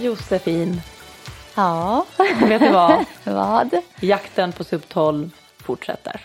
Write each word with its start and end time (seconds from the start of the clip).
Josefin, 0.00 0.80
Ja, 1.54 2.04
vet 2.48 2.60
du 2.60 2.68
vad? 2.68 3.04
vad? 3.24 3.74
Jakten 4.00 4.52
på 4.52 4.64
sub 4.64 4.88
12 4.88 5.30
fortsätter. 5.58 6.20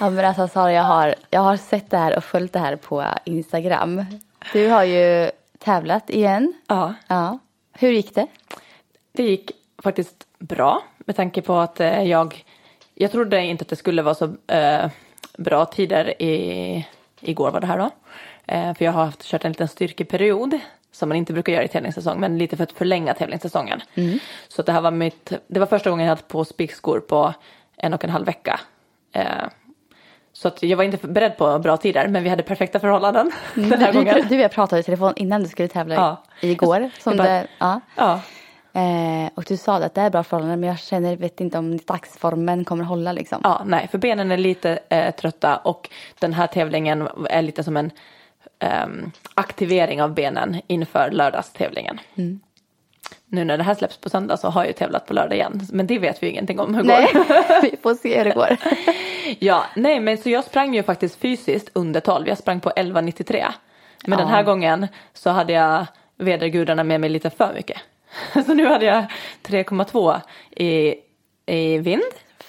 Ja, 0.00 0.10
men 0.10 0.24
alltså 0.24 0.48
Sara, 0.48 0.72
jag 0.72 0.82
har, 0.82 1.14
jag 1.30 1.40
har 1.40 1.56
sett 1.56 1.90
det 1.90 1.98
här 1.98 2.16
och 2.16 2.24
följt 2.24 2.52
det 2.52 2.58
här 2.58 2.76
på 2.76 3.04
Instagram. 3.24 4.04
Du 4.52 4.68
har 4.68 4.84
ju 4.84 5.30
tävlat 5.58 6.10
igen. 6.10 6.52
Ja, 6.66 6.94
Ja. 7.08 7.38
Hur 7.72 7.90
gick 7.90 8.14
det? 8.14 8.26
det 9.12 9.22
gick 9.22 9.50
faktiskt 9.82 10.26
bra 10.38 10.82
med 10.98 11.16
tanke 11.16 11.42
på 11.42 11.54
att 11.56 11.80
eh, 11.80 12.02
jag, 12.02 12.44
jag 12.94 13.12
trodde 13.12 13.40
inte 13.42 13.62
att 13.62 13.68
det 13.68 13.76
skulle 13.76 14.02
vara 14.02 14.14
så 14.14 14.34
eh, 14.46 14.90
bra 15.38 15.64
tider 15.64 16.22
i, 16.22 16.86
igår 17.20 17.50
var 17.50 17.60
det 17.60 17.66
här 17.66 17.78
då. 17.78 17.90
Eh, 18.46 18.74
för 18.74 18.84
jag 18.84 18.92
har 18.92 19.04
haft, 19.04 19.22
kört 19.24 19.44
en 19.44 19.52
liten 19.52 19.68
styrkeperiod 19.68 20.58
som 20.94 21.08
man 21.08 21.16
inte 21.18 21.32
brukar 21.32 21.52
göra 21.52 21.64
i 21.64 21.68
tävlingssäsong 21.68 22.20
men 22.20 22.38
lite 22.38 22.56
för 22.56 22.64
att 22.64 22.72
förlänga 22.72 23.14
tävlingssäsongen. 23.14 23.80
Så 24.48 24.60
att 24.62 24.66
det 24.66 24.72
här 24.72 24.80
var 24.80 24.90
mitt, 24.90 25.32
det 25.46 25.60
var 25.60 25.66
första 25.66 25.90
gången 25.90 26.06
jag 26.06 26.10
hade 26.10 26.22
på 26.22 26.44
spikskor 26.44 27.00
på 27.00 27.34
en 27.76 27.94
och 27.94 28.04
en 28.04 28.10
halv 28.10 28.26
vecka. 28.26 28.60
Eh, 29.12 29.24
så 30.32 30.48
att 30.48 30.62
jag 30.62 30.76
var 30.76 30.84
inte 30.84 31.06
beredd 31.08 31.36
på 31.36 31.58
bra 31.58 31.76
tider 31.76 32.08
men 32.08 32.22
vi 32.22 32.28
hade 32.28 32.42
perfekta 32.42 32.80
förhållanden 32.80 33.30
den 33.54 33.80
här 33.80 33.92
du, 33.92 33.98
gången. 33.98 34.26
du 34.28 34.34
och 34.34 34.40
jag 34.40 34.50
pratade 34.52 34.80
i 34.80 34.82
telefon 34.82 35.12
innan 35.16 35.42
du 35.42 35.48
skulle 35.48 35.68
tävla 35.68 35.94
Ja. 35.94 36.22
igår. 36.40 36.90
Som 37.00 37.16
bara- 37.16 37.28
det, 37.28 37.46
ja. 37.58 37.80
Ja, 37.96 38.20
Eh, 38.76 39.30
och 39.34 39.44
du 39.48 39.56
sa 39.56 39.76
att 39.76 39.94
det 39.94 40.00
är 40.00 40.10
bra 40.10 40.22
förhållanden 40.22 40.60
men 40.60 40.68
jag 40.68 40.78
känner, 40.78 41.16
vet 41.16 41.40
inte 41.40 41.58
om 41.58 41.76
dagsformen 41.76 42.64
kommer 42.64 42.84
hålla 42.84 43.12
liksom. 43.12 43.40
Ja, 43.42 43.62
nej, 43.66 43.88
för 43.90 43.98
benen 43.98 44.30
är 44.30 44.36
lite 44.36 44.78
eh, 44.88 45.14
trötta 45.14 45.56
och 45.56 45.90
den 46.18 46.32
här 46.32 46.46
tävlingen 46.46 47.08
är 47.30 47.42
lite 47.42 47.64
som 47.64 47.76
en 47.76 47.90
ehm, 48.64 49.10
aktivering 49.34 50.02
av 50.02 50.14
benen 50.14 50.60
inför 50.66 51.10
lördagstävlingen. 51.10 52.00
Mm. 52.14 52.40
Nu 53.26 53.44
när 53.44 53.58
det 53.58 53.64
här 53.64 53.74
släpps 53.74 53.96
på 53.96 54.10
söndag 54.10 54.36
så 54.36 54.48
har 54.48 54.60
jag 54.60 54.66
ju 54.68 54.72
tävlat 54.72 55.06
på 55.06 55.14
lördag 55.14 55.34
igen, 55.34 55.60
men 55.72 55.86
det 55.86 55.98
vet 55.98 56.22
vi 56.22 56.26
ju 56.26 56.32
ingenting 56.32 56.60
om 56.60 56.74
hur 56.74 56.82
det 56.82 56.88
Nej, 56.88 57.10
går. 57.12 57.62
vi 57.70 57.76
får 57.82 57.94
se 57.94 58.18
hur 58.18 58.24
det 58.24 58.34
går. 58.34 58.56
ja, 59.38 59.64
nej, 59.76 60.00
men 60.00 60.18
så 60.18 60.30
jag 60.30 60.44
sprang 60.44 60.74
ju 60.74 60.82
faktiskt 60.82 61.20
fysiskt 61.20 61.70
under 61.72 62.00
12, 62.00 62.28
jag 62.28 62.38
sprang 62.38 62.60
på 62.60 62.70
11.93. 62.70 63.44
Men 64.06 64.18
den 64.18 64.28
här 64.28 64.42
gången 64.42 64.86
så 65.12 65.30
hade 65.30 65.52
jag 65.52 65.86
vedergudarna 66.16 66.84
med 66.84 67.00
mig 67.00 67.10
lite 67.10 67.30
för 67.30 67.54
mycket. 67.54 67.78
Så 68.46 68.54
nu 68.54 68.66
hade 68.66 68.84
jag 68.84 69.04
3,2 69.42 70.20
i, 70.50 70.94
i 71.46 71.78
vind. 71.78 72.02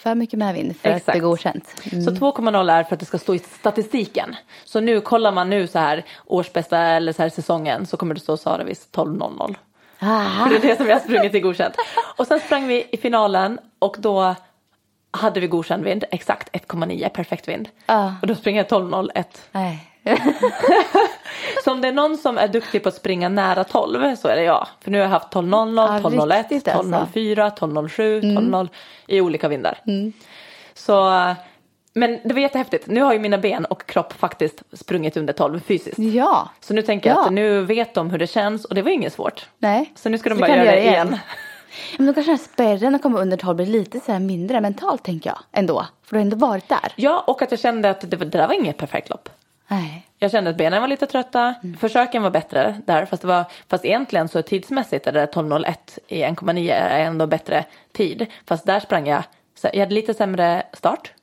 För 0.06 0.16
mycket 0.16 0.40
medvind 0.40 0.78
för 0.78 0.90
att 0.90 0.98
Exakt. 0.98 1.16
det 1.16 1.20
går 1.20 1.30
godkänt. 1.30 1.82
Så 1.84 2.12
2,0 2.12 2.72
är 2.72 2.84
för 2.84 2.96
att 2.96 3.00
det 3.00 3.06
ska 3.06 3.18
stå 3.18 3.36
i 3.36 3.40
statistiken. 3.40 4.36
Så 4.66 4.80
nu 4.80 5.02
kollar 5.02 5.32
man 5.32 5.50
nu 5.50 5.68
så 5.68 5.80
här 5.80 6.06
årsbästa 6.26 6.78
eller 6.78 7.14
så 7.14 7.22
här 7.22 7.30
säsongen 7.30 7.86
så 7.86 7.98
kommer 7.98 8.16
det 8.16 8.22
stå 8.22 8.38
Sara 8.38 8.64
Wiss 8.64 8.88
12.00. 8.92 9.56
Ah, 10.00 10.44
För 10.44 10.50
det 10.50 10.56
är 10.56 10.62
det 10.62 10.76
som 10.78 10.88
jag 10.88 10.96
har 10.96 11.00
sprungit 11.00 11.36
i 11.36 11.40
godkänt. 11.40 11.76
Och 12.18 12.28
sen 12.28 12.40
sprang 12.40 12.68
vi 12.68 12.88
i 12.92 12.98
finalen 12.98 13.60
och 13.80 13.96
då 14.00 14.36
hade 15.12 15.40
vi 15.40 15.48
godkänd 15.48 15.84
vind, 15.84 16.04
exakt 16.12 16.52
1,9 16.52 17.10
perfekt 17.10 17.48
vind. 17.48 17.70
Ja. 17.86 18.16
Och 18.22 18.28
då 18.28 18.36
springer 18.36 18.66
jag 18.70 18.82
12.01. 18.82 19.24
nej. 19.52 19.92
Så 21.64 21.72
om 21.72 21.82
det 21.82 21.88
är 21.88 21.92
någon 21.92 22.18
som 22.18 22.38
är 22.38 22.48
duktig 22.48 22.84
på 22.84 22.90
att 22.90 22.96
springa 22.96 23.30
nära 23.30 23.64
12 23.64 24.16
så 24.16 24.28
är 24.28 24.36
det 24.36 24.44
jag. 24.44 24.68
För 24.82 24.92
nu 24.92 24.98
har 24.98 25.04
jag 25.04 25.10
haft 25.10 25.34
12.00, 25.34 25.76
Ja, 26.04 26.10
12.01, 26.10 26.38
riktigt 26.50 26.68
alltså. 26.68 26.92
12.04, 26.92 27.58
12.07, 27.58 28.22
12.0 28.22 28.70
i 29.08 29.22
olika 29.22 29.48
vindar. 29.48 29.78
Så, 30.74 31.12
men 31.94 32.20
det 32.24 32.34
var 32.34 32.42
jättehäftigt. 32.42 32.88
Nu 32.88 33.02
har 33.02 33.14
ju 33.14 33.20
mina 33.20 33.38
ben 33.38 33.66
och 33.66 33.86
kropp 33.86 34.14
faktiskt 34.14 34.64
sprungit 34.74 35.18
under 35.18 35.34
12 35.34 35.60
fysiskt. 35.60 35.98
Ja, 36.00 36.50
Så 36.60 36.74
nu 36.74 36.82
tänker 36.82 37.10
jag 37.10 37.18
Ja. 37.18 37.26
att 37.26 37.32
nu 37.34 37.62
vet 37.62 37.94
de 37.94 38.10
hur 38.10 38.18
det 38.18 38.28
känns 38.28 38.66
och 38.66 38.76
det 38.76 38.82
var 38.82 38.92
inget 38.92 39.14
svårt. 39.14 39.46
nej. 39.58 39.92
Så 39.96 40.10
nu 40.10 40.18
ska 40.18 40.30
de 40.30 40.36
Så 40.36 40.40
bara 40.42 40.50
göra 40.50 40.60
du 40.66 40.72
det 40.72 40.82
igen. 40.84 41.18
Men 41.98 42.08
då 42.08 42.14
kanske 42.14 42.32
den 42.32 42.38
här 42.40 42.46
spärren 42.54 42.96
att 42.96 43.02
komma 43.02 43.20
under 43.20 43.38
12 43.38 43.56
blir 43.56 43.66
lite 43.66 44.00
så 44.00 44.12
här 44.12 44.20
mindre 44.20 44.62
mentalt 44.62 45.04
tänker 45.04 45.30
jag 45.30 45.40
ändå. 45.52 45.86
För 46.04 46.16
du 46.16 46.16
har 46.16 46.22
ändå 46.22 46.38
varit 46.38 46.70
där. 46.70 46.94
Ja, 46.96 47.24
och 47.28 47.42
att 47.42 47.52
jag 47.52 47.60
kände 47.60 47.90
att 47.90 48.12
det, 48.12 48.18
var- 48.18 48.26
det 48.26 48.38
där 48.38 48.48
var 48.48 48.54
inget 48.54 48.78
perfekt 48.78 49.10
lopp. 49.10 49.30
Nej. 49.68 50.08
Jag 50.20 50.32
kände 50.32 50.50
att 50.50 50.58
benen 50.58 50.82
var 50.82 50.88
lite 50.88 51.06
trötta, 51.06 51.56
försöken 51.80 52.24
var 52.24 52.30
bättre 52.30 52.82
där, 52.86 53.06
fast, 53.06 53.22
det 53.22 53.28
var, 53.28 53.46
fast 53.68 53.86
egentligen 53.86 54.28
så 54.28 54.42
tidsmässigt 54.42 55.08
är 55.08 55.12
det 55.12 55.26
12.01 55.26 56.00
i 56.08 56.24
1,9 56.24 56.72
är 56.72 57.00
ändå 57.00 57.28
bättre 57.28 57.66
tid. 57.92 58.26
Fast 58.46 58.66
där 58.66 58.80
sprang 58.80 59.08
jag, 59.08 59.24
så 59.56 59.70
jag 59.74 59.80
hade 59.80 59.96
lite 59.96 60.14
sämre 60.14 60.64
start. 60.74 61.14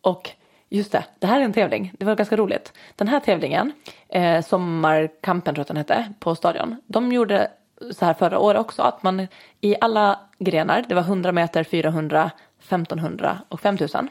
Och 0.00 0.30
just 0.68 0.92
det, 0.92 1.04
det 1.18 1.26
här 1.26 1.40
är 1.40 1.44
en 1.44 1.52
tävling, 1.52 1.92
det 1.98 2.04
var 2.04 2.16
ganska 2.16 2.36
roligt. 2.36 2.72
Den 2.96 3.08
här 3.08 3.20
tävlingen, 3.20 3.72
eh, 4.08 4.42
Sommarkampen 4.44 5.54
tror 5.54 5.58
jag 5.58 5.62
att 5.62 5.68
den 5.68 5.76
hette, 5.76 6.12
på 6.20 6.34
Stadion, 6.34 6.76
de 6.86 7.12
gjorde 7.12 7.50
så 7.90 8.04
här 8.04 8.14
förra 8.14 8.38
året 8.38 8.60
också, 8.60 8.82
att 8.82 9.02
man 9.02 9.28
i 9.60 9.76
alla 9.80 10.20
grenar, 10.38 10.84
det 10.88 10.94
var 10.94 11.02
100 11.02 11.32
meter, 11.32 11.64
400, 11.64 12.30
1500 12.58 13.38
och 13.48 13.60
5000, 13.60 14.08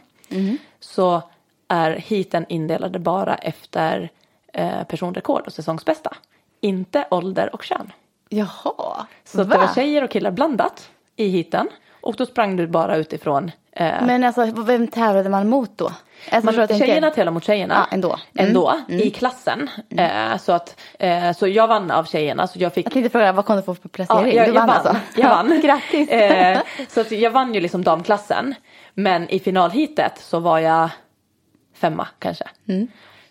så 0.79 1.21
är 1.69 1.91
heaten 1.91 2.45
indelade 2.49 2.99
bara 2.99 3.35
efter 3.35 4.09
eh, 4.53 4.83
personrekord 4.83 5.43
och 5.47 5.53
säsongsbästa. 5.53 6.13
Inte 6.61 7.07
ålder 7.11 7.55
och 7.55 7.63
kön. 7.63 7.91
Jaha. 8.29 9.05
Så 9.23 9.41
att 9.41 9.49
det 9.49 9.57
var 9.57 9.73
tjejer 9.75 10.03
och 10.03 10.09
killar 10.11 10.31
blandat 10.31 10.89
i 11.15 11.29
heaten. 11.29 11.67
Och 12.01 12.15
då 12.15 12.25
sprang 12.25 12.55
du 12.55 12.67
bara 12.67 12.95
utifrån. 12.97 13.51
Eh, 13.71 14.05
Men 14.05 14.23
alltså 14.23 14.45
vem 14.45 14.87
tävlade 14.87 15.29
man 15.29 15.49
mot 15.49 15.77
då? 15.77 15.91
Alltså, 16.31 16.45
man, 16.45 16.55
jag 16.55 16.69
tänker? 16.69 16.85
tjejerna 16.85 17.09
tävlar 17.11 17.31
mot 17.31 17.43
tjejerna. 17.43 17.73
Ja, 17.89 17.95
ändå. 17.95 18.19
Mm. 18.33 18.47
Ändå, 18.47 18.79
i 18.87 19.09
klassen. 19.09 19.69
Eh, 19.97 20.37
så, 20.37 20.51
att, 20.51 20.79
eh, 20.99 21.31
så 21.31 21.47
jag 21.47 21.67
vann 21.67 21.91
av 21.91 22.03
tjejerna. 22.03 22.47
Så 22.47 22.59
jag 22.59 22.73
fick 22.73 22.85
Jag 22.85 22.93
tänkte 22.93 23.09
fråga 23.09 23.31
vad 23.31 23.45
kom 23.45 23.55
du 23.55 23.61
få 23.61 23.75
för 23.75 23.89
placering? 23.89 24.35
jag, 24.35 24.47
du 24.47 24.53
jag 24.53 24.59
vann, 24.59 24.67
vann. 24.67 24.77
alltså? 24.77 24.95
Jag 25.21 25.29
vann. 25.29 25.51
Ja, 25.55 25.61
grattis. 25.61 26.09
Eh, 26.09 26.59
så 26.89 27.01
att 27.01 27.11
jag 27.11 27.31
vann 27.31 27.53
ju 27.53 27.61
liksom 27.61 27.83
damklassen. 27.83 28.55
Men 28.93 29.29
i 29.29 29.39
finalhitet 29.39 30.13
så 30.19 30.39
var 30.39 30.59
jag 30.59 30.89
femma 31.79 32.07
kanske. 32.19 32.43
Mm. 32.67 32.87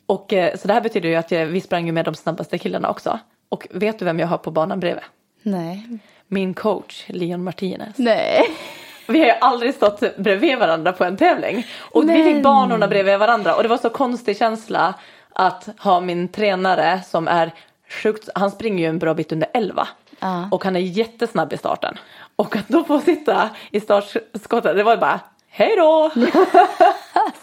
Och 0.07 0.33
eh, 0.33 0.57
så 0.57 0.69
det 0.69 0.75
här 0.75 0.81
betyder 0.81 1.09
ju 1.09 1.15
att 1.15 1.31
jag, 1.31 1.47
vi 1.47 1.61
sprang 1.61 1.87
ju 1.87 1.93
med 1.93 2.05
de 2.05 2.15
snabbaste 2.15 2.59
killarna 2.59 2.91
också. 2.91 3.19
Och 3.49 3.67
vet 3.71 3.99
du 3.99 4.05
vem 4.05 4.19
jag 4.19 4.27
har 4.27 4.39
på 4.39 4.51
banan 4.51 4.81
bredvid? 4.81 5.05
Nej. 5.43 5.87
Min 6.27 6.55
coach 6.55 7.05
Leon 7.09 7.45
Martinez. 7.45 7.99
Nej. 7.99 8.43
Vi 9.09 9.19
har 9.19 9.27
ju 9.27 9.33
aldrig 9.41 9.75
stått 9.75 10.17
bredvid 10.17 10.59
varandra 10.59 10.93
på 10.93 11.05
en 11.05 11.17
tävling. 11.17 11.67
Och 11.79 12.09
vi 12.09 12.25
fick 12.25 12.43
banorna 12.43 12.89
bredvid 12.89 13.19
varandra 13.19 13.55
och 13.55 13.63
det 13.63 13.69
var 13.69 13.77
så 13.77 13.91
konstig 13.91 14.39
känsla 14.39 14.95
att 15.33 15.69
ha 15.79 16.01
min 16.01 16.29
tränare 16.29 17.01
som 17.07 17.29
är 17.29 17.53
sjukt, 17.89 18.29
han 18.35 18.51
springer 18.51 18.79
ju 18.85 18.89
en 18.89 18.99
bra 18.99 19.15
bit 19.15 19.33
under 19.33 19.49
11. 19.55 19.89
Ja. 20.21 20.49
Och 20.51 20.65
han 20.65 20.77
är 20.77 20.81
jättesnabb 20.81 21.53
i 21.53 21.57
starten. 21.57 21.99
Och 22.37 22.57
att 22.57 22.69
då 22.69 22.85
få 22.85 23.01
sitta 23.01 23.51
i 23.71 23.81
startskottet, 23.81 24.77
det 24.77 24.83
var 24.83 24.93
ju 24.93 25.01
bara 25.01 25.21
hej 25.51 25.75
då! 25.77 26.11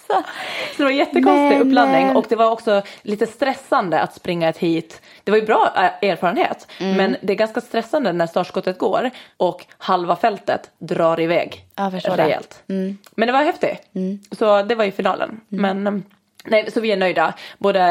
så 0.07 0.23
det 0.77 0.83
var 0.83 0.91
en 0.91 0.97
jättekonstig 0.97 1.57
Men, 1.57 1.67
uppladdning 1.67 2.07
eh, 2.07 2.15
och 2.17 2.25
det 2.29 2.35
var 2.35 2.51
också 2.51 2.81
lite 3.01 3.27
stressande 3.27 4.01
att 4.01 4.13
springa 4.15 4.49
ett 4.49 4.57
hit. 4.57 5.01
Det 5.23 5.31
var 5.31 5.37
ju 5.37 5.45
bra 5.45 5.73
eh, 5.75 6.09
erfarenhet 6.09 6.67
Mm. 6.79 6.97
men 6.97 7.17
det 7.21 7.33
är 7.33 7.37
ganska 7.37 7.61
stressande 7.61 8.13
när 8.13 8.27
startskottet 8.27 8.77
går 8.77 9.11
och 9.37 9.65
halva 9.77 10.15
fältet 10.15 10.71
drar 10.79 11.19
iväg 11.19 11.65
Ja, 11.75 11.83
jag 11.83 11.91
förstår 11.91 12.17
det. 12.17 12.23
Mm. 12.23 12.27
rejält. 12.27 12.63
Men 13.15 13.27
det 13.27 13.31
var 13.33 13.43
häftigt. 13.43 13.81
Så 14.31 14.61
det 14.63 14.75
var 14.75 14.85
ju 14.85 14.91
finalen. 14.91 15.41
Men 15.47 15.87
eh, 15.87 15.93
nej, 16.45 16.71
så 16.71 16.79
vi 16.81 16.91
är 16.91 16.97
nöjda. 16.97 17.33
Både 17.57 17.81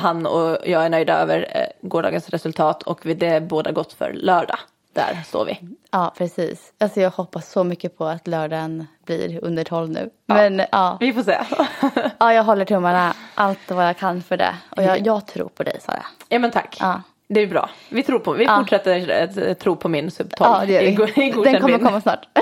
han 0.00 0.26
och 0.26 0.58
jag 0.66 0.84
är 0.84 0.88
nöjda 0.88 1.14
över 1.18 1.66
gårdagens 1.82 2.28
resultat 2.28 2.82
och 2.82 3.06
vi- 3.06 3.14
det 3.14 3.26
är 3.26 3.40
båda 3.40 3.72
gott 3.72 3.92
för 3.92 4.12
lördag. 4.12 4.58
Där 4.92 5.18
står 5.26 5.44
vi. 5.44 5.58
Ja, 5.90 6.12
precis. 6.18 6.72
Alltså 6.80 7.00
jag 7.00 7.10
hoppas 7.10 7.50
så 7.50 7.64
mycket 7.64 7.98
på 7.98 8.04
att 8.06 8.26
lördagen 8.26 8.86
blir 9.06 9.44
under 9.44 9.64
12 9.64 9.90
nu. 9.90 10.10
Men 10.26 10.62
ja, 10.72 10.96
Vi 11.00 11.12
får 11.12 11.22
se. 11.22 11.38
ja 12.18 12.32
jag 12.32 12.44
håller 12.44 12.64
tummarna 12.64 13.14
allt 13.34 13.70
vad 13.70 13.88
jag 13.88 13.96
kan 13.98 14.22
för 14.22 14.36
det. 14.36 14.54
Och 14.76 14.82
jag, 14.82 15.06
jag 15.06 15.26
tror 15.26 15.48
på 15.48 15.62
dig 15.62 15.80
Sara. 15.80 16.02
ja 16.28 16.38
men 16.38 16.50
tack. 16.50 16.76
Ja. 16.80 17.02
Det 17.28 17.40
är 17.40 17.46
bra. 17.46 17.70
Vi 17.88 18.02
tror 18.02 18.18
på, 18.18 18.32
vi 18.32 18.44
Ja. 18.44 18.58
fortsätter 18.58 19.22
att 19.24 19.36
eh, 19.36 19.52
tro 19.54 19.76
på 19.76 19.88
min 19.88 20.10
sub 20.10 20.30
12 20.36 20.50
Ja, 20.50 20.62
det 20.66 20.72
gör 20.72 20.82
i, 20.82 20.94
go- 20.94 21.06
i 21.06 21.10
vi. 21.16 21.30
Den 21.52 21.60
kommer 21.60 21.78
komma 21.78 22.00
snart. 22.00 22.26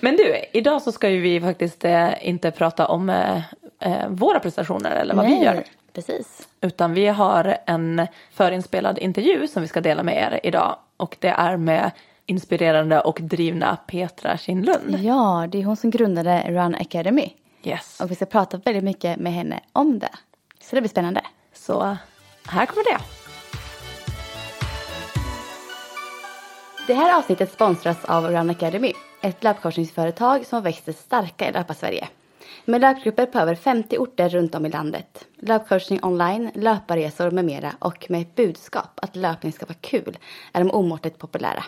Men 0.00 0.16
du, 0.16 0.36
idag 0.52 0.82
så 0.82 0.92
ska 0.92 1.08
ju 1.08 1.20
vi 1.20 1.40
faktiskt 1.40 1.84
eh, 1.84 2.28
inte 2.28 2.50
prata 2.50 2.86
om 2.86 3.10
eh, 3.10 4.08
våra 4.08 4.40
prestationer 4.40 4.90
eller 4.90 5.14
vad 5.14 5.26
vi 5.26 5.44
gör. 5.44 5.62
Precis. 5.92 6.48
Utan 6.60 6.94
vi 6.94 7.06
har 7.06 7.58
en 7.66 8.06
förinspelad 8.30 8.98
intervju 8.98 9.48
som 9.48 9.62
vi 9.62 9.68
ska 9.68 9.80
dela 9.80 10.02
med 10.02 10.16
er 10.16 10.40
idag. 10.42 10.76
Och 10.96 11.16
det 11.20 11.28
är 11.28 11.56
med 11.56 11.90
inspirerande 12.26 13.00
och 13.00 13.18
drivna 13.22 13.76
Petra 13.86 14.38
Kindlund. 14.38 14.98
Ja, 15.00 15.46
det 15.52 15.60
är 15.60 15.64
hon 15.64 15.76
som 15.76 15.90
grundade 15.90 16.44
Run 16.48 16.74
Academy. 16.74 17.32
Yes. 17.62 18.00
Och 18.00 18.10
vi 18.10 18.14
ska 18.14 18.26
prata 18.26 18.56
väldigt 18.56 18.84
mycket 18.84 19.18
med 19.18 19.32
henne 19.32 19.60
om 19.72 19.98
det. 19.98 20.10
Så 20.60 20.76
det 20.76 20.80
blir 20.80 20.90
spännande. 20.90 21.22
Så 21.52 21.96
här 22.46 22.66
kommer 22.66 22.92
det. 22.92 22.98
Det 26.86 26.94
här 26.94 27.18
avsnittet 27.18 27.52
sponsras 27.52 28.04
av 28.04 28.24
Run 28.24 28.50
Academy, 28.50 28.92
ett 29.20 29.44
löpcoachningsföretag 29.44 30.46
som 30.46 30.56
har 30.56 30.62
växt 30.62 30.84
sig 30.84 30.94
starka 30.94 31.48
i 31.48 31.52
Löpa-Sverige. 31.52 32.08
Med 32.64 32.80
löpgrupper 32.80 33.26
på 33.26 33.38
över 33.38 33.54
50 33.54 33.98
orter 33.98 34.28
runt 34.28 34.54
om 34.54 34.66
i 34.66 34.68
landet, 34.68 35.24
löpcoachning 35.40 35.98
online, 36.02 36.50
löparresor 36.54 37.30
med 37.30 37.44
mera 37.44 37.72
och 37.78 38.06
med 38.08 38.22
ett 38.22 38.34
budskap 38.34 38.90
att 39.02 39.16
löpning 39.16 39.52
ska 39.52 39.66
vara 39.66 39.78
kul 39.80 40.18
är 40.52 40.60
de 40.60 40.70
omåttligt 40.70 41.18
populära. 41.18 41.64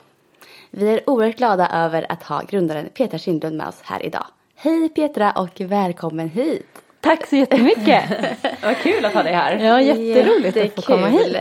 Vi 0.71 0.89
är 0.89 1.11
oerhört 1.11 1.37
glada 1.37 1.69
över 1.69 2.13
att 2.13 2.23
ha 2.23 2.43
grundaren 2.49 2.89
Petra 2.95 3.19
Kindlund 3.19 3.57
med 3.57 3.69
oss 3.69 3.81
här 3.83 4.07
idag. 4.07 4.25
Hej 4.55 4.89
Petra 4.89 5.33
och 5.33 5.61
välkommen 5.61 6.29
hit! 6.29 6.67
Tack 7.01 7.27
så 7.27 7.37
jättemycket. 7.37 8.05
Vad 8.63 8.77
kul 8.77 9.05
att 9.05 9.15
ha 9.15 9.23
dig 9.23 9.33
här. 9.33 9.59
Ja, 9.59 9.81
jätteroligt 9.81 10.57
att 10.57 10.75
få 10.75 10.83
komma 10.83 11.07
hit. 11.07 11.37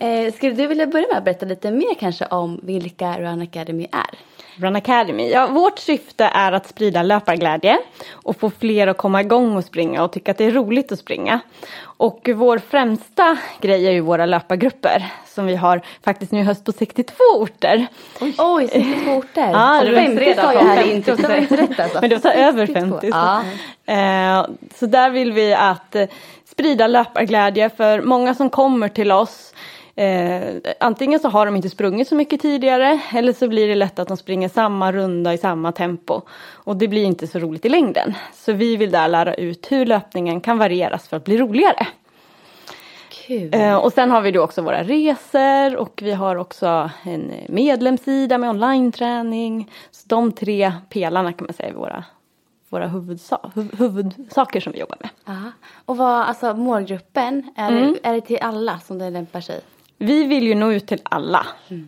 Eh, 0.00 0.34
skulle 0.34 0.52
du 0.52 0.66
vilja 0.66 0.86
börja 0.86 1.06
med 1.08 1.18
att 1.18 1.24
berätta 1.24 1.46
lite 1.46 1.70
mer 1.70 1.94
kanske 1.94 2.26
om 2.26 2.60
vilka 2.62 3.20
Run 3.20 3.42
Academy 3.42 3.86
är? 3.92 4.18
Run 4.60 4.76
Academy. 4.76 5.30
Ja, 5.30 5.46
vårt 5.46 5.78
syfte 5.78 6.24
är 6.24 6.52
att 6.52 6.68
sprida 6.68 7.02
löparglädje 7.02 7.78
och 8.12 8.40
få 8.40 8.50
fler 8.50 8.86
att 8.86 8.96
komma 8.96 9.20
igång 9.20 9.56
och 9.56 9.64
springa 9.64 10.02
och 10.02 10.12
tycka 10.12 10.30
att 10.30 10.38
det 10.38 10.44
är 10.44 10.50
roligt 10.50 10.92
att 10.92 10.98
springa. 10.98 11.40
Och 11.82 12.28
vår 12.34 12.58
främsta 12.58 13.38
grej 13.60 13.86
är 13.86 13.90
ju 13.90 14.00
våra 14.00 14.26
löpargrupper 14.26 15.04
som 15.26 15.46
vi 15.46 15.56
har 15.56 15.80
faktiskt 16.04 16.32
nu 16.32 16.40
i 16.40 16.42
höst 16.42 16.64
på 16.64 16.72
62 16.72 17.14
orter. 17.36 17.86
Oj, 18.20 18.34
Oj 18.38 18.68
62 18.72 19.10
orter. 19.10 19.50
Ja, 19.50 19.82
det 19.84 19.90
var 19.90 19.98
50 19.98 20.24
redan 20.24 20.44
sa 20.44 20.52
jag 20.52 20.60
här 20.60 20.76
i 20.76 20.80
50. 20.80 20.96
introt, 20.96 21.22
det 21.22 21.28
var 21.28 21.36
inte 21.36 21.56
rätt 21.56 21.80
alltså. 21.80 21.98
Men 22.00 22.10
det 22.10 22.24
var 22.24 22.32
över 22.32 22.66
62. 22.66 22.98
50. 23.00 23.10
Så. 23.10 23.16
Ja. 23.16 23.42
Eh, 23.94 24.46
så 24.74 24.86
där 24.86 25.10
vill 25.10 25.32
vi 25.32 25.54
att 25.54 25.94
eh, 25.94 26.08
sprida 26.44 26.86
löparglädje 26.86 27.70
för 27.70 28.02
många 28.02 28.34
som 28.34 28.50
kommer 28.50 28.88
till 28.88 29.12
oss 29.12 29.54
Eh, 29.94 30.54
antingen 30.80 31.20
så 31.20 31.28
har 31.28 31.46
de 31.46 31.56
inte 31.56 31.68
sprungit 31.70 32.08
så 32.08 32.14
mycket 32.14 32.40
tidigare 32.40 33.00
eller 33.14 33.32
så 33.32 33.48
blir 33.48 33.68
det 33.68 33.74
lätt 33.74 33.98
att 33.98 34.08
de 34.08 34.16
springer 34.16 34.48
samma 34.48 34.92
runda 34.92 35.34
i 35.34 35.38
samma 35.38 35.72
tempo. 35.72 36.20
Och 36.52 36.76
det 36.76 36.88
blir 36.88 37.04
inte 37.04 37.26
så 37.26 37.38
roligt 37.38 37.64
i 37.64 37.68
längden. 37.68 38.14
Så 38.34 38.52
vi 38.52 38.76
vill 38.76 38.90
där 38.90 39.08
lära 39.08 39.34
ut 39.34 39.72
hur 39.72 39.86
löpningen 39.86 40.40
kan 40.40 40.58
varieras 40.58 41.08
för 41.08 41.16
att 41.16 41.24
bli 41.24 41.38
roligare. 41.38 41.86
Kul. 43.26 43.54
Eh, 43.54 43.74
och 43.76 43.92
sen 43.92 44.10
har 44.10 44.20
vi 44.20 44.30
då 44.32 44.42
också 44.42 44.62
våra 44.62 44.82
resor 44.82 45.76
och 45.76 46.00
vi 46.04 46.12
har 46.12 46.36
också 46.36 46.90
en 47.02 47.32
medlemssida 47.48 48.38
med 48.38 48.50
online-träning. 48.50 49.70
Så 49.90 50.02
de 50.08 50.32
tre 50.32 50.72
pelarna 50.90 51.32
kan 51.32 51.46
man 51.46 51.54
säga 51.54 51.68
är 51.68 51.72
våra, 51.72 52.04
våra 52.68 52.86
huvudsa- 52.86 53.50
huv- 53.54 53.76
huvudsaker 53.78 54.60
som 54.60 54.72
vi 54.72 54.78
jobbar 54.80 54.96
med. 55.00 55.10
Ja. 55.24 55.52
Och 55.84 55.96
vad, 55.96 56.20
alltså 56.22 56.54
målgruppen, 56.54 57.50
är, 57.56 57.68
Mm. 57.72 57.92
det, 58.02 58.08
är 58.08 58.12
det 58.14 58.20
till 58.20 58.38
alla 58.40 58.78
som 58.78 58.98
det 58.98 59.10
lämpar 59.10 59.40
sig? 59.40 59.60
Vi 60.02 60.24
vill 60.24 60.46
ju 60.46 60.54
nå 60.54 60.72
ut 60.72 60.86
till 60.86 61.00
alla. 61.02 61.46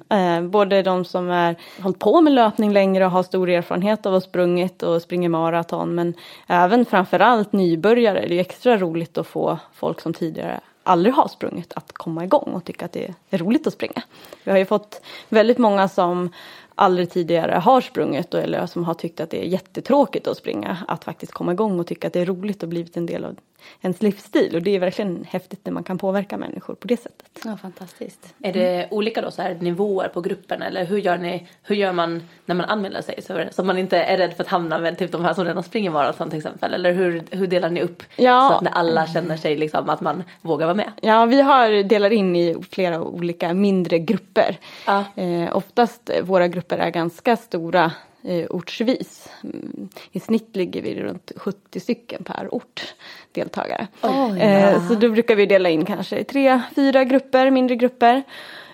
Eh, 0.09 0.43
både 0.43 0.83
de 0.83 1.05
som 1.05 1.29
har 1.29 1.55
hållit 1.83 1.99
på 1.99 2.21
med 2.21 2.33
löpning 2.33 2.73
längre 2.73 3.05
och 3.05 3.11
har 3.11 3.23
stor 3.23 3.51
erfarenhet 3.51 4.07
av 4.07 4.15
att 4.15 4.23
ha 4.23 4.29
sprungit 4.29 4.83
och 4.83 5.03
springer 5.03 5.29
maraton. 5.29 5.95
Men 5.95 6.15
även 6.47 6.85
framförallt 6.85 7.53
nybörjare. 7.53 8.27
Det 8.29 8.35
är 8.35 8.41
extra 8.41 8.77
roligt 8.77 9.19
att 9.19 9.27
få 9.27 9.59
folk 9.75 10.01
som 10.01 10.15
tidigare 10.15 10.61
aldrig 10.83 11.15
har 11.15 11.29
sprungit 11.29 11.73
att 11.73 11.93
komma 11.93 12.25
igång 12.25 12.53
och 12.55 12.65
tycka 12.65 12.85
att 12.85 12.93
det 12.93 13.15
är 13.31 13.39
roligt 13.39 13.67
att 13.67 13.73
springa. 13.73 14.03
Vi 14.45 14.51
har 14.51 14.59
ju 14.59 14.65
fått 14.65 15.03
väldigt 15.29 15.59
många 15.59 15.89
som 15.89 16.31
aldrig 16.75 17.11
tidigare 17.11 17.53
har 17.53 17.81
sprungit 17.81 18.35
eller 18.35 18.67
som 18.67 18.85
har 18.85 18.95
tyckt 18.95 19.21
att 19.21 19.31
det 19.31 19.45
är 19.45 19.49
jättetråkigt 19.49 20.27
att 20.27 20.37
springa 20.37 20.79
att 20.89 21.05
faktiskt 21.05 21.33
komma 21.33 21.53
igång 21.53 21.81
och 21.81 21.87
tycka 21.87 22.07
att 22.07 22.13
det 22.13 22.21
är 22.21 22.27
roligt 22.27 22.63
och 22.63 22.69
blivit 22.69 22.97
en 22.97 23.07
del 23.07 23.25
av 23.25 23.37
ens 23.81 24.03
livsstil 24.03 24.55
och 24.57 24.63
det 24.63 24.71
är 24.77 24.79
verkligen 24.79 25.25
häftigt 25.31 25.61
när 25.65 25.73
man 25.73 25.85
kan 25.85 25.99
påverka 25.99 26.37
människor 26.37 26.75
på 26.75 26.87
det 26.89 26.97
sättet. 26.97 27.41
Ja, 27.45 27.57
fantastiskt. 27.57 28.35
Är 28.43 28.53
det 28.53 28.89
olika 28.91 29.21
då 29.23 29.31
så 29.31 29.43
här 29.43 29.55
nivåer 29.55 30.09
på 30.09 30.21
gruppen 30.21 30.63
eller 30.63 30.85
hur 30.85 30.99
gör 30.99 31.19
ni, 31.19 31.47
hur 31.63 31.77
gör 31.77 31.93
man 31.93 32.23
när 32.47 32.55
man 32.55 32.67
anmäler 32.67 33.03
sig 33.03 33.23
så, 33.23 33.45
så 33.51 33.65
man 33.65 33.79
inte 33.79 33.99
är 33.99 34.19
rädd 34.19 34.35
för 34.35 34.45
att 34.45 34.51
hamna 34.51 34.79
med 34.79 34.99
typ 34.99 35.13
de 35.13 35.25
här 35.25 35.35
som 35.35 35.45
redan 35.45 35.63
springer 35.63 35.91
maraton 35.91 36.31
till 36.31 36.39
exempel 36.39 36.75
eller 36.75 36.93
hur, 36.93 37.23
hur 37.31 37.47
delar 37.47 37.71
ni 37.71 37.81
upp 37.83 38.03
Ja. 38.17 38.49
så 38.51 38.55
att 38.57 38.63
när 38.63 38.73
alla 38.73 39.07
känner 39.07 39.37
sig 39.37 39.57
liksom 39.57 39.89
att 39.91 40.01
man 40.01 40.23
vågar 40.43 40.67
vara 40.67 40.77
med? 40.77 40.93
Ja, 41.01 41.25
vi 41.27 41.41
har 41.41 41.83
delar 41.83 42.11
in 42.13 42.37
i 42.37 42.57
flera 42.71 43.03
olika 43.03 43.55
mindre 43.55 43.99
grupper. 43.99 44.57
Ja. 44.87 45.05
Eh, 45.17 45.57
oftast 45.57 46.11
eh, 46.11 46.23
våra 46.23 46.49
grupper 46.49 46.79
är 46.79 46.91
ganska 46.91 47.37
stora 47.37 47.93
eh, 48.23 48.47
ortsvis. 48.51 49.29
Mm, 49.45 49.89
I 50.13 50.21
snitt 50.21 50.57
ligger 50.57 50.83
vi 50.83 50.95
runt 50.95 51.33
70 51.37 51.81
stycken 51.81 52.25
per 52.25 52.55
ort 52.55 52.95
deltagare. 53.33 53.87
Oj. 54.03 54.41
eh, 54.41 54.89
så 54.89 54.95
då 54.95 55.09
brukar 55.11 55.37
vi 55.37 55.47
dela 55.47 55.69
in 55.69 55.85
kanske 55.85 56.19
i 56.19 56.25
tre, 56.25 56.61
fyra 56.77 57.05
grupper, 57.05 57.51
mindre 57.51 57.77
grupper. 57.77 58.23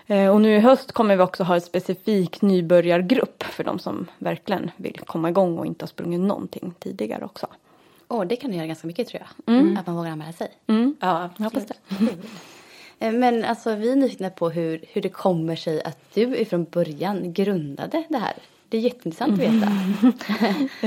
Eh, 0.07 0.29
och 0.29 0.41
nu 0.41 0.55
i 0.55 0.59
höst 0.59 0.91
kommer 0.91 1.15
vi 1.15 1.23
också 1.23 1.43
ha 1.43 1.55
en 1.55 1.61
specifik 1.61 2.41
nybörjargrupp 2.41 3.43
för 3.43 3.63
de 3.63 3.79
som 3.79 4.07
verkligen 4.17 4.71
vill 4.75 4.99
komma 5.05 5.29
igång 5.29 5.57
och 5.57 5.65
inte 5.65 5.83
har 5.83 5.87
sprungit 5.87 6.19
någonting 6.19 6.73
tidigare 6.79 7.25
också. 7.25 7.47
Åh, 8.07 8.25
det 8.25 8.35
kan 8.35 8.53
göra 8.53 8.67
ganska 8.67 8.87
mycket 8.87 9.07
tror 9.07 9.21
jag. 9.21 9.77
Att 9.79 9.87
man 9.87 9.95
vågar 9.95 10.11
anmäla 10.11 10.31
sig. 10.33 10.47
Ja, 10.99 11.29
Jag 11.37 11.43
hoppas 11.43 11.65
det. 11.65 11.73
Eh, 13.01 13.11
Men 13.11 13.45
alltså 13.45 13.75
vi 13.75 13.91
är 13.91 13.95
nyfikna 13.95 14.29
på 14.29 14.49
hur, 14.49 14.81
hur 14.87 15.01
det 15.01 15.09
kommer 15.09 15.55
sig 15.55 15.83
att 15.83 15.97
du 16.13 16.37
ifrån 16.37 16.63
början 16.63 17.33
grundade 17.33 18.03
det 18.09 18.17
här. 18.17 18.33
Det 18.69 18.77
är 18.77 18.81
jätteintressant 18.81 19.33
att 19.33 19.39
veta. 19.39 19.67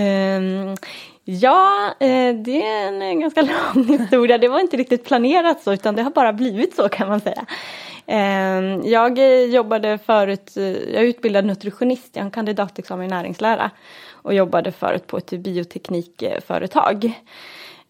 um, 0.00 0.76
ja, 1.24 1.94
eh, 2.00 2.34
det 2.34 2.66
är 2.66 2.88
en 2.88 3.02
eh, 3.02 3.14
ganska 3.14 3.42
lång 3.74 3.98
historia. 3.98 4.38
Det 4.38 4.48
var 4.48 4.60
inte 4.60 4.76
riktigt 4.76 5.04
planerat 5.04 5.62
så 5.62 5.72
utan 5.72 5.96
det 5.96 6.02
har 6.02 6.10
bara 6.10 6.32
blivit 6.32 6.74
så 6.74 6.88
kan 6.88 7.08
man 7.08 7.20
säga. 7.20 7.46
Um, 8.06 8.82
jag 8.84 9.18
eh, 9.18 9.44
jobbade 9.44 9.98
förut, 9.98 10.52
jag 10.54 11.02
är 11.02 11.02
utbildad 11.02 11.44
nutritionist, 11.44 12.10
jag 12.12 12.22
har 12.22 12.26
en 12.26 12.30
kandidatexamen 12.30 13.06
i 13.06 13.08
näringslära 13.08 13.70
och 14.12 14.34
jobbade 14.34 14.72
förut 14.72 15.06
på 15.06 15.16
ett 15.16 15.30
bioteknikföretag 15.30 17.12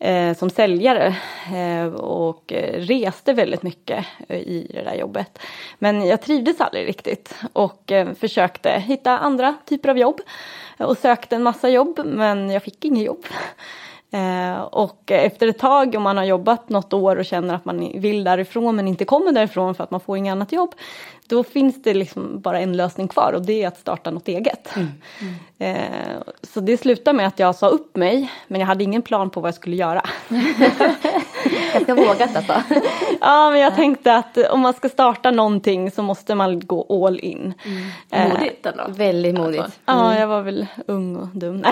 eh, 0.02 0.36
som 0.36 0.50
säljare 0.50 1.16
eh, 1.54 1.94
och 1.94 2.52
eh, 2.52 2.80
reste 2.80 3.32
väldigt 3.32 3.62
mycket 3.62 4.06
eh, 4.28 4.38
i 4.38 4.70
det 4.74 4.82
där 4.82 4.94
jobbet. 4.94 5.38
Men 5.78 6.06
jag 6.06 6.22
trivdes 6.22 6.60
aldrig 6.60 6.88
riktigt 6.88 7.34
och 7.52 7.92
eh, 7.92 8.14
försökte 8.14 8.70
hitta 8.70 9.18
andra 9.18 9.54
typer 9.66 9.88
av 9.88 9.98
jobb 9.98 10.20
eh, 10.78 10.86
och 10.86 10.98
sökte 10.98 11.36
en 11.36 11.42
massa 11.42 11.68
jobb 11.68 12.00
men 12.04 12.50
jag 12.50 12.62
fick 12.62 12.84
inget 12.84 13.04
jobb. 13.04 13.24
Eh, 14.14 14.60
och 14.60 15.10
efter 15.10 15.48
ett 15.48 15.58
tag 15.58 15.94
om 15.94 16.02
man 16.02 16.16
har 16.16 16.24
jobbat 16.24 16.68
något 16.68 16.92
år 16.92 17.16
och 17.16 17.24
känner 17.24 17.54
att 17.54 17.64
man 17.64 17.92
vill 17.94 18.24
därifrån 18.24 18.76
men 18.76 18.88
inte 18.88 19.04
kommer 19.04 19.32
därifrån 19.32 19.74
för 19.74 19.84
att 19.84 19.90
man 19.90 20.00
får 20.00 20.16
inget 20.16 20.32
annat 20.32 20.52
jobb. 20.52 20.74
Då 21.26 21.44
finns 21.44 21.82
det 21.82 21.94
liksom 21.94 22.40
bara 22.40 22.60
en 22.60 22.76
lösning 22.76 23.08
kvar 23.08 23.32
och 23.32 23.42
det 23.42 23.62
är 23.62 23.68
att 23.68 23.78
starta 23.78 24.10
något 24.10 24.28
eget. 24.28 24.68
Eh, 25.58 26.22
så 26.42 26.60
det 26.60 26.76
slutade 26.76 27.16
med 27.16 27.26
att 27.26 27.38
jag 27.38 27.54
sa 27.54 27.68
upp 27.68 27.96
mig 27.96 28.32
men 28.48 28.60
jag 28.60 28.68
hade 28.68 28.84
ingen 28.84 29.02
plan 29.02 29.30
på 29.30 29.40
vad 29.40 29.48
jag 29.48 29.54
skulle 29.54 29.76
göra. 29.76 30.02
Ganska 31.72 31.94
vågat 31.94 32.36
alltså. 32.36 32.52
ja 33.20 33.50
men 33.50 33.60
jag 33.60 33.74
tänkte 33.74 34.14
att 34.14 34.38
om 34.38 34.60
man 34.60 34.74
ska 34.74 34.88
starta 34.88 35.30
någonting 35.30 35.90
så 35.90 36.02
måste 36.02 36.34
man 36.34 36.60
gå 36.60 37.06
all 37.06 37.18
in. 37.20 37.54
Eh, 38.10 38.28
modigt 38.28 38.66
ändå. 38.66 38.84
Väldigt 38.88 39.34
modigt. 39.34 39.62
Alltså. 39.62 39.78
Ja, 39.84 40.18
jag 40.18 40.26
var 40.26 40.42
väl 40.42 40.66
ung 40.86 41.16
och 41.16 41.28
dum. 41.28 41.56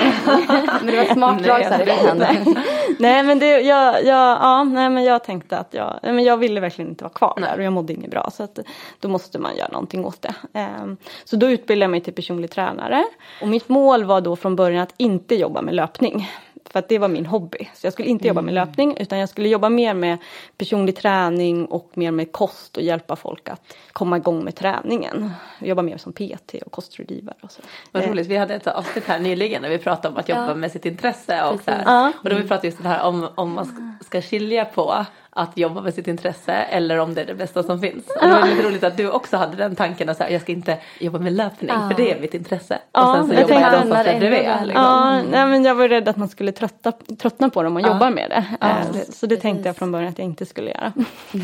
Men 0.81 0.87
det 0.87 0.97
var 0.97 1.05
ett 1.05 1.13
smart 1.13 1.43
drag 1.43 1.63
så 1.63 1.69
här 1.69 1.89
i 1.89 1.91
efterhand. 1.91 2.57
nej 2.99 3.23
men 3.23 3.39
det, 3.39 3.61
jag, 3.61 4.05
jag, 4.05 4.39
ja, 4.41 4.65
nej, 4.65 4.91
men 4.91 5.05
jag 5.05 5.25
tänkte 5.25 5.59
att 5.59 5.75
jag, 5.75 6.01
men 6.03 6.25
jag 6.25 6.37
ville 6.37 6.61
verkligen 6.61 6.91
inte 6.91 7.05
vara 7.05 7.13
kvar 7.13 7.39
där 7.41 7.57
och 7.57 7.63
jag 7.63 7.73
mådde 7.73 7.93
inget 7.93 8.11
bra 8.11 8.31
så 8.33 8.43
att 8.43 8.59
då 9.01 9.09
måste 9.09 9.39
man 9.39 9.57
göra 9.57 9.69
någonting 9.69 10.05
åt 10.05 10.23
det. 10.23 10.35
Ehm, 10.53 10.97
så 11.25 11.37
då 11.37 11.51
utbildade 11.51 11.85
jag 11.85 11.91
mig 11.91 12.01
till 12.01 12.13
personlig 12.13 12.51
tränare 12.51 13.05
och 13.41 13.49
mitt 13.49 13.69
mål 13.69 14.05
var 14.05 14.21
då 14.21 14.37
från 14.37 14.57
början 14.57 14.83
att 14.83 14.95
inte 14.97 15.35
jobba 15.35 15.63
med 15.63 15.75
löpning. 15.75 16.29
För 16.73 16.79
att 16.79 16.89
det 16.89 16.99
var 16.99 17.09
min 17.09 17.27
hobby. 17.27 17.69
Så 17.75 17.87
jag 17.87 17.93
skulle 17.93 18.09
inte 18.09 18.29
jobba 18.29 18.41
med 18.43 18.55
löpning 18.55 18.97
utan 18.97 19.19
jag 19.19 19.29
skulle 19.29 19.49
jobba 19.49 19.69
mer 19.69 19.95
med 19.95 20.19
personlig 20.57 20.97
träning 20.97 21.67
och 21.67 21.91
mer 21.95 22.11
med 22.11 22.33
kost 22.33 22.77
och 22.77 22.83
hjälpa 22.83 23.17
folk 23.17 23.49
att 23.49 23.77
komma 23.93 24.17
igång 24.17 24.45
med 24.45 24.55
träningen. 24.57 25.31
Jobba 25.59 25.83
mer 25.83 25.97
som 25.97 26.13
PT 26.13 26.55
och 26.67 26.73
kostrådgivare 26.73 27.37
och 27.43 27.53
så. 27.53 27.63
Vad 27.93 28.03
Eh, 28.03 28.11
roligt, 28.11 28.27
vi 28.27 28.37
hade 28.37 28.55
ett 28.55 28.67
avsnitt 28.67 29.05
här 29.05 29.19
nyligen 29.19 29.63
när 29.63 29.69
vi 29.69 29.79
pratade 29.79 30.09
om 30.09 30.17
att 30.21 30.29
jobba 30.29 30.49
Ja. 30.49 30.55
med 30.55 30.73
sitt 30.73 30.87
intresse 30.87 31.43
och 31.45 31.51
så 31.51 31.65
Precis. 31.65 31.69
här. 31.69 31.83
Ja. 31.87 32.13
Och 32.23 32.31
då 32.31 32.37
vi 32.37 32.43
pratade 32.49 32.67
just 32.69 32.83
det 32.83 32.89
här 32.89 33.03
om, 33.07 33.29
om 33.35 33.53
man 33.53 33.67
ska, 33.67 34.07
ska 34.07 34.23
skilja 34.23 34.65
på 34.65 35.07
att 35.33 35.59
jobba 35.59 35.81
med 35.81 35.95
sitt 35.95 36.09
intresse 36.09 36.53
eller 36.53 36.99
om 36.99 37.15
det 37.15 37.21
är 37.21 37.27
det 37.27 37.35
bästa 37.35 37.63
som 37.63 37.81
finns. 37.81 38.05
Och 38.21 38.27
det 38.29 38.33
var 38.35 38.47
lite 38.47 38.63
roligt 38.69 38.85
att 38.85 38.97
du 38.97 39.11
också 39.11 39.37
hade 39.37 39.57
den 39.57 39.77
tanken 39.77 40.09
att 40.09 40.17
så 40.17 40.25
jag 40.31 40.41
ska 40.43 40.53
inte 40.53 40.79
jobba 40.99 41.19
med 41.19 41.33
löpning 41.33 41.71
för 41.71 41.95
det 41.97 42.13
är 42.13 42.21
mitt 42.21 42.35
intresse. 42.35 42.79
Ja, 42.93 43.11
och 43.11 43.17
sen 43.17 43.27
så 43.29 43.35
jag 43.35 43.41
jobbar 43.41 43.61
jag 43.61 43.89
där 44.05 44.19
bredvid. 44.19 44.43
Ja, 44.45 44.59
Liksom. 44.65 44.85
Ja, 44.85 45.23
nej, 45.31 45.47
men 45.47 45.65
jag 45.65 45.75
var 45.75 45.89
rädd 45.89 46.09
att 46.09 46.17
man 46.17 46.29
skulle 46.29 46.53
trötta, 46.53 46.93
tröttna 47.23 47.51
på 47.51 47.63
dem 47.63 47.77
och 47.77 47.83
jobba 47.83 48.11
med 48.11 48.31
det. 48.31 48.45
Ja, 48.61 48.69
Eh, 48.71 48.87
precis. 48.93 49.19
så 49.19 49.27
det 49.27 49.37
tänkte 49.37 49.69
jag 49.69 49.77
från 49.77 49.93
början 49.93 50.09
att 50.09 50.19
jag 50.19 50.25
inte 50.25 50.47
skulle 50.47 50.71
göra. 50.71 50.93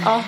Ja. 0.04 0.22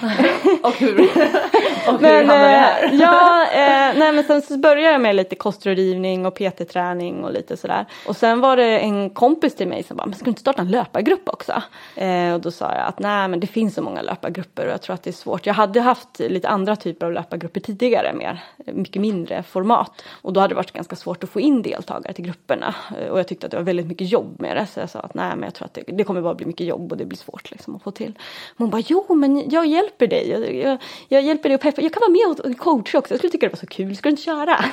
och 0.63 0.75
hur, 0.79 1.01
och 1.89 1.93
hur 1.93 1.99
Men, 2.01 2.17
hamnade 2.29 2.45
eh, 2.45 2.59
här? 2.61 2.91
ja, 2.93 3.43
eh, 3.53 3.99
nej, 3.99 4.13
men 4.13 4.25
sen 4.25 4.43
så 4.43 4.59
började 4.59 4.93
jag 4.93 5.01
med 5.01 5.17
lite 5.17 5.37
kostrådgivning 5.37 6.27
och 6.27 6.35
PT-träning 6.35 7.25
och 7.25 7.33
lite 7.33 7.57
sådär. 7.57 7.87
Och 8.07 8.17
sen 8.17 8.41
var 8.41 8.57
det 8.57 8.79
en 8.79 9.11
kompis 9.11 9.55
till 9.57 9.69
mig 9.69 9.83
som 9.83 9.97
bara, 9.97 10.07
men 10.07 10.15
ska 10.15 10.25
du 10.25 10.31
inte 10.31 10.41
starta 10.41 10.63
en 10.63 10.71
löpargrupp 10.71 11.29
också? 11.29 11.63
Eh, 11.97 12.33
och 12.35 12.41
då 12.41 12.51
sa 12.51 12.75
jag 12.75 12.87
att 12.87 12.99
nej 12.99 13.29
men 13.29 13.41
det 13.41 13.47
finns 13.49 13.75
så 13.75 13.83
många 13.83 14.03
löpargrupper 14.03 14.67
och 14.67 14.73
jag 14.73 14.83
tror 14.83 14.95
att 14.95 15.03
det 15.03 15.11
är 15.11 15.13
svårt. 15.13 15.47
Jag 15.47 15.55
hade 15.55 15.81
haft 15.81 16.19
lite 16.19 16.49
andra 16.49 16.77
typer 16.77 17.07
av 17.07 17.13
löpargrupper 17.13 17.61
tidigare, 17.61 18.15
mer, 18.15 18.45
mycket 18.73 19.03
mindre 19.03 19.43
format. 19.43 20.03
Och 20.23 20.33
då 20.33 20.41
hade 20.41 20.51
det 20.55 20.57
varit 20.57 20.73
ganska 20.73 20.97
svårt 20.97 21.25
att 21.25 21.31
få 21.31 21.41
in 21.41 21.63
deltagare 21.63 22.13
till 22.13 22.25
grupperna. 22.25 22.75
Eh, 23.01 23.09
och 23.09 23.19
jag 23.19 23.29
tyckte 23.29 23.47
att 23.47 23.51
det 23.51 23.57
var 23.57 23.65
väldigt 23.65 23.87
mycket 23.87 24.09
jobb 24.09 24.41
med 24.41 24.57
det. 24.57 24.67
Så 24.67 24.81
jag 24.81 24.91
sa 24.91 25.01
att 25.01 25.15
nej 25.15 25.31
men 25.37 25.43
jag 25.43 25.55
tror 25.55 25.67
att 25.67 25.75
det, 25.75 25.83
det 25.87 26.05
kommer 26.05 26.23
bara 26.23 26.35
bli 26.35 26.47
mycket 26.47 26.67
jobb 26.67 26.93
och 26.93 26.99
det 26.99 27.05
blir 27.05 27.19
svårt 27.19 27.51
liksom, 27.51 27.77
att 27.77 27.83
få 27.83 27.91
till. 27.91 28.13
Men 28.57 28.65
hon 28.65 28.71
bara, 28.71 28.83
jo 28.87 29.15
men 29.15 29.51
jag 29.51 29.67
hjälper 29.67 30.07
dig. 30.07 30.31
Jag, 30.31 30.55
jag, 30.55 30.79
jag 31.09 31.23
hjälper 31.23 31.49
dig 31.49 31.55
och 31.55 31.61
peppar. 31.61 31.83
Jag 31.83 31.93
kan 31.93 32.01
vara 32.01 32.11
med 32.11 32.53
och 32.53 32.59
coacha 32.59 32.99
också. 32.99 33.15
Jag 33.15 33.21
skulle 33.21 33.31
tycka 33.31 33.47
det 33.47 33.53
var 33.53 33.59
så 33.59 33.67
kul. 33.67 33.97
Ska 33.97 34.09
du 34.09 34.11
inte 34.11 34.23
köra? 34.23 34.65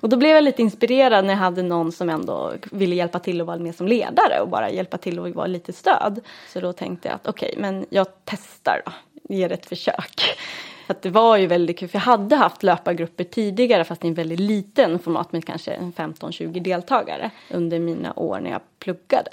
Och 0.00 0.08
då 0.08 0.16
blev 0.16 0.30
jag 0.30 0.44
lite 0.44 0.62
inspirerad 0.62 1.24
när 1.24 1.32
jag 1.32 1.38
hade 1.38 1.62
någon 1.62 1.92
som 1.92 2.10
ändå 2.10 2.52
ville 2.70 2.94
hjälpa 2.94 3.18
till 3.18 3.40
och 3.40 3.46
vara 3.46 3.58
med 3.58 3.74
som 3.74 3.88
ledare 3.88 4.40
och 4.40 4.48
bara 4.48 4.70
hjälpa 4.70 4.98
till 4.98 5.18
och 5.18 5.28
vara 5.28 5.46
lite 5.46 5.72
stöd. 5.72 6.20
Så 6.52 6.60
då 6.60 6.72
tänkte 6.72 7.08
jag 7.08 7.14
att 7.14 7.28
okej, 7.28 7.54
men 7.58 7.86
jag 7.90 8.06
testar 8.24 8.82
då, 8.84 8.92
ger 9.34 9.52
ett 9.52 9.66
försök. 9.66 10.20
För 10.86 10.94
att 10.94 11.02
det 11.02 11.10
var 11.10 11.36
ju 11.36 11.46
väldigt 11.46 11.78
kul, 11.78 11.88
för 11.88 11.98
jag 11.98 12.02
hade 12.02 12.36
haft 12.36 12.62
löpargrupper 12.62 13.24
tidigare 13.24 13.84
fast 13.84 14.04
i 14.04 14.08
en 14.08 14.14
väldigt 14.14 14.40
liten 14.40 14.98
format 14.98 15.32
med 15.32 15.44
kanske 15.44 15.76
15-20 15.76 16.60
deltagare 16.60 17.30
under 17.50 17.78
mina 17.78 18.12
år 18.16 18.40
när 18.40 18.50
jag 18.50 18.60
pluggade. 18.78 19.30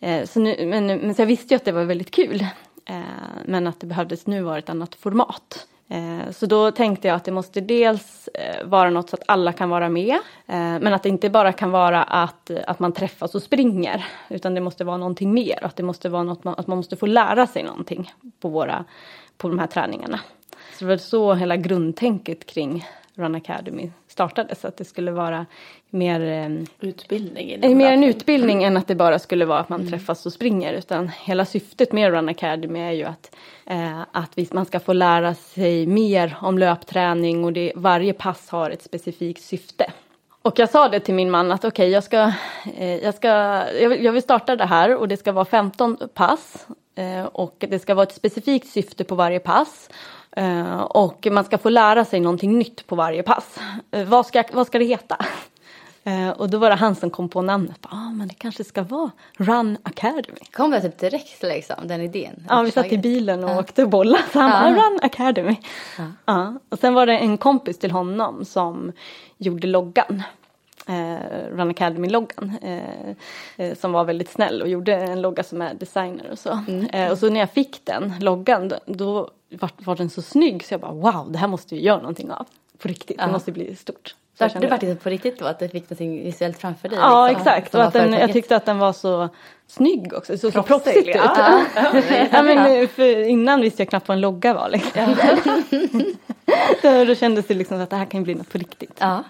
Eh, 0.00 0.26
så, 0.26 0.40
nu, 0.40 0.66
men, 0.66 0.86
men 0.86 1.14
så 1.14 1.22
jag 1.22 1.26
visste 1.26 1.54
ju 1.54 1.56
att 1.56 1.64
det 1.64 1.72
var 1.72 1.84
väldigt 1.84 2.10
kul. 2.10 2.46
Eh, 2.84 3.00
men 3.44 3.66
att 3.66 3.80
det 3.80 3.86
behövdes 3.86 4.26
nu 4.26 4.42
vara 4.42 4.58
ett 4.58 4.68
annat 4.68 4.94
format. 4.94 5.66
Eh, 5.90 6.30
så 6.30 6.46
då 6.46 6.70
tänkte 6.70 7.08
jag 7.08 7.14
att 7.14 7.24
det 7.24 7.32
måste 7.32 7.60
dels 7.60 8.28
eh, 8.34 8.66
vara 8.66 8.90
något 8.90 9.10
så 9.10 9.16
att 9.16 9.22
alla 9.26 9.52
kan 9.52 9.70
vara 9.70 9.88
med. 9.88 10.14
Eh, 10.46 10.78
men 10.80 10.94
att 10.94 11.02
det 11.02 11.08
inte 11.08 11.30
bara 11.30 11.52
kan 11.52 11.70
vara 11.70 12.02
att, 12.02 12.50
att 12.50 12.78
man 12.78 12.92
träffas 12.92 13.34
och 13.34 13.42
springer. 13.42 14.04
Utan 14.28 14.54
det 14.54 14.60
måste 14.60 14.84
vara 14.84 14.96
någonting 14.96 15.34
mer. 15.34 15.58
Att 15.64 15.76
det 15.76 15.82
måste 15.82 16.08
vara 16.08 16.22
något 16.22 16.44
man, 16.44 16.54
att 16.58 16.66
man 16.66 16.76
måste 16.76 16.96
få 16.96 17.06
lära 17.06 17.46
sig 17.46 17.62
någonting 17.62 18.12
på, 18.40 18.48
våra, 18.48 18.84
på 19.36 19.48
de 19.48 19.58
här 19.58 19.66
träningarna. 19.66 20.20
Så 20.78 20.84
det 20.84 20.90
var 20.90 20.96
så 20.96 21.34
hela 21.34 21.56
grundtänket 21.56 22.46
kring 22.46 22.84
Run 23.20 23.34
Academy 23.34 23.90
startades. 24.08 24.64
Att 24.64 24.76
det 24.76 24.84
skulle 24.84 25.10
vara 25.10 25.46
mer 25.90 26.20
eh, 26.20 26.88
Utbildning 26.88 27.50
inom 27.50 27.78
Mer 27.78 27.92
en 27.92 28.04
utbildning 28.04 28.62
än 28.62 28.76
att 28.76 28.86
det 28.86 28.94
bara 28.94 29.18
skulle 29.18 29.44
vara 29.44 29.58
att 29.58 29.68
man 29.68 29.88
träffas 29.88 30.26
och 30.26 30.32
springer. 30.32 30.72
Utan 30.72 31.08
hela 31.08 31.44
syftet 31.44 31.92
med 31.92 32.12
Run 32.12 32.28
Academy 32.28 32.80
är 32.80 32.92
ju 32.92 33.04
att, 33.04 33.36
eh, 33.66 34.00
att 34.12 34.30
vi, 34.34 34.48
man 34.52 34.66
ska 34.66 34.80
få 34.80 34.92
lära 34.92 35.34
sig 35.34 35.86
mer 35.86 36.36
om 36.40 36.58
löpträning 36.58 37.44
och 37.44 37.52
det, 37.52 37.72
varje 37.74 38.12
pass 38.12 38.50
har 38.50 38.70
ett 38.70 38.82
specifikt 38.82 39.42
syfte. 39.42 39.92
Och 40.42 40.58
jag 40.58 40.70
sa 40.70 40.88
det 40.88 41.00
till 41.00 41.14
min 41.14 41.30
man 41.30 41.52
att 41.52 41.64
okej, 41.64 41.90
jag, 41.90 42.04
ska, 42.04 42.32
eh, 42.76 42.96
jag, 42.96 43.14
ska, 43.14 43.28
jag, 43.80 43.88
vill, 43.88 44.04
jag 44.04 44.12
vill 44.12 44.22
starta 44.22 44.56
det 44.56 44.66
här 44.66 44.96
och 44.96 45.08
det 45.08 45.16
ska 45.16 45.32
vara 45.32 45.44
15 45.44 45.96
pass. 46.14 46.66
Eh, 46.94 47.24
och 47.24 47.64
det 47.68 47.78
ska 47.78 47.94
vara 47.94 48.06
ett 48.06 48.14
specifikt 48.14 48.68
syfte 48.68 49.04
på 49.04 49.14
varje 49.14 49.40
pass. 49.40 49.90
Eh, 50.36 50.80
och 50.80 51.26
man 51.30 51.44
ska 51.44 51.58
få 51.58 51.68
lära 51.68 52.04
sig 52.04 52.20
någonting 52.20 52.58
nytt 52.58 52.86
på 52.86 52.96
varje 52.96 53.22
pass. 53.22 53.58
Eh, 53.90 54.04
vad, 54.04 54.26
ska, 54.26 54.44
vad 54.52 54.66
ska 54.66 54.78
det 54.78 54.84
heta? 54.84 55.16
Eh, 56.04 56.28
och 56.28 56.50
då 56.50 56.58
var 56.58 56.70
det 56.70 56.76
han 56.76 56.94
som 56.94 57.10
kom 57.10 57.28
på 57.28 57.42
namnet. 57.42 57.78
Ja, 57.82 57.88
ah, 57.92 58.10
men 58.10 58.28
det 58.28 58.34
kanske 58.34 58.64
ska 58.64 58.82
vara 58.82 59.10
Run 59.36 59.78
Academy. 59.82 60.40
Kom 60.52 60.70
det 60.70 60.80
typ 60.80 60.98
direkt 60.98 61.42
liksom, 61.42 61.76
den 61.82 62.00
idén? 62.00 62.46
Ja, 62.48 62.62
vi 62.62 62.70
satt 62.70 62.92
i 62.92 62.98
bilen 62.98 63.44
och 63.44 63.58
åkte 63.58 63.86
bolla. 63.86 64.18
Så 64.32 64.38
han 64.38 64.50
bara, 64.50 64.86
Run 64.86 64.98
Academy. 65.02 65.56
Ja. 66.24 66.54
Och 66.68 66.78
sen 66.78 66.94
var 66.94 67.06
det 67.06 67.18
en 67.18 67.38
kompis 67.38 67.78
till 67.78 67.90
honom 67.90 68.44
som 68.44 68.92
gjorde 69.38 69.66
loggan. 69.66 70.22
Eh, 70.90 71.56
Run 71.56 71.70
Academy-loggan. 71.70 72.52
Eh, 72.62 73.10
eh, 73.66 73.74
som 73.76 73.92
var 73.92 74.04
väldigt 74.04 74.30
snäll 74.30 74.62
och 74.62 74.68
gjorde 74.68 74.94
en 74.94 75.22
logga 75.22 75.42
som 75.42 75.62
är 75.62 75.74
designer 75.74 76.30
och 76.32 76.38
så. 76.38 76.58
Eh, 76.92 77.10
och 77.10 77.18
så 77.18 77.30
när 77.30 77.40
jag 77.40 77.50
fick 77.50 77.80
den 77.84 78.14
loggan 78.20 78.68
då, 78.68 78.76
då 78.86 79.30
var, 79.50 79.70
var 79.76 79.96
den 79.96 80.10
så 80.10 80.22
snygg 80.22 80.64
så 80.64 80.74
jag 80.74 80.80
bara 80.80 80.92
wow, 80.92 81.32
det 81.32 81.38
här 81.38 81.48
måste 81.48 81.74
vi 81.74 81.82
göra 81.82 81.98
någonting 81.98 82.30
av. 82.30 82.46
På 82.78 82.88
riktigt, 82.88 83.18
det 83.18 83.24
Ja. 83.24 83.32
måste 83.32 83.52
bli 83.52 83.76
stort. 83.76 84.14
Så 84.38 84.48
det 84.58 84.66
var 84.66 84.78
liksom 84.78 84.96
på 84.96 85.08
riktigt 85.10 85.38
då, 85.38 85.44
att 85.46 85.58
du 85.58 85.68
fick 85.68 85.82
någonting 85.90 86.24
visuellt 86.24 86.58
framför 86.58 86.88
dig? 86.88 86.98
Ja 86.98 87.28
liksom, 87.28 87.40
exakt, 87.46 87.74
och 87.74 87.82
att 87.82 87.92
den, 87.92 88.12
jag 88.12 88.32
tyckte 88.32 88.56
att 88.56 88.66
den 88.66 88.78
var 88.78 88.92
så 88.92 89.28
snygg 89.66 90.12
också, 90.16 90.38
så, 90.38 90.50
så 90.50 90.62
Proffsig, 90.62 90.94
proffsigt 90.94 91.08
ut. 91.08 91.14
ja. 91.14 91.64
Ja. 92.32 92.42
men, 92.42 93.28
innan 93.28 93.60
visste 93.60 93.82
jag 93.82 93.88
knappt 93.88 94.08
vad 94.08 94.14
en 94.14 94.20
logga 94.20 94.54
var 94.54 94.68
liksom. 94.68 95.16
då, 96.82 97.04
då 97.04 97.14
kändes 97.14 97.46
det 97.46 97.54
liksom 97.54 97.80
att 97.80 97.90
det 97.90 97.96
här 97.96 98.04
kan 98.04 98.22
bli 98.22 98.34
något 98.34 98.52
på 98.52 98.58
riktigt. 98.58 98.96
Ja. 98.98 99.24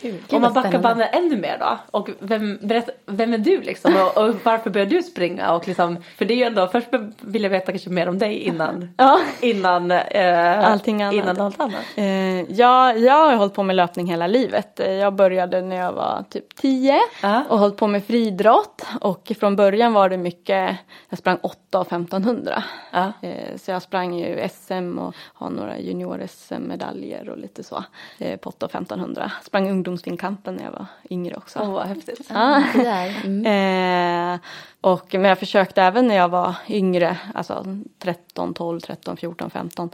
Kul. 0.00 0.14
Om 0.30 0.42
man 0.42 0.52
backar 0.52 0.78
bandet 0.78 1.14
ännu 1.14 1.36
mer 1.36 1.56
då. 1.60 1.78
Och 1.98 2.08
vem, 2.20 2.58
berätta, 2.62 2.92
vem 3.06 3.32
är 3.34 3.38
du 3.38 3.60
liksom? 3.60 3.96
Och, 3.96 4.24
och 4.24 4.34
varför 4.44 4.70
började 4.70 4.90
du 4.96 5.02
springa? 5.02 5.52
Och 5.52 5.68
liksom, 5.68 5.96
för 6.16 6.24
det 6.24 6.34
är 6.34 6.36
ju 6.36 6.44
ändå, 6.44 6.66
först 6.66 6.86
vill 7.20 7.42
jag 7.42 7.50
veta 7.50 7.72
kanske 7.72 7.90
mer 7.90 8.08
om 8.08 8.18
dig 8.18 8.34
innan. 8.38 8.88
Ja. 8.96 9.20
Innan, 9.40 9.90
eh, 9.90 10.68
Allting 10.68 11.02
annat. 11.02 11.14
innan 11.14 11.40
allt 11.40 11.60
annat. 11.60 11.74
Eh, 11.96 12.40
ja, 12.52 12.94
jag 12.94 13.14
har 13.26 13.34
hållit 13.36 13.54
på 13.54 13.62
med 13.62 13.76
löpning 13.76 14.06
hela 14.06 14.26
livet. 14.26 14.80
Eh, 14.80 14.92
Jag 14.92 15.14
började 15.14 15.62
när 15.62 15.76
jag 15.76 15.92
var 15.92 16.24
typ 16.30 16.56
10 16.56 17.00
Ja. 17.22 17.42
och 17.48 17.58
hållit 17.58 17.76
på 17.76 17.86
med 17.86 18.04
friidrott. 18.04 18.82
Och 19.00 19.32
från 19.40 19.56
början 19.56 19.92
var 19.92 20.08
det 20.08 20.16
mycket, 20.16 20.76
jag 21.08 21.18
sprang 21.18 21.38
8 21.42 21.80
och 21.80 21.86
1500. 21.86 22.62
Ja. 22.92 23.12
Eh, 23.22 23.56
Så 23.56 23.70
jag 23.70 23.82
sprang 23.82 24.14
ju 24.18 24.48
SM 24.48 24.98
och 24.98 25.14
har 25.34 25.50
några 25.50 25.78
junior-SM-medaljer 25.78 27.28
och 27.28 27.38
lite 27.38 27.62
så 27.62 27.84
eh, 28.18 28.36
på 28.38 28.48
8 28.48 28.66
och 28.66 28.70
1500. 28.74 29.32
Sprang 29.42 29.66
ungdomsfinkampen 29.88 30.54
när 30.54 30.64
jag 30.64 30.72
var 30.72 30.86
yngre 31.10 31.36
också. 31.36 31.58
Åh 31.62 31.72
vad 31.72 31.86
häftigt. 31.86 32.28
Där. 32.28 33.20
Mm. 33.24 33.44
Eh, 34.34 34.40
och, 34.80 35.14
men 35.14 35.24
jag 35.24 35.38
försökte 35.38 35.82
även 35.82 36.08
när 36.08 36.14
jag 36.14 36.28
var 36.28 36.54
yngre, 36.68 37.18
alltså 37.34 37.66
13, 37.98 38.54
12, 38.54 38.80
13, 38.80 39.16
14, 39.16 39.50
15. 39.50 39.90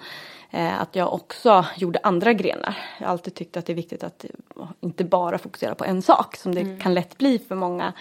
Eh, 0.50 0.80
att 0.80 0.96
jag 0.96 1.14
också 1.14 1.64
gjorde 1.76 2.00
andra 2.02 2.32
grenar. 2.32 2.78
Jag 2.98 3.06
har 3.06 3.12
alltid 3.12 3.34
tyckt 3.34 3.56
att 3.56 3.66
det 3.66 3.72
är 3.72 3.74
viktigt 3.74 4.04
att 4.04 4.24
inte 4.80 5.04
bara 5.04 5.38
fokusera 5.38 5.74
på 5.74 5.84
en 5.84 6.02
sak 6.02 6.36
som 6.36 6.54
det 6.54 6.82
kan 6.82 6.94
lätt 6.94 7.18
bli 7.18 7.38
för 7.38 7.54
många 7.54 7.92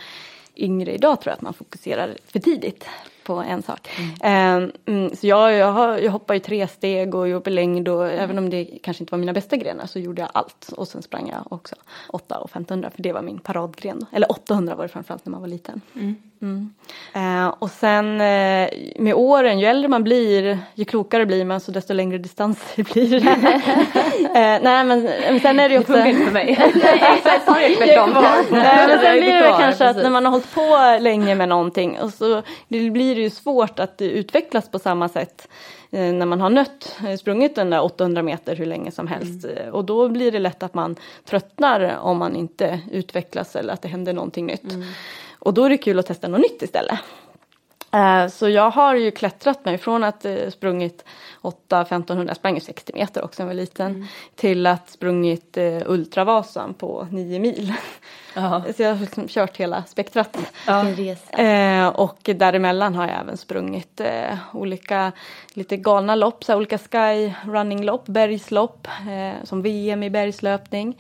yngre 0.56 0.92
idag 0.92 1.22
tror 1.22 1.32
jag 1.32 1.36
att 1.36 1.42
man 1.42 1.54
fokuserar 1.54 2.18
för 2.26 2.40
tidigt 2.40 2.86
på 3.30 3.36
en 3.36 3.62
sak. 3.62 3.90
Mm. 4.22 4.72
Mm, 4.86 5.16
så 5.16 5.28
jag, 5.28 5.54
jag, 5.54 5.72
har, 5.72 5.98
jag 5.98 6.12
hoppar 6.12 6.34
ju 6.34 6.40
tre 6.40 6.68
steg 6.68 7.16
och 7.16 7.28
jobbar 7.30 7.52
längd 7.52 7.88
och 7.88 8.08
även 8.08 8.38
om 8.38 8.50
det 8.50 8.66
kanske 8.84 9.04
inte 9.04 9.12
var 9.12 9.20
mina 9.20 9.34
bästa 9.34 9.58
grenar 9.58 9.86
så 9.86 10.00
gjorde 10.00 10.22
jag 10.22 10.30
allt. 10.34 10.70
Och 10.78 10.88
sen 10.88 11.02
sprang 11.02 11.30
jag 11.30 11.54
också 11.54 11.76
8 12.10 12.38
och 12.38 12.50
1500 12.50 12.90
för 12.96 13.04
det 13.04 13.14
var 13.14 13.22
min 13.22 13.40
paradgren. 13.40 14.00
Då. 14.00 14.06
Eller 14.12 14.32
800 14.32 14.76
var 14.76 14.84
det 14.84 14.90
framförallt 14.90 15.26
när 15.26 15.32
man 15.32 15.42
var 15.42 15.48
liten. 15.48 15.82
Mm. 15.94 16.74
Eh, 17.14 17.48
och 17.60 17.70
sen 17.70 18.22
eh, 18.22 18.70
med 18.96 19.14
åren, 19.14 19.60
ju 19.60 19.66
äldre 19.66 19.88
man 19.88 20.04
blir, 20.04 20.60
ju 20.76 20.86
klokare 20.86 21.26
blir 21.26 21.46
man 21.46 21.60
så 21.60 21.72
desto 21.72 21.94
längre 21.94 22.18
distanser 22.18 22.84
blir 22.94 23.20
det. 23.20 23.32
eh, 24.40 24.64
nej 24.64 24.84
men, 24.84 25.04
men 25.04 25.40
sen 25.40 25.60
är 25.60 25.70
det 25.70 25.76
ju 25.76 25.80
Det 25.80 25.84
också... 25.84 25.94
funkar 25.94 26.10
inte 26.10 26.26
för 26.26 26.32
mig. 26.32 26.50
Exakt, 27.18 27.46
så 27.46 27.56
är 27.56 27.70
det 27.70 27.76
tvärtom. 27.76 28.10
Nej, 28.52 28.88
men 28.88 29.00
sen 29.00 29.20
blir 29.20 29.34
det 29.34 29.42
väl 29.42 29.60
kanske 29.60 29.90
att 29.90 29.96
när 29.96 30.10
man 30.10 30.26
har 30.26 30.32
hållit 30.32 30.56
på 30.56 30.98
länge 31.04 31.36
med 31.36 31.50
någonting 31.50 32.00
och 32.00 32.14
så 32.14 32.42
det 32.68 32.90
blir 32.90 33.19
det 33.20 33.24
ju 33.24 33.30
svårt 33.30 33.80
att 33.80 34.02
utvecklas 34.02 34.70
på 34.70 34.80
samma 34.80 35.10
sätt 35.10 35.48
eh, 35.92 36.14
när 36.14 36.26
man 36.26 36.42
har 36.42 36.50
nött, 36.50 36.98
eh, 37.08 37.16
sprungit 37.18 37.56
den 37.56 37.70
där 37.70 37.82
800 37.84 38.22
meter 38.24 38.56
hur 38.56 38.66
länge 38.66 38.92
som 38.92 39.08
helst. 39.08 39.46
Eh, 39.46 39.68
Och 39.70 39.86
då 39.86 40.10
blir 40.10 40.32
det 40.32 40.40
lätt 40.40 40.64
att 40.64 40.74
man 40.74 40.96
tröttnar 41.26 41.98
om 42.02 42.18
man 42.18 42.36
inte 42.36 42.80
utvecklas 42.92 43.56
eller 43.56 43.74
att 43.74 43.82
det 43.82 43.88
händer 43.88 44.14
någonting 44.14 44.46
nytt. 44.46 44.74
Och 45.40 45.54
då 45.54 45.64
är 45.64 45.70
det 45.70 45.78
kul 45.78 46.00
att 46.00 46.06
testa 46.06 46.28
något 46.28 46.42
nytt 46.42 46.62
istället. 46.62 47.00
Eh, 47.92 48.28
Så 48.28 48.50
jag 48.50 48.70
har 48.70 48.96
ju 48.96 49.12
klättrat 49.12 49.66
mig 49.66 49.78
från 49.78 50.04
att 50.04 50.26
eh, 50.26 50.50
sprungit 50.50 51.06
8 51.42 51.82
1500, 51.82 52.30
jag 52.32 52.38
sprang 52.38 52.56
ju 52.56 52.62
60 52.62 52.92
meter 52.96 53.24
också 53.24 53.44
när 53.44 53.50
jag 53.50 53.56
var 53.56 53.62
liten, 53.62 54.08
till 54.36 54.68
att 54.68 54.90
sprungit 54.90 55.58
eh, 55.58 55.82
Ultravasan 55.86 56.74
på 56.74 57.08
9 57.12 57.40
mil. 57.40 57.74
Ja. 58.36 58.64
Så 58.76 58.84
jag 58.84 58.90
har 58.94 59.00
liksom 59.02 59.28
kört 59.28 59.58
hela 59.58 59.84
spektrat. 59.84 60.38
Eh, 61.30 61.88
och 61.88 62.20
däremellan 62.36 62.96
har 62.96 63.08
jag 63.08 63.20
även 63.20 63.38
sprungit 63.38 64.02
olika 64.54 65.12
lite 65.54 65.78
galna 65.78 66.16
lopp, 66.16 66.44
så 66.44 66.56
olika 66.56 66.78
sky 66.78 67.34
running 67.46 67.84
lopp, 67.84 68.06
bergslopp, 68.06 68.88
som 69.44 69.62
VM 69.62 70.04
i 70.04 70.10
bergslöpning. 70.10 70.98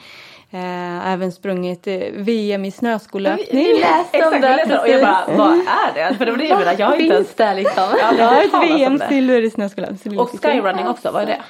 Eh, 0.51 1.11
även 1.13 1.31
sprungit 1.31 1.87
eh, 1.87 1.97
VM 2.13 2.65
i 2.65 2.71
snöskolöpning. 2.71 3.47
Vi 3.51 3.79
läste 3.79 4.27
om 4.27 4.41
det. 4.41 4.65
jag 4.69 4.81
och 4.81 4.89
jag 4.89 5.01
bara, 5.01 5.37
vad 5.37 5.53
är 5.53 5.93
det? 5.93 6.15
För 6.15 6.25
det 6.25 6.31
var 6.31 6.37
det 6.37 6.45
jag 6.45 6.59
menade, 6.59 6.79
jag 6.79 6.87
har 6.87 6.95
inte 6.95 7.15
ens... 7.15 7.33
Det 7.33 7.53
liksom? 7.53 7.83
Ja, 7.99 8.13
Ja, 8.17 8.25
hört 8.25 8.63
ett. 8.63 8.79
VM-silver 8.79 9.41
i 9.41 9.49
snöskolöpning. 9.49 10.19
Och 10.19 10.29
skyrunning 10.41 10.87
också, 10.87 11.11
vad 11.11 11.21
är 11.21 11.25
det? 11.25 11.41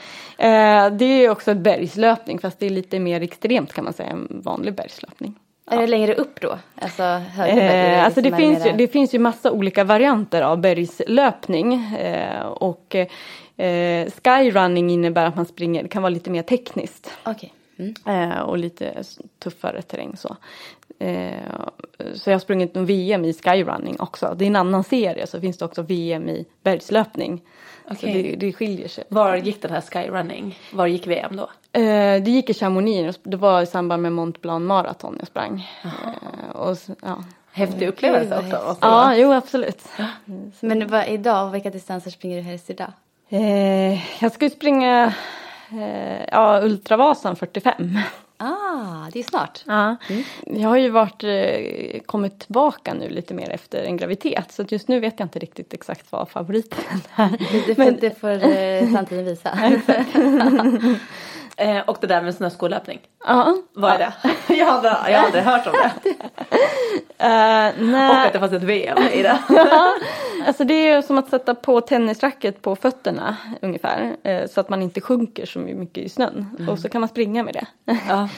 Eh, 0.48 0.90
det 0.92 1.26
är 1.26 1.30
också 1.30 1.54
bergslöpning 1.54 2.40
fast 2.40 2.60
det 2.60 2.66
är 2.66 2.70
lite 2.70 3.00
mer 3.00 3.22
extremt 3.22 3.74
kan 3.74 3.84
man 3.84 3.94
säga 3.94 4.10
än 4.10 4.42
vanlig 4.44 4.76
bergslöpning. 4.76 5.36
Är 5.72 5.78
det 5.78 5.88
längre 5.88 6.14
upp 6.16 6.42
då? 6.42 6.58
Alltså 6.82 7.04
högre 7.04 7.62
Eh, 7.62 8.06
alltså 8.06 8.22
det, 8.22 8.30
liksom 8.30 8.40
finns 8.40 8.66
ju, 8.66 8.72
det 8.72 8.88
finns 8.88 9.14
ju 9.14 9.20
massa 9.20 9.52
olika 9.52 9.84
varianter 9.84 10.42
av 10.42 10.58
bergslöpning. 10.58 11.96
Eh, 11.96 12.46
och 12.46 12.96
eh, 12.96 14.08
skyrunning 14.24 14.90
innebär 14.90 15.26
att 15.26 15.36
man 15.36 15.46
springer, 15.46 15.84
det 15.84 15.90
kan 15.90 16.02
vara 16.02 16.10
lite 16.10 16.30
mer 16.30 16.44
tekniskt. 16.44 17.12
Okej. 17.24 17.54
Mm. 17.80 17.94
Eh, 18.32 18.40
och 18.40 18.58
lite 18.58 19.04
tuffare 19.40 19.82
terräng 19.82 20.18
så. 20.18 20.38
Eh, 21.00 21.32
så 22.14 22.30
jag 22.30 22.36
har 22.36 22.40
sprungit 22.40 22.78
VM 22.78 23.26
i 23.26 23.34
skyrunning 23.34 23.96
också. 24.00 24.36
Det 24.38 24.46
är 24.46 24.48
en 24.48 24.56
annan 24.56 24.84
serie 24.84 25.28
så 25.28 25.42
finns 25.42 25.58
det 25.58 25.66
också 25.66 25.82
VM 25.82 26.30
i 26.30 26.46
bergslöpning. 26.64 27.42
Så 27.88 27.94
Okej. 27.94 28.24
det, 28.24 28.36
det 28.36 28.54
skiljer 28.54 28.88
sig. 28.88 29.04
Var 29.10 29.36
gick 29.36 29.62
den 29.62 29.72
här 29.72 29.82
skyrunning? 29.82 30.60
Var 30.74 30.88
gick 30.88 31.08
VM 31.08 31.36
då? 31.36 31.50
Eh, 31.80 32.24
det 32.24 32.32
gick 32.32 32.50
i 32.50 32.54
Chamonix, 32.54 33.20
det 33.24 33.38
var 33.38 33.62
i 33.62 33.66
samband 33.66 34.02
med 34.02 34.12
Mont 34.12 34.42
Blanc 34.42 34.68
Marathon 34.68 35.16
jag 35.20 35.28
sprang. 35.28 35.68
Och, 36.54 36.78
så- 36.78 36.96
ja. 37.02 37.24
Häftig 37.52 37.88
upplevelse 37.88 38.30
vad 38.30 38.40
också. 38.40 38.68
häftigt. 38.68 38.78
ja, 38.82 39.16
jo 39.16 39.32
absolut. 39.34 39.86
Men 40.60 40.88
vad, 40.88 41.08
idag, 41.08 41.50
vilka 41.52 41.70
distanser 41.70 42.12
springer 42.12 42.38
du 42.38 42.44
helst 42.44 42.70
idag? 42.70 42.92
Jag 44.20 44.32
ska 44.32 44.46
ju 44.46 44.50
springa 44.50 45.14
eh, 45.72 46.26
ja, 46.32 46.62
Ultravasan 46.64 47.36
45. 47.36 48.00
Ah, 48.38 49.10
det 49.14 49.20
är 49.20 49.24
snart. 49.24 49.64
Ja. 49.68 49.96
Jag 50.46 50.70
har 50.70 50.78
ju 50.78 50.90
varit, 50.90 51.24
eh, 51.24 52.00
kommit 52.06 52.40
tillbaka 52.40 52.94
nu 52.94 53.10
lite 53.10 53.34
mer 53.34 53.50
efter 53.50 53.84
en 53.84 53.98
graviditet 53.98 54.52
så 54.52 54.66
just 54.70 54.88
nu 54.88 55.00
vet 55.00 55.20
jag 55.20 55.26
inte 55.26 55.40
riktigt 55.40 55.74
exakt 55.74 56.12
vad 56.12 56.30
favoriten 56.30 56.80
är. 57.16 57.30
Det, 57.30 57.68
det, 57.68 57.76
får, 57.76 58.02
det 58.02 58.20
får 58.20 58.30
eh, 58.30 58.92
framtiden 58.94 59.26
visa. 59.26 59.50
Eh, 61.60 61.80
och 61.86 61.98
det 62.02 62.08
där 62.08 62.22
med 62.22 62.36
snöskolöpning. 62.36 63.00
Ja. 63.26 63.58
Vad 63.74 63.92
är 63.92 63.98
det? 63.98 64.14
jag, 64.54 64.66
har 64.66 65.10
jag 65.10 65.26
aldrig 65.26 65.44
hört 65.54 65.68
om 65.68 65.74
det. 65.74 65.92
Och 67.18 67.86
nej. 67.86 68.28
att 68.28 68.34
det 68.34 68.40
fanns 68.40 68.54
ett 68.54 68.64
VM 68.64 68.98
i 69.14 69.24
det. 69.24 69.40
Alltså 70.48 70.64
det 70.64 70.74
är 70.74 70.96
ju 70.96 71.02
som 71.02 71.18
att 71.18 71.30
sätta 71.30 71.56
på 71.56 71.82
tennisracket 71.82 72.62
på 72.62 72.76
fötterna 72.76 73.38
ungefär. 73.62 74.16
Eh, 74.24 74.48
så 74.48 74.62
att 74.62 74.70
man 74.70 74.82
inte 74.82 75.02
sjunker 75.02 75.46
så 75.46 75.60
mycket 75.60 76.04
i 76.04 76.10
snön. 76.10 76.68
Och 76.70 76.80
så 76.80 76.90
kan 76.90 77.02
man 77.02 77.08
springa 77.08 77.44
med 77.44 77.54
det. 77.54 77.66
Ja. 78.10 78.30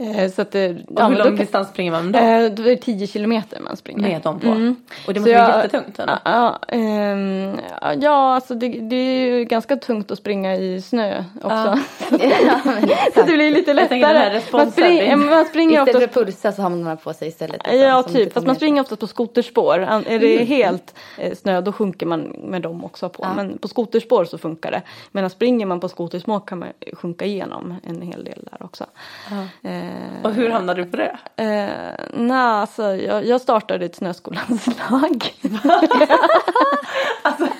Eh, 0.00 0.30
så 0.30 0.42
att 0.42 0.54
Och 0.54 0.60
ja, 0.96 1.06
hur 1.08 1.16
lång 1.16 1.36
distans 1.36 1.68
springer 1.68 1.92
man 1.92 2.12
då? 2.12 2.18
Eh, 2.18 2.50
då 2.50 2.62
är 2.62 2.66
det 2.66 2.76
10 2.76 3.06
kilometer 3.06 3.60
man 3.60 3.76
springer. 3.76 4.00
Med 4.08 4.22
dem 4.22 4.40
på? 4.40 4.46
Mm. 4.46 4.76
Och 5.06 5.14
det 5.14 5.20
måste 5.20 5.34
vara 5.34 5.62
jättetungt 5.62 5.98
eller? 5.98 6.18
Ja, 6.24 6.58
ehm, 6.68 7.56
ja, 8.00 8.34
alltså 8.34 8.54
det, 8.54 8.68
det 8.68 8.96
är 8.96 9.26
ju 9.38 9.44
ganska 9.44 9.76
tungt 9.76 10.10
att 10.10 10.18
springa 10.18 10.56
i 10.56 10.82
snö 10.82 11.24
också. 11.42 11.48
ja, 11.50 11.78
Så 13.14 13.22
det 13.26 13.32
blir 13.32 13.50
lite 13.50 13.70
Jag 13.70 13.88
tänker 13.88 14.08
den 14.08 14.16
här 14.16 14.24
lättare. 14.24 14.36
responsen, 14.38 14.66
Man, 14.66 14.72
spring, 14.72 14.96
det- 14.96 15.04
ja, 15.04 15.16
men 15.16 15.28
man 15.30 15.44
springer 15.44 15.72
istället 15.72 15.94
oftast 15.96 16.14
för 16.14 16.20
att 16.20 16.26
pulsa 16.26 16.52
så 16.52 16.62
har 16.62 16.70
man 16.70 16.96
på 16.96 17.12
sig 17.12 17.28
istället. 17.28 17.60
liksom, 17.64 17.78
Ja, 17.80 18.02
typ. 18.02 18.32
Fast 18.32 18.46
man 18.46 18.56
springer 18.56 18.82
oftast 18.82 19.00
på 19.00 19.06
skoterspår. 19.06 19.78
Är 20.06 20.18
det 20.18 20.44
helt 20.44 20.94
eh, 21.18 21.34
snö 21.34 21.60
då 21.60 21.72
sjunker 21.72 22.06
man 22.06 22.20
med 22.44 22.62
dem 22.62 22.84
också 22.84 23.08
på. 23.08 23.22
Ja. 23.24 23.34
Men 23.34 23.58
på 23.58 23.68
skoterspår 23.68 24.24
så 24.24 24.38
funkar 24.38 24.70
det. 24.70 24.82
Men 25.12 25.30
springer 25.30 25.66
man 25.66 25.80
på 25.80 25.88
skotersmål 25.88 26.40
kan 26.40 26.58
man 26.58 26.68
sjunka 26.92 27.24
igenom 27.24 27.74
en 27.82 28.02
hel 28.02 28.24
del 28.24 28.48
där 28.50 28.64
också. 28.64 28.86
Eh, 29.90 30.26
Och 30.26 30.34
hur 30.34 30.50
hamnade 30.50 30.84
du 30.84 30.90
på 30.90 30.96
det? 30.96 31.16
eh, 31.36 32.04
nej, 32.14 32.36
alltså 32.36 32.96
jag, 32.96 33.26
jag 33.26 33.40
startade 33.40 33.84
ett 33.84 33.96
snöskolanslag. 33.96 35.32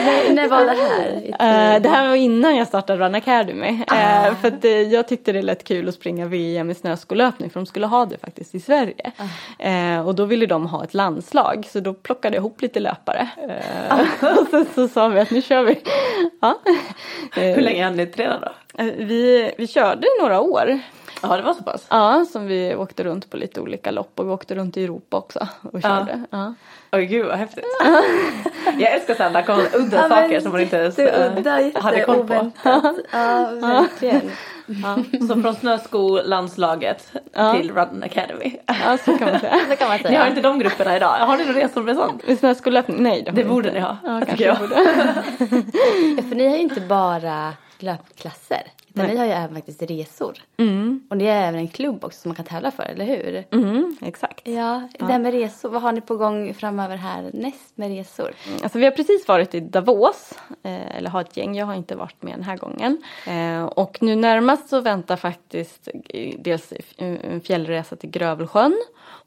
När, 0.00 0.34
när 0.34 0.48
var 0.48 0.64
det 0.64 0.72
här? 0.72 1.74
Eh, 1.74 1.82
det 1.82 1.88
här 1.88 2.08
var 2.08 2.14
innan 2.14 2.56
jag 2.56 2.68
startade 2.68 3.04
Run 3.04 3.14
Academy. 3.14 3.68
Eh, 3.68 4.34
för 4.40 4.48
att, 4.48 4.64
eh, 4.64 4.70
jag 4.70 5.08
tyckte 5.08 5.32
det 5.32 5.42
lät 5.42 5.64
kul 5.64 5.88
att 5.88 5.94
springa 5.94 6.26
VM 6.26 6.70
i 6.70 6.74
snöskolöpning 6.74 7.50
för 7.50 7.60
de 7.60 7.66
skulle 7.66 7.86
ha 7.86 8.06
det 8.06 8.18
faktiskt 8.18 8.54
i 8.54 8.60
Sverige. 8.60 9.12
Eh, 9.58 10.06
och 10.06 10.14
då 10.14 10.24
ville 10.24 10.46
de 10.46 10.66
ha 10.66 10.84
ett 10.84 10.94
landslag 10.94 11.66
så 11.70 11.80
då 11.80 11.94
plockade 11.94 12.36
jag 12.36 12.40
ihop 12.40 12.62
lite 12.62 12.80
löpare. 12.80 13.28
Eh, 13.36 14.38
och 14.38 14.46
sen 14.50 14.66
så 14.74 14.88
sa 14.88 15.08
vi 15.08 15.20
att 15.20 15.30
nu 15.30 15.42
kör 15.42 15.62
vi. 15.62 15.82
Hur 17.54 17.62
länge 17.62 17.84
hann 17.84 17.96
ni 17.96 18.06
träna 18.06 18.40
då? 18.40 18.52
vi, 18.96 19.52
vi 19.58 19.66
körde 19.66 20.06
några 20.20 20.40
år. 20.40 20.80
Ja, 21.22 21.36
det 21.36 21.42
var 21.42 21.54
så 21.54 21.62
pass. 21.62 21.86
Ja, 21.90 22.24
som 22.32 22.46
vi 22.46 22.74
åkte 22.74 23.04
runt 23.04 23.30
på 23.30 23.36
lite 23.36 23.60
olika 23.60 23.90
lopp 23.90 24.20
och 24.20 24.26
vi 24.26 24.30
åkte 24.30 24.54
runt 24.54 24.76
i 24.76 24.84
Europa 24.84 25.16
också 25.16 25.48
och 25.72 25.82
körde. 25.82 26.22
Ja. 26.30 26.54
Oj 26.92 27.06
gud 27.06 27.26
vad 27.26 27.38
häftigt. 27.38 27.64
jag 28.78 28.92
älskar 28.92 29.14
sådana 29.14 29.40
udda 29.74 29.96
Ja, 29.96 30.08
saker 30.08 30.40
som 30.40 30.52
man 30.52 30.60
inte 30.60 30.76
ens 30.76 30.98
eh, 30.98 31.36
Udda, 31.38 31.70
hade 31.80 32.00
koll 32.04 32.26
på. 32.28 32.50
Ja, 32.62 33.50
verkligen. 33.60 34.30
Så 35.28 35.42
från 35.42 35.54
snöskolandslaget 35.54 37.12
Ja. 37.32 37.52
till 37.54 37.72
Run 37.72 38.02
Academy. 38.04 38.56
ja, 38.66 38.98
så 39.04 39.18
kan 39.18 39.30
man 39.30 39.40
säga. 39.40 39.56
Så 39.70 39.76
kan 39.76 39.88
man 39.88 39.96
Ni 39.98 40.02
har 40.04 40.10
säga. 40.10 40.28
inte 40.28 40.40
de 40.40 40.58
grupperna 40.58 40.96
idag? 40.96 41.08
Har 41.12 41.36
ni 41.36 41.44
några 41.44 41.60
resor 41.60 41.82
med 41.82 41.96
sånt? 41.96 42.26
Med 42.28 42.38
snöskolöpning? 42.38 43.02
Nej, 43.02 43.22
det, 43.22 43.30
Det 43.30 43.44
borde 43.44 43.68
inte. 43.68 43.80
ni 43.80 43.86
ha, 43.86 43.96
Ja, 44.04 44.20
kanske 44.26 44.44
jag. 44.44 44.58
borde. 44.58 44.74
Ja, 46.16 46.22
för 46.28 46.34
ni 46.36 46.48
har 46.48 46.56
ju 46.56 46.62
inte 46.62 46.80
bara 46.80 47.52
löpklasser. 47.78 48.62
Utan 48.94 49.06
ni 49.06 49.16
har 49.16 49.24
ju 49.24 49.30
även 49.30 49.54
faktiskt 49.54 49.82
resor. 49.82 50.38
Och 51.10 51.16
ni 51.16 51.26
har 51.26 51.34
även 51.34 51.60
en 51.60 51.68
klubb 51.68 52.04
också 52.04 52.20
som 52.20 52.28
man 52.28 52.36
kan 52.36 52.44
tävla 52.44 52.70
för, 52.70 52.82
eller 52.82 53.04
hur? 53.04 53.44
Mm, 53.50 53.96
exakt. 54.02 54.48
Ja, 54.48 54.88
det 54.98 55.04
här 55.04 55.18
med 55.18 55.32
resor. 55.32 55.68
Vad 55.68 55.82
har 55.82 55.92
ni 55.92 56.00
på 56.00 56.16
gång 56.16 56.54
framöver 56.54 56.96
här 56.96 57.30
näst 57.32 57.76
med 57.76 57.88
resor? 57.88 58.34
Alltså 58.62 58.78
vi 58.78 58.84
har 58.84 58.92
precis 58.92 59.28
varit 59.28 59.54
i 59.54 59.60
Davos, 59.60 60.32
eh, 60.62 60.96
eller 60.96 61.10
har 61.10 61.20
ett 61.20 61.36
gäng, 61.36 61.56
jag 61.56 61.66
har 61.66 61.74
inte 61.74 61.96
varit 61.96 62.22
med 62.22 62.34
den 62.34 62.42
här 62.42 62.56
gången. 62.56 63.02
Eh, 63.26 63.64
och 63.64 63.98
nu 64.00 64.16
närmast 64.16 64.68
så 64.68 64.80
väntar 64.80 65.16
faktiskt 65.16 65.88
eh, 66.08 66.34
dels 66.38 66.72
en 66.96 67.40
fjällresa 67.40 67.96
till 67.96 68.10
Grövelsjön 68.10 68.76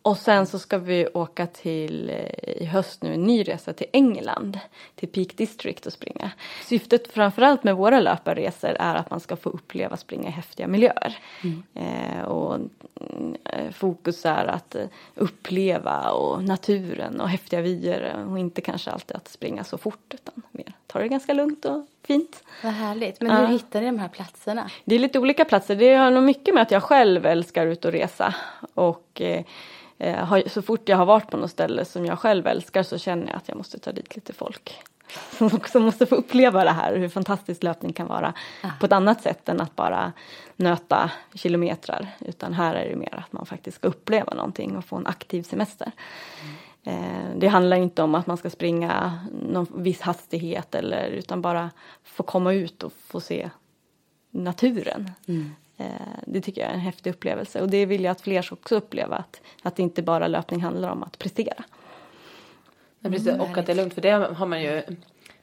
och 0.02 0.18
sen 0.18 0.46
så 0.48 0.60
ska 0.60 0.78
vi 0.78 1.08
åka 1.08 1.48
till 1.48 2.10
eh, 2.10 2.64
i 2.64 2.66
höst 2.66 3.02
nu 3.04 3.14
en 3.14 3.24
ny 3.24 3.44
resa 3.44 3.74
till 3.74 3.88
England, 3.94 4.60
till 4.96 5.10
Peak 5.10 5.38
District 5.38 5.86
och 5.86 5.94
springa. 5.94 6.32
Syftet 6.64 7.08
framförallt 7.14 7.64
med 7.64 7.76
våra 7.76 8.00
löparresor 8.00 8.70
är 8.80 8.96
att 8.96 9.10
man 9.10 9.20
ska 9.20 9.36
få 9.36 9.50
uppleva 9.50 9.98
springa 9.98 10.28
i 10.30 10.32
häftiga 10.32 10.68
miljöer. 10.68 11.18
Eh, 11.74 12.22
och 12.22 12.56
mm, 12.56 13.36
eh, 13.46 13.72
fokus 13.72 14.26
är 14.26 14.46
att 14.46 14.76
eh, 14.76 14.86
uppleva 15.16 16.12
och 16.12 16.44
naturen 16.44 17.22
och 17.22 17.30
häftiga 17.30 17.62
vyer 17.62 18.26
och 18.30 18.40
inte 18.40 18.62
kanske 18.62 18.92
alltid 18.92 19.18
att 19.18 19.28
springa 19.28 19.64
så 19.64 19.78
fort 19.78 20.14
utan 20.14 20.42
mer 20.52 20.74
ta 20.88 21.00
det 21.00 21.08
ganska 21.08 21.34
lugnt 21.34 21.66
och 21.66 21.86
fint. 22.04 22.44
Vad 22.64 22.74
härligt. 22.74 23.22
Men 23.22 23.32
Ja. 23.32 23.40
hur 23.40 23.48
hittar 23.48 23.82
ni 23.82 23.86
de 23.86 24.00
här 24.00 24.08
platserna? 24.10 24.70
Det 24.86 24.96
är 24.96 25.00
lite 25.00 25.20
olika 25.20 25.46
platser. 25.46 25.76
Det 25.76 25.94
har 25.94 26.12
nog 26.12 26.24
mycket 26.24 26.54
med 26.54 26.64
att 26.64 26.72
jag 26.72 26.84
själv 26.84 27.26
älskar 27.26 27.68
ut 27.68 27.86
och 27.86 27.92
resa. 27.92 28.36
Och 28.74 29.22
eh, 29.22 29.44
har, 30.00 30.50
så 30.50 30.62
fort 30.62 30.90
jag 30.90 30.98
har 30.98 31.06
varit 31.06 31.30
på 31.30 31.38
något 31.38 31.52
ställe 31.52 31.86
som 31.86 32.06
jag 32.06 32.20
själv 32.20 32.48
älskar 32.48 32.84
så 32.84 32.98
känner 32.98 33.28
jag 33.28 33.36
att 33.36 33.48
jag 33.48 33.58
måste 33.58 33.80
ta 33.80 33.92
dit 33.92 34.16
lite 34.16 34.34
folk. 34.34 34.80
Som 35.38 35.48
också 35.48 35.80
måste 35.80 36.06
få 36.06 36.16
uppleva 36.16 36.64
det 36.64 36.72
här, 36.72 36.96
hur 36.96 37.10
fantastisk 37.10 37.64
löpning 37.64 37.94
kan 37.94 38.08
vara 38.08 38.34
på 38.80 38.86
ett 38.86 38.92
annat 38.92 39.22
sätt 39.22 39.50
än 39.50 39.62
att 39.62 39.76
bara 39.76 40.14
nöta 40.56 41.12
kilometrar. 41.34 42.08
Utan 42.20 42.54
här 42.54 42.76
är 42.76 42.90
det 42.90 42.96
mer 42.96 43.24
att 43.28 43.34
man 43.34 43.46
faktiskt 43.46 43.78
ska 43.78 43.88
uppleva 43.88 44.34
någonting 44.34 44.78
och 44.78 44.86
få 44.86 44.96
en 44.96 45.08
aktiv 45.08 45.44
semester. 45.44 45.92
Eh, 46.84 47.30
Det 47.36 47.48
handlar 47.48 47.78
inte 47.78 48.04
om 48.04 48.16
att 48.16 48.28
man 48.28 48.38
ska 48.38 48.50
springa 48.50 49.20
någon 49.42 49.68
viss 49.76 50.02
hastighet 50.02 50.76
eller 50.76 51.08
utan 51.08 51.42
bara 51.42 51.70
få 52.04 52.24
komma 52.24 52.54
ut 52.54 52.84
och 52.84 52.94
få 53.08 53.20
se 53.20 53.50
naturen. 54.32 55.12
Eh, 55.28 55.36
Det 56.26 56.42
tycker 56.42 56.62
jag 56.62 56.70
är 56.70 56.74
en 56.74 56.80
häftig 56.80 57.10
upplevelse 57.10 57.62
och 57.62 57.70
det 57.70 57.86
vill 57.86 58.04
jag 58.04 58.12
att 58.12 58.22
fler 58.22 58.42
ska 58.42 58.56
också 58.56 58.76
uppleva 58.76 59.16
att, 59.16 59.42
att 59.64 59.80
inte 59.80 60.02
bara 60.02 60.28
löpning 60.28 60.62
handlar 60.62 60.90
om 60.90 61.04
att 61.04 61.20
prestera. 61.20 61.64
Ja, 63.00 63.10
precis. 63.10 63.40
och 63.40 63.58
att 63.58 63.66
det 63.66 63.72
är 63.72 63.76
lugnt 63.76 63.94
för 63.94 64.02
det 64.02 64.12
har 64.12 64.46
man 64.46 64.62
ju 64.62 64.82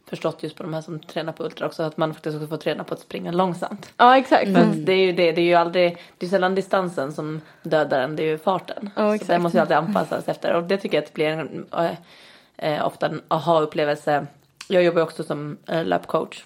förstått 0.06 0.42
just 0.42 0.56
på 0.56 0.62
de 0.62 0.74
här 0.74 0.80
som 0.80 1.00
tränar 1.00 1.32
på 1.32 1.44
ultra 1.44 1.66
också 1.66 1.82
att 1.82 1.96
man 1.96 2.14
faktiskt 2.14 2.36
också 2.36 2.48
får 2.48 2.56
träna 2.56 2.84
på 2.84 2.94
att 2.94 3.00
springa 3.00 3.32
långsamt. 3.32 3.92
Ja 3.96 4.18
exakt. 4.18 4.52
För 4.52 4.60
att 4.60 4.86
det 4.86 4.92
är 4.92 5.06
ju 5.06 5.12
det, 5.12 5.32
det 5.32 5.40
är 5.40 5.46
ju 5.46 5.54
aldrig, 5.54 5.96
det 6.18 6.26
är 6.26 6.30
sällan 6.30 6.54
distansen 6.54 7.12
som 7.12 7.40
dödar 7.62 8.00
en, 8.00 8.16
det 8.16 8.22
är 8.22 8.26
ju 8.26 8.38
farten. 8.38 8.90
Ja, 8.96 9.08
så 9.08 9.12
exakt. 9.12 9.28
det 9.28 9.38
måste 9.38 9.58
ju 9.58 9.60
alltid 9.60 9.76
anpassas 9.76 10.28
efter 10.28 10.54
och 10.54 10.62
det 10.62 10.76
tycker 10.76 10.96
jag 10.96 11.02
att 11.02 11.08
det 11.08 11.14
blir 11.14 11.26
en, 11.26 11.66
eh, 11.72 12.74
eh, 12.74 12.86
ofta 12.86 13.06
en 13.06 13.22
aha-upplevelse. 13.28 14.26
Jag 14.68 14.82
jobbar 14.82 15.02
också 15.02 15.22
som 15.22 15.58
eh, 15.66 15.84
löpcoach. 15.84 16.44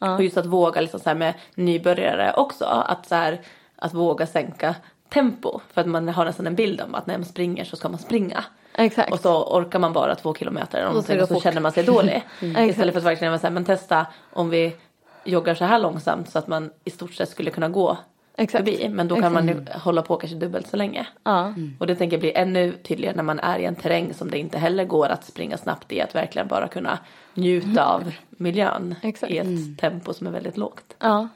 Och 0.00 0.22
just 0.22 0.36
att 0.36 0.46
våga 0.46 0.80
liksom 0.80 1.00
så 1.00 1.08
här 1.08 1.16
med 1.16 1.34
nybörjare 1.54 2.32
också, 2.36 2.64
att 2.64 3.06
så 3.06 3.14
här, 3.14 3.40
att 3.76 3.94
våga 3.94 4.26
sänka 4.26 4.74
tempo. 5.08 5.60
För 5.72 5.80
att 5.80 5.86
man 5.86 6.08
har 6.08 6.24
nästan 6.24 6.46
en 6.46 6.54
bild 6.54 6.80
om 6.80 6.94
att 6.94 7.06
när 7.06 7.18
man 7.18 7.24
springer 7.24 7.64
så 7.64 7.76
ska 7.76 7.88
man 7.88 7.98
springa. 7.98 8.44
Exakt. 8.74 9.12
Och 9.12 9.20
så 9.20 9.44
orkar 9.44 9.78
man 9.78 9.92
bara 9.92 10.14
två 10.14 10.34
kilometer 10.34 10.78
eller 10.78 10.88
Och 10.88 10.94
någonting 10.94 11.16
och 11.16 11.20
gå 11.20 11.26
så 11.26 11.34
fort. 11.34 11.42
känner 11.42 11.60
man 11.60 11.72
sig 11.72 11.84
dålig. 11.84 12.22
Exakt. 12.40 12.70
Istället 12.70 12.94
för 12.94 13.00
att 13.00 13.06
verkligen 13.06 13.38
här, 13.38 13.50
men 13.50 13.64
testa 13.64 14.06
om 14.32 14.50
vi 14.50 14.76
joggar 15.24 15.54
så 15.54 15.64
här 15.64 15.78
långsamt 15.78 16.30
så 16.30 16.38
att 16.38 16.48
man 16.48 16.70
i 16.84 16.90
stort 16.90 17.14
sett 17.14 17.28
skulle 17.28 17.50
kunna 17.50 17.68
gå 17.68 17.98
Exakt. 18.36 18.64
förbi. 18.64 18.88
Men 18.88 19.08
då 19.08 19.20
kan 19.20 19.32
man 19.32 19.66
hålla 19.74 20.02
på 20.02 20.16
kanske 20.16 20.36
dubbelt 20.36 20.66
så 20.68 20.76
länge. 20.76 21.06
Ja. 21.22 21.54
Och 21.78 21.86
det 21.86 21.94
tänker 21.94 22.16
jag 22.16 22.20
blir 22.20 22.36
ännu 22.36 22.72
tydligare 22.82 23.16
när 23.16 23.22
man 23.22 23.40
är 23.40 23.58
i 23.58 23.64
en 23.64 23.74
terräng 23.74 24.14
som 24.14 24.30
det 24.30 24.38
inte 24.38 24.58
heller 24.58 24.84
går 24.84 25.08
att 25.08 25.24
springa 25.24 25.56
snabbt 25.58 25.92
i. 25.92 26.00
Att 26.00 26.14
verkligen 26.14 26.48
bara 26.48 26.68
kunna 26.68 26.98
njuta 27.34 27.84
av 27.84 28.12
miljön 28.30 28.94
Exakt. 29.02 29.32
i 29.32 29.38
ett 29.38 29.78
tempo 29.78 30.12
som 30.12 30.26
är 30.26 30.30
väldigt 30.30 30.56
lågt. 30.56 30.96
ja. 30.98 31.28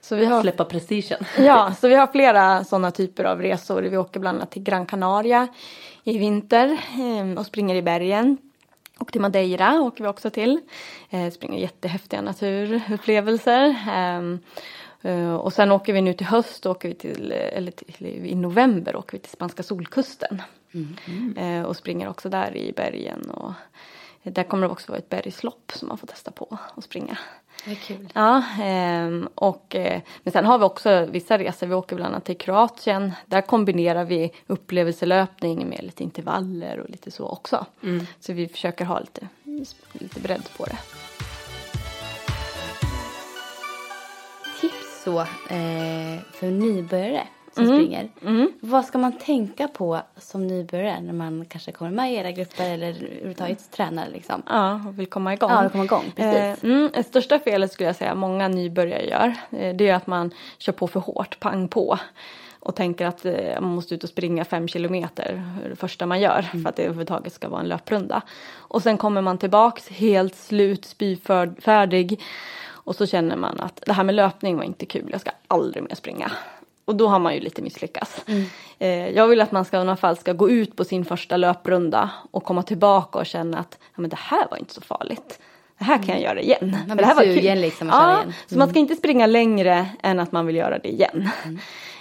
Så 0.00 0.16
vi 0.16 0.24
har 0.24 0.42
Släppa 0.42 0.64
prestigen. 0.64 1.18
Ja, 1.38 1.74
så 1.80 1.88
vi 1.88 1.94
har 1.94 2.06
flera 2.06 2.64
sådana 2.64 2.90
typer 2.90 3.24
av 3.24 3.42
resor. 3.42 3.82
Vi 3.82 3.96
åker 3.96 4.20
bland 4.20 4.38
annat 4.38 4.50
till 4.50 4.62
Gran 4.62 4.86
Canaria 4.86 5.48
i 6.04 6.18
vinter 6.18 6.68
eh, 6.72 7.38
och 7.38 7.46
springer 7.46 7.74
i 7.74 7.82
bergen. 7.82 8.38
Och 8.98 9.12
till 9.12 9.20
Madeira 9.20 9.80
åker 9.80 10.04
vi 10.04 10.10
också 10.10 10.30
till. 10.30 10.60
Eh, 11.10 11.30
springer 11.30 11.58
jättehäftiga 11.58 12.20
naturupplevelser. 12.22 13.76
Eh, 15.02 15.34
och 15.34 15.52
sen 15.52 15.72
åker 15.72 15.92
vi 15.92 16.00
nu 16.00 16.12
till 16.12 16.26
höst, 16.26 16.66
åker 16.66 16.88
vi 16.88 16.94
till, 16.94 17.32
eh, 17.32 17.56
eller 17.58 17.72
till, 17.72 18.06
i 18.06 18.34
november 18.34 18.96
åker 18.96 19.12
vi 19.12 19.18
till 19.18 19.30
spanska 19.30 19.62
solkusten. 19.62 20.42
Eh, 21.36 21.62
och 21.62 21.76
springer 21.76 22.08
också 22.08 22.28
där 22.28 22.56
i 22.56 22.72
bergen. 22.72 23.30
Och 23.30 23.52
där 24.22 24.42
kommer 24.42 24.66
det 24.66 24.72
också 24.72 24.92
vara 24.92 24.98
ett 24.98 25.08
bergslopp 25.08 25.72
som 25.74 25.88
man 25.88 25.98
får 25.98 26.06
testa 26.06 26.30
på 26.30 26.58
att 26.76 26.84
springa. 26.84 27.18
Vad 27.66 27.78
kul. 27.78 28.08
Ja, 28.14 28.42
ehm, 28.62 29.28
och, 29.34 29.76
men 30.22 30.32
sen 30.32 30.44
har 30.44 30.58
vi 30.58 30.64
också 30.64 31.06
vissa 31.10 31.38
resor. 31.38 31.66
Vi 31.66 31.74
åker 31.74 31.96
bland 31.96 32.14
annat 32.14 32.24
till 32.24 32.38
Kroatien. 32.38 33.12
Där 33.26 33.40
kombinerar 33.40 34.04
vi 34.04 34.32
upplevelselöpning 34.46 35.68
med 35.68 35.84
lite 35.84 36.02
intervaller 36.02 36.80
och 36.80 36.90
lite 36.90 37.10
så 37.10 37.28
också. 37.28 37.66
Så 38.20 38.32
vi 38.32 38.48
försöker 38.48 38.84
ha 38.84 39.00
lite, 39.00 39.28
lite 39.92 40.20
bredd 40.20 40.48
på 40.56 40.64
det. 40.64 40.78
Så 45.04 45.20
eh, 45.20 46.20
för 46.32 46.50
nybörjare 46.50 47.26
som 47.54 47.66
springer. 47.66 48.08
Vad 48.60 48.84
ska 48.84 48.98
man 48.98 49.12
tänka 49.12 49.68
på 49.68 50.00
som 50.16 50.46
nybörjare 50.46 51.00
när 51.00 51.12
man 51.12 51.44
kanske 51.44 51.72
kommer 51.72 51.90
med 51.90 52.12
i 52.12 52.16
era 52.16 52.30
grupper 52.30 52.70
eller 52.70 52.88
överhuvudtaget 52.88 53.70
tränar 53.70 54.08
liksom? 54.12 54.42
Ja, 54.48 54.80
och 54.88 54.98
vill 54.98 55.06
komma 55.06 55.32
igång. 55.34 55.50
Ja, 55.50 55.68
komma 55.68 55.84
igång, 55.84 56.12
precis. 56.16 56.64
Eh, 56.64 56.70
mm, 56.70 56.90
det 56.94 57.02
största 57.02 57.38
felet 57.38 57.72
skulle 57.72 57.88
jag 57.88 57.96
säga 57.96 58.14
många 58.14 58.48
nybörjare 58.48 59.06
gör. 59.06 59.34
Eh, 59.50 59.76
det 59.76 59.88
är 59.88 59.94
att 59.94 60.06
man 60.06 60.30
kör 60.58 60.72
på 60.72 60.86
för 60.86 61.00
hårt, 61.00 61.40
pang 61.40 61.68
på. 61.68 61.98
Och 62.60 62.76
tänker 62.76 63.06
att 63.06 63.24
eh, 63.24 63.60
man 63.60 63.74
måste 63.74 63.94
ut 63.94 64.04
och 64.04 64.10
springa 64.10 64.44
fem 64.44 64.68
kilometer 64.68 65.42
det 65.70 65.76
första 65.76 66.06
man 66.06 66.20
gör 66.20 66.42
för 66.42 66.68
att 66.68 66.76
det 66.76 66.82
överhuvudtaget 66.82 67.32
ska 67.32 67.48
vara 67.48 67.60
en 67.60 67.68
löprunda. 67.68 68.22
Och 68.54 68.82
sen 68.82 68.98
kommer 68.98 69.22
man 69.22 69.38
tillbaks 69.38 69.88
helt 69.88 70.34
slut, 70.34 70.84
spyfärdig. 70.84 72.20
Och 72.84 72.96
så 72.96 73.06
känner 73.06 73.36
man 73.36 73.60
att 73.60 73.82
det 73.86 73.92
här 73.92 74.04
med 74.04 74.14
löpning 74.14 74.56
var 74.56 74.64
inte 74.64 74.86
kul, 74.86 75.08
jag 75.12 75.20
ska 75.20 75.30
aldrig 75.48 75.82
mer 75.84 75.94
springa. 75.94 76.32
Och 76.84 76.96
då 76.96 77.08
har 77.08 77.18
man 77.18 77.34
ju 77.34 77.40
lite 77.40 77.62
misslyckats. 77.62 78.24
Eh, 78.78 79.08
jag 79.08 79.28
vill 79.28 79.40
att 79.40 79.52
man 79.52 79.64
ska 79.64 79.76
i 79.76 79.80
alla 79.80 79.96
fall 79.96 80.16
ska 80.16 80.32
gå 80.32 80.50
ut 80.50 80.76
på 80.76 80.84
sin 80.84 81.04
första 81.04 81.36
löprunda 81.36 82.10
och 82.30 82.44
komma 82.44 82.62
tillbaka 82.62 83.18
och 83.18 83.26
känna 83.26 83.58
att 83.58 83.78
ja, 83.80 84.00
men 84.00 84.10
det 84.10 84.18
här 84.18 84.46
var 84.50 84.58
inte 84.58 84.74
så 84.74 84.80
farligt. 84.80 85.38
Det 85.78 85.84
här 85.84 86.02
kan 86.02 86.08
jag 86.08 86.20
göra 86.20 86.40
igen. 86.40 86.76
Man 86.88 86.96
blir 86.96 86.96
det 86.96 87.04
här 87.06 87.14
var 87.14 87.22
kul. 87.22 87.60
liksom 87.60 87.88
ja, 87.88 88.16
igen. 88.16 88.32
Så 88.46 88.58
man 88.58 88.68
ska 88.68 88.78
inte 88.78 88.96
springa 88.96 89.26
längre 89.26 89.88
än 90.02 90.20
att 90.20 90.32
man 90.32 90.46
vill 90.46 90.56
göra 90.56 90.78
det 90.78 90.88
igen. 90.88 91.28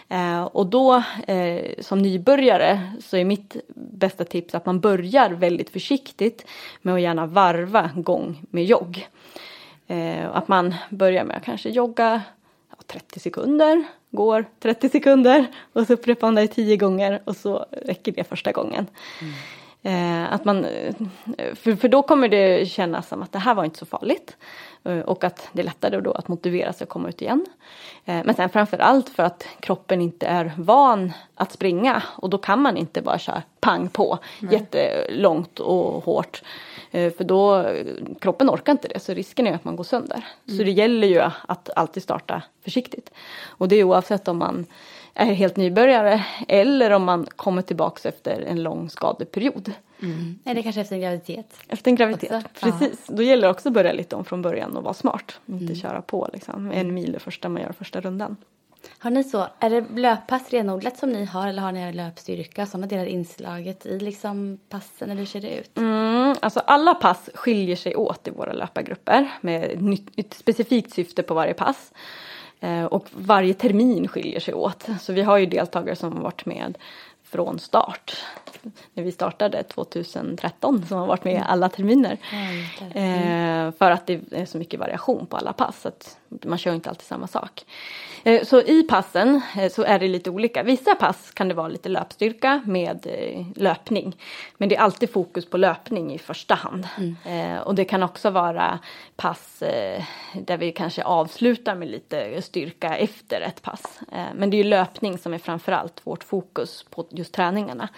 Eh, 0.10 0.44
och 0.44 0.65
då 0.65 1.04
eh, 1.28 1.72
som 1.80 2.00
nybörjare 2.00 2.82
så 3.00 3.17
är 3.17 3.26
mitt 3.26 3.58
bästa 3.76 4.24
tips 4.24 4.56
att 4.56 4.65
man 4.65 4.80
börjar 4.80 5.30
väldigt 5.30 5.70
försiktigt 5.70 6.46
med 6.82 6.94
att 6.94 7.02
gärna 7.02 7.26
varva 7.26 7.89
gång 7.96 8.46
med 8.50 8.65
jogg. 8.65 9.08
Eh, 9.92 10.36
att 10.36 10.48
man 10.48 10.76
börjar 10.90 11.24
med 11.24 11.38
att 11.38 11.44
kanske 11.44 11.70
jogga 11.70 12.22
ja, 12.70 12.76
30 12.88 13.20
sekunder, 13.20 13.84
går 14.10 14.46
30 14.60 14.90
sekunder 14.90 15.46
och 15.74 15.88
så 15.88 15.94
upprepar 15.94 16.28
man 16.28 16.36
det 16.36 16.48
10 16.48 16.78
gånger 16.78 17.22
och 17.26 17.36
så 17.36 17.66
räcker 17.72 18.12
det 18.12 18.24
första 18.24 18.52
gången. 18.52 18.88
Eh, 19.84 20.34
att 20.34 20.46
man, 20.46 20.66
eh, 20.66 20.96
för, 21.56 21.76
för 21.76 21.88
då 21.88 22.04
kommer 22.04 22.30
det 22.30 22.70
kännas 22.70 23.08
som 23.08 23.22
att 23.22 23.32
det 23.32 23.40
här 23.40 23.56
var 23.56 23.66
inte 23.66 23.80
så 23.80 23.86
farligt. 23.86 24.38
Eh, 24.84 25.00
och 25.00 25.24
att 25.24 25.50
det 25.54 25.62
är 25.62 25.65
lättare 25.65 26.02
då 26.02 26.12
att 26.12 26.28
motivera 26.28 26.74
sig 26.74 26.86
att 26.86 26.89
komma 26.89 27.10
ut 27.10 27.22
igen. 27.22 27.46
Eh, 28.06 28.22
men 28.26 28.36
sen 28.36 28.50
framför 28.50 28.78
allt 28.78 29.10
för 29.10 29.24
att 29.24 29.46
kroppen 29.60 30.02
inte 30.02 30.28
är 30.28 30.54
van 30.58 31.12
att 31.36 31.52
springa. 31.52 32.04
Och 32.17 32.30
då 32.30 32.38
kan 32.38 32.62
man 32.62 32.78
inte 32.78 33.02
bara 33.02 33.20
köra 33.20 33.44
pang 33.60 33.89
på 33.89 34.20
jättelångt 34.52 35.60
och 35.60 36.04
hårt. 36.04 36.44
Eh, 36.91 37.13
För 37.13 37.24
då, 37.24 37.65
kroppen 38.20 38.50
orkar 38.50 38.72
inte 38.72 38.88
det 38.88 39.00
så 39.00 39.13
risken 39.13 39.48
är 39.48 39.54
att 39.54 39.63
man 39.63 39.76
går 39.76 39.84
sönder. 39.84 40.26
Så 40.46 40.63
det 40.63 40.72
gäller 40.72 41.08
ju 41.08 41.20
att 41.48 41.70
alltid 41.76 42.04
starta 42.04 42.41
försiktigt. 42.63 43.12
Och 43.48 43.67
det 43.67 43.76
är 43.76 43.84
oavsett 43.84 44.28
om 44.28 44.38
man 44.38 44.65
är 45.13 45.34
helt 45.34 45.58
nybörjare 45.58 46.26
eller 46.47 46.91
om 46.91 47.04
man 47.04 47.26
kommer 47.36 47.62
tillbaks 47.62 48.06
efter 48.06 48.41
en 48.41 48.63
lång 48.63 48.89
skadeperiod. 48.89 49.74
Är 50.43 50.56
det 50.56 50.63
kanske 50.63 50.82
efter 50.82 50.95
en 50.95 51.02
graviditet? 51.02 51.56
Efter 51.67 51.91
en 51.91 51.95
graviditet, 51.95 52.45
Också, 52.45 52.65
precis. 52.65 53.08
Då 53.08 53.24
gäller 53.24 53.47
det 53.47 53.52
också 53.52 53.69
att 53.69 53.74
börja 53.74 53.93
lite 53.93 54.15
om 54.15 54.26
från 54.26 54.41
början 54.41 54.78
och 54.78 54.84
vara 54.84 54.93
smart. 54.93 55.39
Inte 55.45 55.76
köra 55.76 56.02
på 56.02 56.30
liksom 56.34 56.71
en 56.71 56.93
mil 56.93 57.12
det 57.12 57.19
första 57.19 57.50
man 57.50 57.62
gör 57.62 57.71
första 57.71 58.02
rundan. 58.02 58.38
Har 58.97 59.12
ni 59.12 59.24
så, 59.24 59.47
är 59.60 59.69
det 59.69 59.86
löppass 59.95 60.50
renodlat 60.50 60.97
som 60.97 61.10
ni 61.10 61.26
har 61.26 61.47
eller 61.47 61.62
har 61.62 61.71
ni 61.71 61.93
löpstyrka? 61.93 62.65
Sådana 62.65 62.88
delar 62.88 63.06
inslaget 63.06 63.86
i 63.86 64.00
liksom 64.00 64.60
passen 64.69 65.10
eller 65.10 65.19
hur 65.19 65.26
ser 65.26 65.41
det 65.41 65.58
ut? 65.58 65.78
Mm, 65.78 66.36
alltså 66.39 66.60
alla 66.60 66.95
pass 66.95 67.30
skiljer 67.34 67.76
sig 67.76 67.95
åt 67.95 68.28
i 68.28 68.32
våra 68.32 68.54
löpargrupper 68.54 69.32
med 69.41 69.63
ett, 69.63 69.82
nytt, 69.82 70.19
ett 70.19 70.34
specifikt 70.34 70.93
syfte 70.93 71.24
på 71.24 71.34
varje 71.34 71.54
pass. 71.54 71.91
Eh, 72.62 72.86
och 72.86 73.08
varje 73.12 73.54
termin 73.54 74.08
skiljer 74.08 74.39
sig 74.39 74.54
åt. 74.54 74.88
Så 75.02 75.13
vi 75.13 75.21
har 75.21 75.38
ju 75.38 75.45
deltagare 75.45 75.95
som 75.95 76.13
har 76.13 76.21
varit 76.21 76.45
med 76.45 76.78
från 77.24 77.60
start. 77.60 78.24
När 78.93 79.04
vi 79.04 79.12
startade 79.12 79.63
2013 79.63 80.86
som 80.88 80.97
har 80.97 81.08
varit 81.08 81.24
med 81.24 81.43
alla 81.47 81.69
terminer. 81.69 82.17
Eh, 82.93 83.71
för 83.71 83.91
att 83.91 84.08
det 84.08 84.21
är 84.32 84.45
så 84.45 84.58
mycket 84.58 84.80
variation 84.80 85.26
på 85.26 85.38
alla 85.38 85.54
pass. 85.54 85.86
Att 85.86 86.17
man 86.46 86.58
kör 86.58 86.74
inte 86.74 86.89
alltid 86.89 87.06
samma 87.06 87.28
sak. 87.28 87.65
Eh, 88.24 88.44
så 88.44 88.62
i 88.62 88.84
passen 88.84 89.41
eh, 89.58 89.72
så 89.72 89.84
är 89.84 90.00
det 90.00 90.08
lite 90.08 90.30
olika. 90.30 90.63
Vissa 90.63 90.96
pass 90.96 91.32
kan 91.32 91.48
det 91.48 91.54
vara 91.54 91.67
lite 91.67 91.89
löpstyrka 91.89 92.62
med 92.65 93.08
eh, 93.10 93.46
löpning. 93.56 94.17
Men 94.58 94.70
det 94.70 94.76
är 94.76 94.80
alltid 94.80 95.13
fokus 95.13 95.46
på 95.46 95.58
löpning 95.58 96.13
i 96.13 96.17
första 96.17 96.56
hand. 96.56 96.88
Eh, 97.26 97.58
och 97.58 97.76
det 97.76 97.86
kan 97.86 98.04
också 98.04 98.30
vara 98.30 98.80
pass 99.15 99.63
där 100.34 100.58
vi 100.58 100.72
kanske 100.72 101.04
avslutar 101.04 101.76
med 101.76 101.88
lite 101.88 102.41
styrka 102.41 102.96
efter 102.96 103.41
ett 103.41 103.62
pass. 103.62 104.00
Men 104.36 104.50
det 104.50 104.58
är 104.58 104.63
ju 104.63 104.70
löpning 104.70 105.17
som 105.17 105.34
är 105.34 105.38
framförallt 105.38 106.02
vårt 106.04 106.24
fokus 106.24 106.86
på 106.89 107.06
just 107.10 107.34
träningarna. 107.34 107.89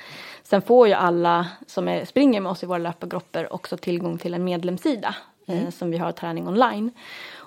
Sen 0.43 0.61
får 0.61 0.87
ju 0.87 0.93
alla 0.93 1.47
som 1.67 1.87
är, 1.87 2.05
springer 2.05 2.41
med 2.41 2.51
oss 2.51 2.63
i 2.63 2.65
våra 2.65 2.77
löpargrupper 2.77 3.53
också 3.53 3.77
tillgång 3.77 4.17
till 4.17 4.33
en 4.33 4.43
medlemssida 4.43 5.15
eh, 5.47 5.69
som 5.69 5.91
vi 5.91 5.97
har 5.97 6.11
träning 6.11 6.47
online. 6.47 6.91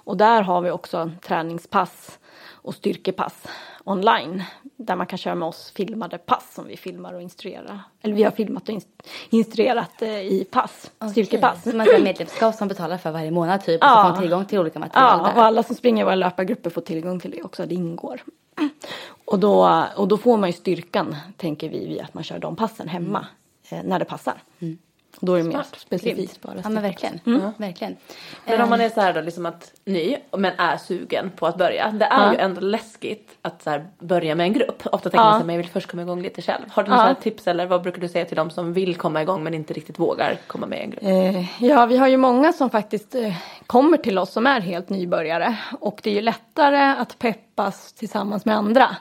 Och 0.06 0.16
där 0.16 0.42
har 0.42 0.60
vi 0.60 0.70
också 0.70 1.10
träningspass 1.22 2.18
och 2.52 2.74
styrkepass 2.74 3.46
online. 3.84 4.42
Där 4.76 4.96
man 4.96 5.06
kan 5.06 5.18
köra 5.18 5.34
med 5.34 5.48
oss 5.48 5.70
filmade 5.70 6.18
pass 6.18 6.54
som 6.54 6.66
vi 6.66 6.76
filmar 6.76 7.14
och 7.14 7.22
instruerar. 7.22 7.80
Eller 8.02 8.14
vi 8.14 8.22
har 8.22 8.30
filmat 8.30 8.62
och 8.68 8.74
inst- 8.74 9.06
instruerat 9.30 10.02
eh, 10.02 10.20
i 10.20 10.46
pass, 10.50 10.90
styrkepass. 11.10 11.62
Som 11.62 11.80
en 11.80 11.86
sån 11.86 11.94
här 11.94 12.02
medlemskap 12.02 12.54
som 12.54 12.68
betalar 12.68 12.98
för 12.98 13.10
varje 13.10 13.30
månad 13.30 13.64
typ. 13.64 13.82
Och 13.82 13.86
Ja. 13.88 13.94
så 13.96 14.02
får 14.02 14.10
man 14.10 14.20
tillgång 14.20 14.44
till 14.44 14.58
olika 14.58 14.78
material 14.78 15.20
Ja, 15.24 15.32
och 15.32 15.42
alla 15.44 15.62
som 15.62 15.76
springer 15.76 16.02
i 16.02 16.04
våra 16.04 16.14
löpargrupper 16.14 16.70
får 16.70 16.80
tillgång 16.80 17.20
till 17.20 17.30
det 17.30 17.42
också, 17.42 17.66
det 17.66 17.74
ingår. 17.74 18.20
Och 19.24 19.38
då, 19.38 19.84
och 19.96 20.08
då 20.08 20.16
får 20.16 20.36
man 20.36 20.48
ju 20.48 20.52
styrkan, 20.52 21.16
tänker 21.36 21.68
vi, 21.68 21.86
via 21.86 22.04
att 22.04 22.14
man 22.14 22.24
kör 22.24 22.38
de 22.38 22.56
passen 22.56 22.88
hemma 22.88 23.26
eh, 23.70 23.78
när 23.84 23.98
det 23.98 24.04
passar. 24.04 24.34
Då 25.20 25.34
är 25.34 25.38
det 25.42 25.48
mer 25.48 25.62
specifikt 25.76 26.42
bara. 26.42 26.54
Ja 26.64 26.68
men 26.68 26.82
verkligen. 26.82 27.20
Mm. 27.26 27.50
verkligen. 27.56 27.96
Men 28.44 28.60
om 28.60 28.70
man 28.70 28.80
är 28.80 28.88
så 28.88 29.00
här 29.00 29.12
då 29.12 29.20
liksom 29.20 29.46
att 29.46 29.72
ny 29.84 30.16
men 30.36 30.52
är 30.58 30.76
sugen 30.76 31.30
på 31.36 31.46
att 31.46 31.58
börja. 31.58 31.90
Det 31.90 32.04
är 32.04 32.26
Ja. 32.26 32.32
ju 32.32 32.38
ändå 32.38 32.60
läskigt 32.60 33.30
att 33.42 33.62
så 33.62 33.70
här 33.70 33.86
börja 33.98 34.34
med 34.34 34.44
en 34.46 34.52
grupp. 34.52 34.82
Ofta 34.86 35.10
tänker 35.10 35.18
Ja. 35.18 35.24
man 35.24 35.32
så 35.32 35.38
här, 35.38 35.44
men 35.46 35.54
jag 35.54 35.62
vill 35.62 35.70
först 35.70 35.90
komma 35.90 36.02
igång 36.02 36.22
lite 36.22 36.42
själv. 36.42 36.62
Har 36.70 36.82
du 36.82 36.90
några 36.90 37.08
Ja. 37.08 37.14
tips 37.14 37.46
eller 37.46 37.66
vad 37.66 37.82
brukar 37.82 38.00
du 38.00 38.08
säga 38.08 38.24
till 38.24 38.36
de 38.36 38.50
som 38.50 38.72
vill 38.72 38.96
komma 38.96 39.22
igång 39.22 39.42
men 39.44 39.54
inte 39.54 39.74
riktigt 39.74 39.98
vågar 39.98 40.36
komma 40.46 40.66
med 40.66 40.78
i 40.78 40.82
en 40.82 40.90
grupp? 40.90 41.02
Eh, 41.02 41.64
ja, 41.64 41.86
vi 41.86 41.96
har 41.96 42.08
ju 42.08 42.16
många 42.16 42.52
som 42.52 42.70
faktiskt 42.70 43.14
eh, 43.14 43.34
kommer 43.66 43.96
till 43.98 44.18
oss 44.18 44.32
som 44.32 44.46
är 44.46 44.60
helt 44.60 44.88
nybörjare. 44.88 45.56
Och 45.80 46.00
det 46.02 46.10
är 46.10 46.14
ju 46.14 46.20
lättare 46.20 46.94
att 46.98 47.18
peppas 47.18 47.92
tillsammans 47.92 48.44
med 48.44 48.56
andra. 48.56 48.96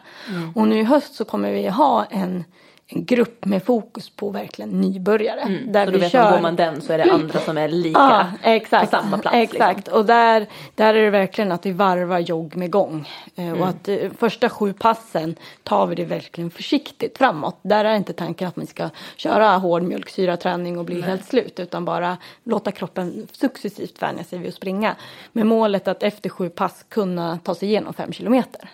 Och 0.56 0.68
nu 0.68 0.80
i 0.80 0.84
höst 0.84 1.16
så 1.16 1.26
kommer 1.26 1.52
vi 1.52 1.68
ha 1.68 2.06
en, 2.10 2.44
en 2.88 3.06
grupp 3.06 3.46
med 3.46 3.64
fokus 3.64 4.10
på 4.10 4.30
verkligen 4.30 4.70
nybörjare. 4.82 5.60
Där 5.68 5.86
Så 5.86 5.92
vi 5.92 5.98
vet 5.98 6.14
man, 6.14 6.34
går 6.34 6.40
man 6.42 6.56
den 6.56 6.82
så 6.82 6.94
är 6.94 6.98
det 6.98 7.12
andra 7.12 7.40
som 7.40 7.58
är 7.58 7.68
lika 7.68 8.00
Ja, 8.00 8.28
exakt. 8.44 8.92
på 8.92 8.98
samma 8.98 9.18
plats. 9.18 9.36
Exakt, 9.38 9.78
Liksom. 9.78 9.94
och 10.00 10.06
där, 10.06 10.48
där 10.76 10.94
är 10.94 11.04
det 11.04 11.10
verkligen 11.10 11.52
att 11.52 11.66
vi 11.66 11.72
varvar 11.72 12.20
jogg 12.20 12.56
med 12.56 12.72
gång. 12.72 13.10
Eh, 13.36 13.46
Mm. 13.48 13.62
Och 13.62 13.68
att 13.68 13.88
eh, 13.88 13.98
första 14.18 14.50
sju 14.50 14.74
passen 14.74 15.36
tar 15.64 15.88
vi 15.88 15.96
det 15.96 16.06
verkligen 16.06 16.50
försiktigt 16.50 17.18
framåt. 17.18 17.58
Där 17.62 17.86
är 17.86 17.96
inte 17.96 18.14
tanken 18.14 18.48
att 18.48 18.56
man 18.56 18.68
ska 18.68 18.90
köra 19.16 19.48
hård 19.58 19.84
mjölksyraträning 19.84 20.78
och 20.80 20.86
bli 20.86 21.02
helt 21.02 21.26
slut. 21.26 21.60
Utan 21.60 21.86
bara 21.86 22.18
låta 22.44 22.72
kroppen 22.72 23.28
successivt 23.32 24.02
vänja 24.02 24.24
sig 24.24 24.40
vid 24.40 24.48
att 24.48 24.54
springa. 24.56 24.96
Med 25.32 25.46
målet 25.46 25.88
att 25.88 26.04
efter 26.04 26.30
sju 26.30 26.50
pass 26.50 26.86
kunna 26.90 27.40
ta 27.44 27.56
sig 27.56 27.70
igenom 27.70 27.94
fem 27.94 28.12
kilometer. 28.14 28.70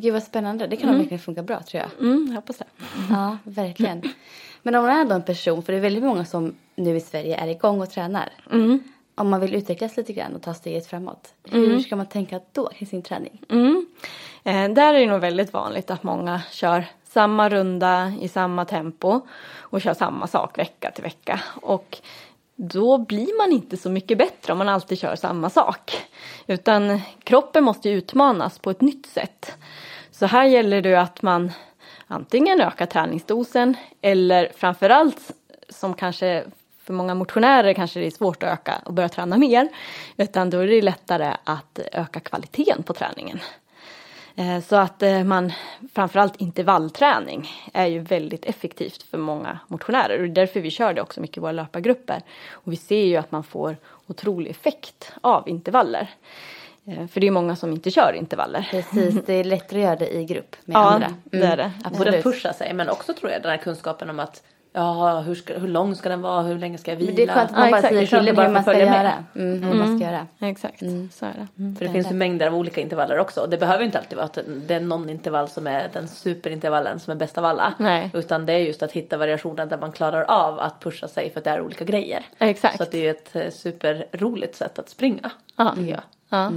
Gud 0.00 0.12
vad 0.12 0.22
spännande. 0.22 0.66
Det 0.66 0.76
kan 0.76 0.88
nog 0.88 0.98
verkligen 0.98 1.18
funka 1.18 1.42
bra 1.42 1.60
tror 1.62 1.82
jag. 1.82 2.06
Mm, 2.06 2.26
jag 2.28 2.34
hoppas 2.34 2.58
det. 2.58 2.64
Ja, 3.10 3.38
verkligen. 3.44 4.02
Men 4.62 4.74
om 4.74 4.82
man 4.84 4.96
är 4.96 5.04
då 5.04 5.14
en 5.14 5.22
person, 5.22 5.62
för 5.62 5.72
det 5.72 5.78
är 5.78 5.82
väldigt 5.82 6.04
många 6.04 6.24
som 6.24 6.54
nu 6.74 6.96
i 6.96 7.00
Sverige 7.00 7.36
är 7.36 7.48
igång 7.48 7.80
och 7.80 7.90
tränar. 7.90 8.28
Om 9.14 9.28
man 9.28 9.40
vill 9.40 9.54
utvecklas 9.54 9.96
lite 9.96 10.12
grann 10.12 10.34
och 10.34 10.42
ta 10.42 10.54
steget 10.54 10.86
framåt. 10.86 11.34
Hur 11.44 11.78
ska 11.78 11.96
man 11.96 12.06
tänka 12.06 12.40
då 12.52 12.70
i 12.78 12.86
sin 12.86 13.02
träning? 13.02 13.42
Mm. 13.48 13.86
Eh, 14.44 14.68
där 14.68 14.94
är 14.94 15.00
det 15.00 15.06
nog 15.06 15.20
väldigt 15.20 15.52
vanligt 15.52 15.90
att 15.90 16.02
många 16.02 16.42
kör 16.50 16.84
samma 17.04 17.48
runda 17.48 18.12
i 18.20 18.28
samma 18.28 18.64
tempo 18.64 19.20
och 19.58 19.80
kör 19.80 19.94
samma 19.94 20.26
sak 20.26 20.58
vecka 20.58 20.90
till 20.90 21.04
vecka. 21.04 21.40
Och 21.62 21.98
då 22.60 22.98
blir 22.98 23.38
man 23.38 23.52
inte 23.52 23.76
så 23.76 23.90
mycket 23.90 24.18
bättre 24.18 24.52
om 24.52 24.58
man 24.58 24.68
alltid 24.68 24.98
kör 24.98 25.16
samma 25.16 25.50
sak. 25.50 26.06
Utan 26.46 27.00
kroppen 27.24 27.64
måste 27.64 27.88
ju 27.88 27.96
utmanas 27.96 28.58
på 28.58 28.70
ett 28.70 28.80
nytt 28.80 29.06
sätt. 29.06 29.56
Så 30.10 30.26
här 30.26 30.44
gäller 30.44 30.82
det 30.82 30.94
att 30.94 31.22
man 31.22 31.52
antingen 32.06 32.60
ökar 32.60 32.86
träningsdosen 32.86 33.76
eller 34.00 34.52
framförallt 34.56 35.32
som 35.68 35.94
kanske 35.94 36.44
för 36.82 36.92
många 36.92 37.14
motionärer 37.14 37.74
kanske 37.74 38.00
det 38.00 38.06
är 38.06 38.10
svårt 38.10 38.42
att 38.42 38.52
öka 38.52 38.82
och 38.84 38.92
börja 38.92 39.08
träna 39.08 39.36
mer. 39.36 39.68
Utan 40.16 40.50
då 40.50 40.58
är 40.58 40.66
det 40.66 40.82
lättare 40.82 41.36
att 41.44 41.78
öka 41.92 42.20
kvaliteten 42.20 42.82
på 42.82 42.92
träningen. 42.92 43.40
Eh, 44.38 44.60
Så 44.60 44.76
att 44.76 45.02
eh, 45.02 45.24
man, 45.24 45.52
framförallt 45.94 46.36
intervallträning, 46.36 47.50
är 47.72 47.86
ju 47.86 47.98
väldigt 47.98 48.44
effektivt 48.46 49.02
för 49.02 49.18
många 49.18 49.58
motionärer. 49.68 50.14
Och 50.18 50.24
det 50.24 50.30
är 50.32 50.34
därför 50.34 50.60
vi 50.60 50.70
kör 50.70 50.94
det 50.94 51.02
också 51.02 51.20
mycket 51.20 51.36
i 51.36 51.40
våra 51.40 51.52
löpargrupper. 51.52 52.22
Och 52.52 52.72
vi 52.72 52.76
ser 52.76 53.04
ju 53.04 53.16
att 53.16 53.32
man 53.32 53.44
får 53.44 53.76
otrolig 54.06 54.50
effekt 54.50 55.12
av 55.20 55.48
intervaller. 55.48 56.10
Eh, 56.86 57.06
För 57.06 57.20
det 57.20 57.26
är 57.26 57.30
många 57.30 57.56
som 57.56 57.72
inte 57.72 57.90
kör 57.90 58.12
intervaller. 58.18 58.68
Precis, 58.70 59.14
det 59.26 59.34
är 59.34 59.44
lättare 59.44 59.78
att 59.80 59.84
göra 59.84 59.96
det 59.96 60.14
i 60.16 60.24
grupp 60.24 60.56
med 60.64 60.74
Ja, 60.74 60.80
andra. 60.90 61.06
Mm, 61.06 61.18
det 61.30 61.42
är 61.46 61.56
det. 61.56 61.72
Både 61.84 61.88
Absolut. 61.96 62.22
pusha 62.24 62.52
sig 62.52 62.74
men 62.74 62.88
också 62.88 63.14
tror 63.14 63.32
jag 63.32 63.42
den 63.42 63.50
här 63.50 63.58
kunskapen 63.58 64.10
om 64.10 64.18
att 64.20 64.42
ja, 64.72 65.20
hur, 65.20 65.34
ska, 65.34 65.58
hur 65.58 65.68
lång 65.68 65.94
ska 65.94 66.08
den 66.08 66.22
vara, 66.22 66.42
hur 66.42 66.58
länge 66.58 66.78
ska 66.78 66.90
jag 66.90 66.96
vila? 66.96 67.08
Men 67.08 67.16
det 67.16 67.22
är 67.22 67.34
skönt 67.34 67.50
att 67.50 67.56
man 67.56 67.64
Ja, 67.64 67.70
bara 67.70 67.82
säger 67.82 68.06
till 68.06 68.18
det 68.18 68.24
hur 68.24 68.32
bara 68.36 68.46
för 68.46 68.52
man 68.52 68.56
att 68.56 68.64
ska 68.64 68.78
göra. 68.78 69.24
Mm, 69.34 69.62
hur 69.62 69.74
man 69.74 69.98
ska 69.98 70.06
göra. 70.06 70.26
Exakt, 70.38 70.78
så 71.12 71.26
är 71.26 71.32
det. 71.34 71.74
För 71.78 71.84
det 71.84 71.92
finns 71.92 72.10
ju 72.10 72.14
mängder 72.14 72.46
av 72.46 72.54
olika 72.54 72.80
intervaller 72.80 73.18
också. 73.18 73.46
Det 73.46 73.58
behöver 73.58 73.84
inte 73.84 73.98
alltid 73.98 74.16
vara 74.16 74.26
att 74.26 74.38
det 74.46 74.74
är 74.74 74.80
någon 74.80 75.10
intervall 75.10 75.48
som 75.48 75.66
är 75.66 75.88
den 75.92 76.08
superintervallen 76.08 77.00
som 77.00 77.10
är 77.10 77.16
bäst 77.16 77.38
av 77.38 77.44
alla. 77.44 77.74
Nej. 77.78 78.10
Utan 78.14 78.46
det 78.46 78.52
är 78.52 78.58
just 78.58 78.82
att 78.82 78.92
hitta 78.92 79.16
variationer 79.16 79.66
där 79.66 79.78
man 79.78 79.92
klarar 79.92 80.22
av 80.22 80.60
att 80.60 80.80
pusha 80.80 81.08
sig 81.08 81.30
för 81.30 81.40
att 81.40 81.44
det 81.44 81.50
är 81.50 81.60
olika 81.60 81.84
grejer. 81.84 82.26
Exakt. 82.38 82.76
Så 82.76 82.82
att 82.82 82.90
det 82.90 82.98
är 82.98 83.02
ju 83.02 83.10
ett 83.10 83.36
eh, 83.36 83.50
superroligt 83.50 84.56
sätt 84.56 84.78
att 84.78 84.88
springa. 84.88 85.30
Ja. 85.56 85.74
Ja. 86.28 86.52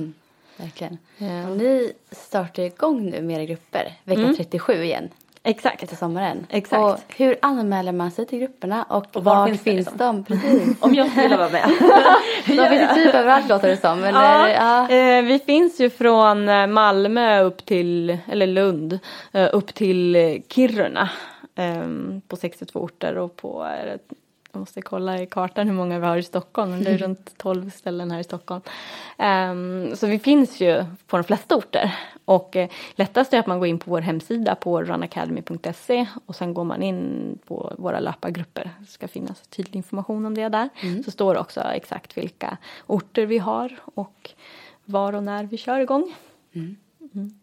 Verkligen. 0.58 0.97
Ja. 1.17 1.50
Och 1.50 1.58
ni 1.58 1.91
startar 2.12 2.63
igång 2.63 3.10
nu 3.10 3.21
med 3.21 3.36
era 3.36 3.45
grupper, 3.45 3.93
vecka 4.04 4.34
37 4.38 4.84
igen. 4.84 5.10
Exakt. 5.43 5.84
Efter 5.84 5.95
sommaren. 5.95 6.47
Exakt. 6.49 6.82
Och 6.82 7.15
hur 7.15 7.38
anmäler 7.41 7.91
man 7.91 8.12
sig 8.12 8.25
till 8.25 8.39
grupperna 8.39 8.84
och, 8.84 9.06
Och 9.15 9.23
var 9.23 9.36
var 9.36 9.47
finns 9.47 9.62
finns, 9.62 9.89
de? 9.93 10.23
Precis. 10.23 10.75
Om 10.80 10.93
jag 10.93 11.12
skulle 11.12 11.38
vara 11.38 11.49
med. 11.49 11.69
De 12.47 12.69
finns 12.69 12.93
typ 12.95 13.15
överallt 13.15 13.49
låter 13.49 13.67
det 13.67 13.77
som. 13.77 14.04
Eller, 14.04 14.21
Ja, 14.21 14.49
ja. 14.49 14.89
Eh, 14.95 15.23
vi 15.23 15.39
finns 15.39 15.80
ju 15.80 15.89
från 15.89 16.49
eh, 16.49 16.67
Malmö 16.67 17.41
upp 17.41 17.65
till, 17.65 18.17
eller 18.27 18.47
Lund, 18.47 18.99
eh, 19.32 19.49
upp 19.54 19.73
till 19.73 20.41
Kiruna. 20.49 21.10
Eh, 21.56 21.84
på 22.27 22.36
62 22.36 22.80
orter 22.80 23.17
och 23.17 23.36
på, 23.36 23.67
jag 24.51 24.60
måste 24.60 24.82
kolla 24.82 25.21
i 25.21 25.25
kartan 25.25 25.67
hur 25.67 25.75
många 25.75 25.99
vi 25.99 26.06
har 26.06 26.17
i 26.17 26.23
Stockholm, 26.23 26.71
men 26.71 26.84
det 26.84 26.91
är 26.91 26.97
runt 26.97 27.38
12 27.38 27.69
ställen 27.69 28.12
här 28.12 28.19
i 28.19 28.23
Stockholm. 28.23 28.62
Eh, 29.17 29.54
så 29.95 30.08
vi 30.08 30.19
finns 30.19 30.60
ju 30.62 30.86
på 31.08 31.17
de 31.17 31.23
flesta 31.23 31.56
orter. 31.56 31.95
Och 32.25 32.55
eh, 32.55 32.69
lättast 32.95 33.34
är 33.34 33.39
att 33.39 33.47
man 33.47 33.60
går 33.60 33.67
in 33.67 33.79
på 33.79 33.91
vår 33.91 34.01
hemsida 34.01 34.55
på 34.55 34.84
runacademy.se 34.84 36.07
och 36.25 36.36
sen 36.36 36.53
går 36.53 36.63
man 36.63 36.84
in 36.84 37.39
på 37.47 37.73
våra 37.77 37.99
löpargrupper. 37.99 38.69
Det 38.79 38.86
ska 38.86 39.07
finnas 39.07 39.41
tydlig 39.41 39.75
information 39.75 40.25
om 40.25 40.34
det 40.36 40.49
där. 40.49 40.69
Så 41.05 41.12
står 41.12 41.34
det 41.34 41.39
också 41.39 41.62
exakt 41.62 42.17
vilka 42.17 42.57
orter 42.88 43.25
vi 43.25 43.38
har 43.38 43.79
och 43.95 44.29
var 44.86 45.13
och 45.13 45.23
när 45.23 45.43
vi 45.43 45.57
kör 45.57 45.79
igång. 45.79 46.15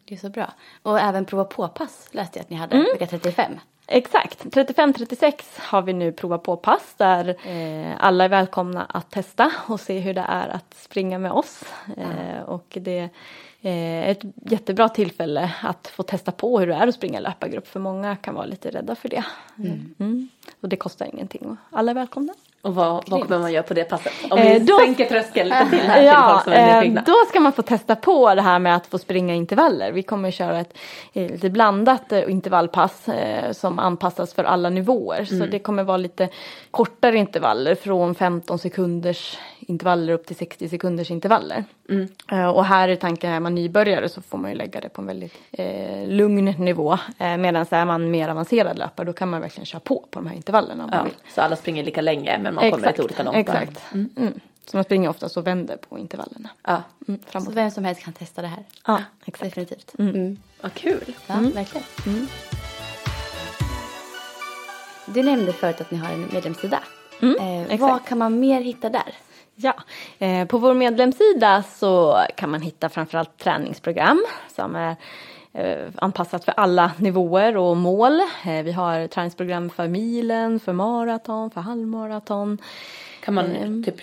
Det 0.05 0.15
är 0.15 0.19
så 0.19 0.29
bra. 0.29 0.53
Och 0.81 0.99
även 0.99 1.25
prova 1.25 1.45
på-pass 1.45 2.09
läste 2.11 2.39
jag 2.39 2.43
att 2.43 2.49
ni 2.49 2.55
hade, 2.55 2.77
vecka 2.93 3.07
35. 3.07 3.51
Exakt, 3.91 4.45
35-36 4.45 5.43
har 5.57 5.81
vi 5.81 5.93
nu 5.93 6.11
provat 6.11 6.43
på 6.43 6.57
pass 6.57 6.93
där 6.97 7.29
eh, 7.29 7.95
alla 7.99 8.23
är 8.23 8.29
välkomna 8.29 8.85
att 8.85 9.11
testa 9.11 9.51
och 9.67 9.79
se 9.79 9.99
hur 9.99 10.13
det 10.13 10.25
är 10.27 10.47
att 10.47 10.73
springa 10.73 11.19
med 11.19 11.31
oss. 11.31 11.63
Eh, 11.97 12.43
och 12.45 12.77
det 12.81 13.09
ett 13.61 14.19
jättebra 14.51 14.89
tillfälle 14.89 15.51
att 15.63 15.87
få 15.87 16.03
testa 16.03 16.31
på 16.31 16.59
hur 16.59 16.67
det 16.67 16.73
är 16.75 16.87
att 16.87 16.95
springa 16.95 17.19
löpargrupp 17.19 17.67
för 17.67 17.79
många 17.79 18.15
kan 18.15 18.35
vara 18.35 18.45
lite 18.45 18.69
rädda 18.69 18.95
för 18.95 19.09
det. 19.09 19.23
Mm. 19.99 20.29
Och 20.61 20.69
det 20.69 20.75
kostar 20.75 21.05
ingenting 21.13 21.41
och 21.45 21.77
alla 21.77 21.91
är 21.91 21.95
välkomna. 21.95 22.33
Och 22.61 22.75
vad, 22.75 23.09
vad 23.09 23.21
kommer 23.23 23.39
man 23.39 23.53
göra 23.53 23.63
på 23.63 23.73
det 23.73 23.83
passet? 23.83 24.13
Om 24.31 24.39
vi 24.41 24.55
Eh, 24.55 24.61
då- 24.63 24.79
sänker 24.79 25.05
tröskeln 25.05 25.49
lite 25.49 25.69
till 25.69 25.79
här 25.79 25.95
till 25.99 26.05
Ja, 26.07 26.31
folk 26.33 26.43
som 26.43 26.53
är 26.53 26.69
eh, 26.69 26.79
nyfikna. 26.79 27.03
då 27.05 27.15
ska 27.29 27.39
man 27.39 27.51
få 27.53 27.61
testa 27.61 27.95
på 27.95 28.35
det 28.35 28.41
här 28.41 28.59
med 28.59 28.75
att 28.75 28.87
få 28.87 28.97
springa 28.97 29.33
intervaller. 29.33 29.91
Vi 29.91 30.03
kommer 30.03 30.31
köra 30.31 30.59
ett 30.59 30.77
eh, 31.13 31.31
lite 31.31 31.49
blandat 31.49 32.11
eh, 32.11 32.31
intervallpass 32.31 33.07
eh, 33.09 33.51
som 33.51 33.79
anpassas 33.79 34.33
för 34.33 34.43
alla 34.43 34.69
nivåer. 34.69 35.25
Så 35.25 35.35
Mm. 35.35 35.49
det 35.49 35.59
kommer 35.59 35.83
vara 35.83 35.97
lite 35.97 36.29
kortare 36.71 37.17
intervaller 37.17 37.75
från 37.75 38.15
15 38.15 38.59
sekunders 38.59 39.37
intervaller 39.69 40.13
upp 40.13 40.25
till 40.25 40.35
60 40.35 40.69
sekunders 40.69 41.11
intervaller. 41.11 41.63
Mm. 41.89 42.07
Eh, 42.31 42.47
och 42.47 42.65
här 42.65 42.89
är 42.89 42.95
tanken, 42.95 43.31
är 43.31 43.39
man 43.39 43.55
nybörjare 43.55 44.09
så 44.09 44.21
får 44.21 44.37
man 44.37 44.51
ju 44.51 44.57
lägga 44.57 44.81
det 44.81 44.89
på 44.89 45.01
en 45.01 45.07
väldigt 45.07 45.33
eh, 45.51 46.07
lugn 46.07 46.45
nivå. 46.45 46.93
Eh, 47.17 47.37
Medan 47.37 47.65
är 47.71 47.85
man 47.85 48.11
mer 48.11 48.29
avancerad 48.29 48.77
löpare 48.77 49.05
då 49.05 49.13
kan 49.13 49.29
man 49.29 49.41
verkligen 49.41 49.65
köra 49.65 49.79
på 49.79 50.05
på 50.11 50.19
de 50.19 50.27
här 50.27 50.35
intervallerna 50.35 50.83
om 50.83 50.89
man 50.89 50.97
Ja, 50.99 51.03
vill. 51.03 51.13
så 51.35 51.41
alla 51.41 51.55
springer 51.55 51.83
lika 51.83 52.01
länge 52.01 52.37
men 52.37 52.55
man 52.55 52.71
kommer 52.71 52.87
lite 52.87 53.03
olika 53.03 53.23
långt. 53.23 53.37
Exakt. 53.37 53.81
Mm. 53.93 54.39
Så 54.65 54.77
man 54.77 54.83
springer 54.83 55.09
ofta 55.09 55.39
och 55.39 55.47
vänder 55.47 55.77
på 55.89 55.99
intervallerna. 55.99 56.49
Ja, 56.63 56.81
Mm, 57.07 57.19
framåt. 57.25 57.47
Så 57.47 57.53
vem 57.53 57.71
som 57.71 57.83
helst 57.85 58.03
kan 58.03 58.13
testa 58.13 58.41
det 58.41 58.47
här. 58.47 58.63
Ja, 58.87 59.03
exakt. 59.25 59.43
Definitivt. 59.55 59.91
Mm. 59.99 60.37
vad 60.61 60.73
kul. 60.73 61.15
Ja, 61.27 61.35
verkligen. 61.53 62.27
Du 65.05 65.23
nämnde 65.23 65.53
förut 65.53 65.81
att 65.81 65.91
ni 65.91 65.97
har 65.97 66.13
en 66.13 66.29
medlemssida. 66.33 66.79
eh, 67.21 67.61
exakt. 67.61 67.81
vad 67.81 68.05
kan 68.05 68.17
man 68.17 68.39
mer 68.39 68.61
hitta 68.61 68.89
där? 68.89 69.13
Ja, 69.61 69.73
eh, 70.19 70.45
på 70.47 70.57
vår 70.57 70.73
medlemssida 70.73 71.63
så 71.63 72.17
kan 72.35 72.49
man 72.49 72.61
hitta 72.61 72.89
framförallt 72.89 73.37
träningsprogram 73.37 74.25
som 74.55 74.75
är 74.75 74.95
eh, 75.53 75.87
anpassat 75.95 76.45
för 76.45 76.53
alla 76.57 76.91
nivåer 76.97 77.57
och 77.57 77.77
mål. 77.77 78.19
Eh, 78.45 78.63
vi 78.63 78.71
har 78.71 79.07
träningsprogram 79.07 79.69
för 79.69 79.87
milen, 79.87 80.59
för 80.59 80.73
maraton, 80.73 81.51
för 81.51 81.61
halvmaraton. 81.61 82.57
Kan 83.23 83.33
man 83.33 83.55
Ehm. 83.55 83.83
typ 83.83 83.95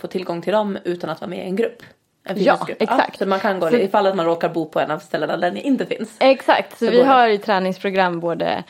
få 0.00 0.06
tillgång 0.06 0.42
till 0.42 0.52
dem 0.52 0.78
utan 0.84 1.10
att 1.10 1.20
vara 1.20 1.28
med 1.30 1.38
i 1.38 1.42
en 1.48 1.56
grupp? 1.56 1.82
En 2.24 2.42
Ja, 2.42 2.58
exakt. 2.78 3.18
så 3.18 3.26
man 3.26 3.40
kan 3.40 3.60
gå 3.60 3.70
Så- 3.70 3.76
ifall 3.76 4.06
att 4.06 4.16
man 4.16 4.26
råkar 4.26 4.48
bo 4.48 4.66
på 4.68 4.80
en 4.80 4.90
av 4.90 4.98
ställena 4.98 5.36
där 5.36 5.50
ni 5.52 5.60
inte 5.60 5.86
finns. 5.86 6.16
Exakt, 6.20 6.78
så, 6.78 6.84
Så 6.84 6.90
vi 6.90 7.02
har 7.02 7.28
ju 7.28 7.38
träningsprogram 7.38 8.20
både 8.20 8.64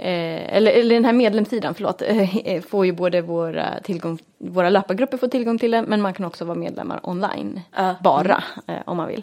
Eh, 0.00 0.56
eller, 0.56 0.72
eller 0.72 0.94
den 0.94 1.04
här 1.04 1.12
medlemssidan, 1.12 1.74
förlåt, 1.74 2.02
eh, 2.44 2.60
får 2.60 2.86
ju 2.86 2.92
både 2.92 3.20
våra, 3.20 3.80
tillgång, 3.82 4.18
våra 4.38 4.70
löpargrupper 4.70 5.16
får 5.16 5.28
tillgång 5.28 5.58
till 5.58 5.70
det 5.70 5.82
men 5.82 6.00
man 6.02 6.14
kan 6.14 6.26
också 6.26 6.44
vara 6.44 6.58
medlemmar 6.58 7.00
online 7.02 7.60
Ja. 7.76 7.94
bara 8.02 8.44
eh, 8.66 8.76
om 8.84 8.96
man 8.96 9.08
vill. 9.08 9.22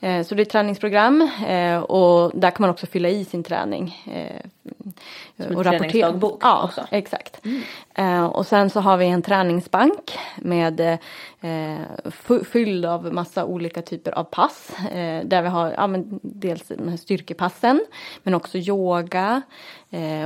Eh, 0.00 0.22
så 0.24 0.34
det 0.34 0.40
är 0.42 0.44
ett 0.46 0.50
träningsprogram 0.50 1.28
eh, 1.48 1.78
och 1.78 2.32
där 2.34 2.50
kan 2.50 2.62
man 2.62 2.70
också 2.70 2.86
fylla 2.86 3.08
i 3.08 3.24
sin 3.24 3.42
träning. 3.42 3.96
Eh, 4.14 4.40
Som 5.46 5.56
en 5.56 5.62
träningsdagbok 5.64 6.38
Ja, 6.42 6.62
också. 6.64 6.86
exakt. 6.90 7.40
Eh, 7.94 8.24
och 8.24 8.46
sen 8.46 8.70
så 8.70 8.80
har 8.80 8.96
vi 8.96 9.06
en 9.06 9.22
träningsbank 9.22 10.18
med 10.36 10.98
fylld 12.44 12.84
av 12.86 13.12
massa 13.14 13.44
olika 13.44 13.82
typer 13.82 14.12
av 14.12 14.24
pass. 14.24 14.70
Där 15.24 15.42
vi 15.42 15.48
har 15.48 15.70
ja, 15.70 15.86
men 15.86 16.20
dels 16.22 16.68
de 16.68 16.88
här 16.88 16.96
styrkepassen 16.96 17.80
men 18.22 18.34
också 18.34 18.58
yoga 18.58 19.42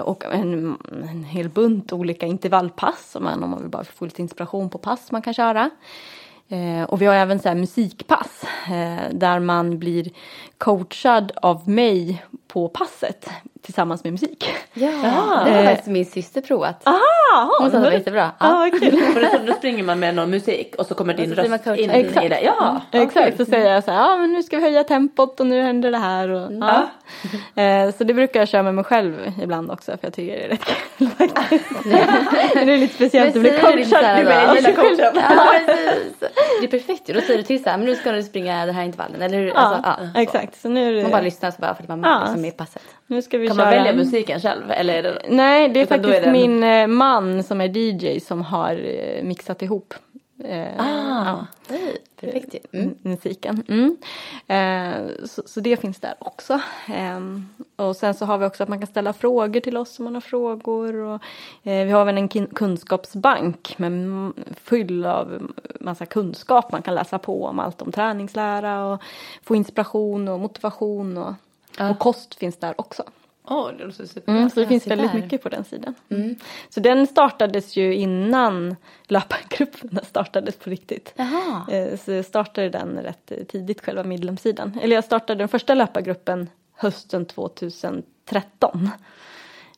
och 0.04 0.24
en, 0.24 0.76
en 1.10 1.24
hel 1.24 1.48
bunt 1.48 1.92
olika 1.92 2.26
intervallpass 2.26 3.16
om 3.16 3.24
man, 3.24 3.42
om 3.44 3.50
man 3.50 3.60
vill 3.60 3.70
bara 3.70 3.84
få 3.84 4.04
lite 4.04 4.22
inspiration 4.26 4.70
på 4.70 4.78
pass 4.78 5.12
man 5.12 5.22
kan 5.22 5.34
köra. 5.34 5.70
Eh, 6.48 6.82
och 6.82 7.02
vi 7.02 7.06
har 7.06 7.14
även 7.14 7.38
så 7.38 7.48
här 7.48 7.56
musikpass 7.56 8.44
eh, 8.68 9.12
där 9.12 9.40
man 9.40 9.78
blir 9.78 10.10
coachad 10.58 11.32
av 11.36 11.68
mig 11.68 12.24
på 12.48 12.68
passet 12.68 13.28
tillsammans 13.62 14.04
med 14.04 14.12
musik. 14.12 14.48
Ja, 14.74 14.88
det 15.44 15.50
har 15.50 15.64
faktiskt 15.64 15.88
min 15.88 16.06
syster 16.06 16.40
provat. 16.40 16.80
Ah, 16.84 16.92
Jaha, 17.32 17.50
Hon 17.60 17.70
sa 17.70 17.76
att 17.76 17.82
det 17.82 17.90
var 17.90 17.90
jättebra. 17.96 18.30
Ja, 18.40 18.48
vad 18.48 18.80
kul. 18.80 18.96
För 19.14 19.46
då 19.46 19.52
springer 19.52 19.82
man 19.84 19.98
med 20.00 20.14
någon 20.14 20.30
musik 20.30 20.74
och 20.78 20.86
så 20.86 20.94
kommer 20.94 21.14
din 21.14 21.28
så 21.28 21.34
blir 21.42 21.50
röst 21.50 21.66
in 21.80 21.90
Exakt. 21.90 22.26
i 22.26 22.28
det. 22.28 22.40
Ja, 22.40 22.80
Exakt, 22.92 23.36
så 23.36 23.44
säger 23.44 23.74
jag 23.74 23.84
så 23.84 23.90
här, 23.90 23.98
ja 23.98 24.16
men 24.16 24.32
nu 24.32 24.42
ska 24.42 24.56
vi 24.56 24.62
höja 24.62 24.84
tempot 24.84 25.40
och 25.40 25.46
nu 25.46 25.62
händer 25.62 25.90
det 25.90 25.98
här. 25.98 26.28
Och, 26.28 26.52
ja. 26.52 26.86
Eh, 27.62 27.94
Så 27.94 28.04
det 28.04 28.14
brukar 28.14 28.40
jag 28.40 28.48
köra 28.48 28.62
med 28.62 28.74
mig 28.74 28.84
själv 28.84 29.32
ibland 29.42 29.70
också 29.70 29.92
för 29.92 29.98
jag 30.02 30.12
tycker 30.12 30.36
det 30.36 30.44
är 30.44 30.48
rätt 30.48 30.64
kul 30.64 31.08
det 32.66 32.72
är 32.72 32.78
lite 32.78 32.94
speciellt 32.94 33.36
att 33.36 33.42
bli 33.42 33.50
du 33.50 33.58
coachad. 33.58 34.04
här 34.04 34.24
Det 34.24 34.30
är 34.32 34.46
då? 34.46 34.46
jag 34.46 34.56
gillar 34.56 34.72
coachen. 34.72 35.22
Ja. 35.30 35.52
Det 36.60 36.66
är 36.66 36.70
perfekt 36.70 37.08
ju. 37.08 37.12
Då 37.14 37.20
säger 37.20 37.36
du 37.38 37.42
till 37.42 37.62
så 37.62 37.70
här, 37.70 37.76
men 37.76 37.86
nu 37.86 37.94
ska 37.96 38.12
du 38.12 38.22
springa 38.22 38.66
den 38.66 38.74
här 38.74 38.84
intervallen. 38.84 39.22
Eller 39.22 39.38
hur? 39.38 39.52
Alltså, 39.56 39.82
Ja, 39.84 39.96
ja. 40.14 40.20
Exakt. 40.48 40.62
Så 40.62 40.68
nu, 40.68 40.98
är 40.98 41.02
Man 41.02 41.10
bara 41.10 41.20
det, 41.20 41.24
lyssnar 41.24 41.50
så 41.50 41.56
bara 41.60 41.74
för 41.74 41.82
att 41.82 41.88
man 41.88 42.02
Ja. 42.02 42.20
liksom 42.24 42.44
är 42.44 42.48
i 42.48 42.52
passet. 42.52 42.82
nu 43.06 43.22
ska 43.22 43.38
vi 43.38 43.46
Kan 43.46 43.56
köra. 43.56 43.64
man 43.66 43.74
välja 43.74 43.92
musiken 43.92 44.40
själv? 44.40 44.70
Eller 44.70 44.94
är 44.94 45.02
det... 45.02 45.22
Nej, 45.28 45.68
det 45.68 45.80
är 45.80 45.84
Utan 45.84 45.98
faktiskt 45.98 46.18
är 46.22 46.26
det 46.26 46.32
min 46.32 46.62
eh, 46.62 46.86
man 46.86 47.42
som 47.42 47.60
är 47.60 47.76
DJ 47.78 48.20
som 48.20 48.42
har 48.42 48.72
eh, 48.74 49.22
mixat 49.24 49.62
ihop 49.62 49.94
eh, 50.44 50.76
ja, 50.78 51.46
Nej, 51.68 51.96
Perfekt. 52.20 52.54
Mm. 52.72 52.94
musiken. 53.02 53.62
Mm. 53.68 53.96
Eh, 54.46 55.26
så, 55.26 55.42
så 55.46 55.60
det 55.60 55.76
finns 55.76 56.00
där 56.00 56.14
också. 56.18 56.60
Ehm, 56.94 57.48
och 57.76 57.96
sen 57.96 58.14
så 58.14 58.24
har 58.24 58.38
vi 58.38 58.46
också 58.46 58.62
att 58.62 58.68
man 58.68 58.78
kan 58.78 58.86
ställa 58.86 59.12
frågor 59.12 59.60
till 59.60 59.76
oss 59.76 59.98
om 59.98 60.04
man 60.04 60.14
har 60.14 60.20
frågor. 60.20 60.94
Och, 60.96 61.14
eh, 61.62 61.84
vi 61.86 61.90
har 61.90 62.00
även 62.02 62.18
en 62.18 62.28
kunskapsbank 62.28 63.74
med 63.78 63.92
full 64.62 65.04
av 65.06 65.52
massa 65.80 66.06
kunskap 66.06 66.72
man 66.72 66.82
kan 66.82 66.94
läsa 66.94 67.18
på 67.18 67.44
om 67.44 67.58
allt 67.58 67.82
om 67.82 67.92
träningslära 67.92 68.84
och 68.86 69.02
få 69.42 69.56
inspiration 69.56 70.28
och 70.28 70.40
motivation 70.40 71.16
och, 71.18 71.34
och 71.90 71.98
kost 71.98 72.34
finns 72.34 72.56
där 72.56 72.74
också. 72.80 73.02
Åh, 73.48 73.70
det 73.78 73.84
låter 73.84 74.06
super. 74.06 74.32
Mm, 74.32 74.50
så 74.50 74.54
det 74.54 74.62
Ja, 74.62 74.68
finns 74.68 74.86
väldigt 74.86 75.12
där. 75.12 75.20
mycket 75.20 75.42
på 75.42 75.48
den 75.48 75.64
sidan. 75.64 75.94
Mm. 76.08 76.36
Så 76.68 76.80
den 76.80 77.06
startades 77.06 77.76
ju 77.76 77.94
innan 77.94 78.76
löpargruppen 79.04 79.98
startades 80.04 80.56
på 80.56 80.70
riktigt. 80.70 81.12
Jaha. 81.16 81.66
Eh, 81.70 81.98
Så 81.98 82.12
jag 82.12 82.24
startade 82.24 82.68
den 82.68 82.98
rätt 82.98 83.32
tidigt, 83.48 83.80
själva 83.84 84.04
medlemssidan. 84.04 84.78
Eller 84.82 84.94
jag 84.94 85.04
startade 85.04 85.38
den 85.38 85.48
första 85.48 85.74
löpargruppen 85.74 86.48
hösten 86.76 87.26
2013. 87.26 88.90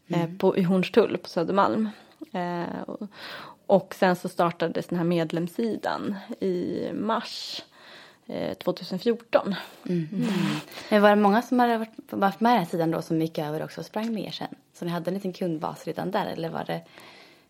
eh, 0.08 0.30
På, 0.38 0.56
I 0.56 0.62
Hornstull 0.62 1.18
på 1.18 1.28
Södermalm. 1.28 1.88
Eh, 2.32 2.80
och, 2.86 3.08
och 3.66 3.94
sen 3.94 4.16
så 4.16 4.28
startades 4.28 4.86
den 4.86 4.98
här 4.98 5.04
medlemssidan 5.04 6.16
i 6.40 6.82
mars 6.94 7.62
eh, 8.26 8.54
2014. 8.54 9.54
Men 10.88 11.02
var 11.02 11.10
det 11.10 11.16
många 11.16 11.42
som 11.42 11.60
hade 11.60 11.78
varit, 11.78 11.90
varit 12.10 12.40
med 12.40 12.52
den 12.52 12.58
här 12.58 12.66
sidan 12.66 12.90
då 12.90 13.02
som 13.02 13.20
gick 13.20 13.38
över 13.38 13.64
också 13.64 13.80
och 13.80 13.86
sprang 13.86 14.14
med 14.14 14.24
er 14.24 14.30
sen? 14.30 14.54
Så 14.74 14.84
ni 14.84 14.90
hade 14.90 15.10
en 15.10 15.14
liten 15.14 15.32
kundbas 15.32 15.84
redan 15.84 16.10
där 16.10 16.26
eller 16.26 16.48
var 16.48 16.64
det, 16.64 16.80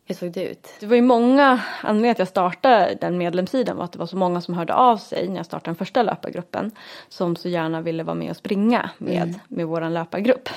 hur 0.09 0.15
såg 0.15 0.33
det 0.33 0.45
ut? 0.45 0.69
Det 0.81 0.87
var 0.87 0.97
ju 0.97 1.03
många, 1.03 1.61
anledningen 1.83 2.13
att 2.13 2.19
jag 2.19 2.29
startade 2.29 2.99
den 3.01 3.19
medlemssidan 3.19 3.77
var 3.77 3.85
att 3.85 3.93
det 3.93 3.99
var 3.99 4.07
så 4.07 4.17
många 4.17 4.41
som 4.41 4.55
hörde 4.55 4.75
av 4.75 4.97
sig 4.97 5.29
när 5.29 5.37
jag 5.37 5.47
startade 5.47 5.71
den 5.71 5.77
första 5.77 6.03
löpargruppen. 6.03 6.71
Som 7.09 7.37
så 7.37 7.49
gärna 7.49 7.81
ville 7.81 8.03
vara 8.03 8.15
med 8.15 8.31
och 8.31 8.37
springa 8.37 8.91
med, 8.99 9.41
med 9.49 9.67
våran 9.67 9.95
löpargrupp. 9.95 10.49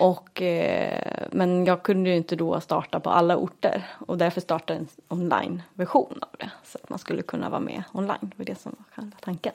Och, 0.00 0.42
eh, 0.42 1.26
men 1.30 1.64
jag 1.64 1.82
kunde 1.82 2.10
ju 2.10 2.16
inte 2.16 2.36
då 2.36 2.60
starta 2.60 3.00
på 3.00 3.10
alla 3.10 3.36
orter 3.36 3.86
och 4.06 4.18
därför 4.18 4.40
startade 4.40 4.78
en 4.78 4.88
online-version 5.08 6.18
av 6.20 6.28
det. 6.38 6.50
Så 6.64 6.78
att 6.82 6.90
man 6.90 6.98
skulle 6.98 7.22
kunna 7.22 7.48
vara 7.50 7.60
med 7.60 7.82
online, 7.92 8.18
det 8.20 8.38
var 8.38 8.44
det 8.44 8.60
som 8.60 8.76
var 8.78 8.84
själva 8.94 9.16
tanken. 9.20 9.52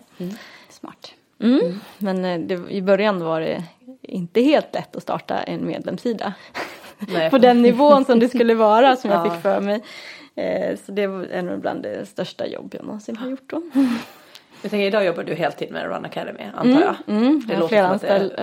Smart. 0.69 1.13
Mm. 1.39 1.79
Men 1.97 2.25
eh, 2.25 2.39
det, 2.39 2.71
i 2.71 2.81
början 2.81 3.23
var 3.23 3.41
det 3.41 3.63
inte 4.01 4.41
helt 4.41 4.73
lätt 4.73 4.95
att 4.95 5.03
starta 5.03 5.37
en 5.43 5.67
medlemssida. 5.67 6.33
Nej. 6.99 7.29
på 7.29 7.37
den 7.37 7.61
nivån 7.61 8.05
som 8.05 8.19
det 8.19 8.29
skulle 8.29 8.53
vara 8.55 8.95
som 8.95 9.11
jag 9.11 9.19
Ja. 9.27 9.31
fick 9.31 9.41
för 9.41 9.59
mig. 9.61 9.83
Eh, 10.35 10.77
så 10.85 10.91
det 10.91 11.07
var 11.07 11.23
en 11.31 11.59
bland 11.61 11.83
det 11.83 12.05
största 12.09 12.47
jobb 12.47 12.73
jag 12.77 12.85
någonsin 12.85 13.17
har 13.17 13.29
gjort 13.29 13.49
då. 13.49 13.61
Jag 14.61 14.71
tänker 14.71 14.85
idag 14.87 15.05
jobbar 15.05 15.23
du 15.23 15.33
heltid 15.33 15.71
med 15.71 15.83
Run 15.85 16.05
Academy 16.05 16.43
antar 16.55 16.81
jag. 16.81 16.95
mm. 17.15 17.43
Det 17.47 17.53
Jag 17.53 17.59
har 17.59 17.67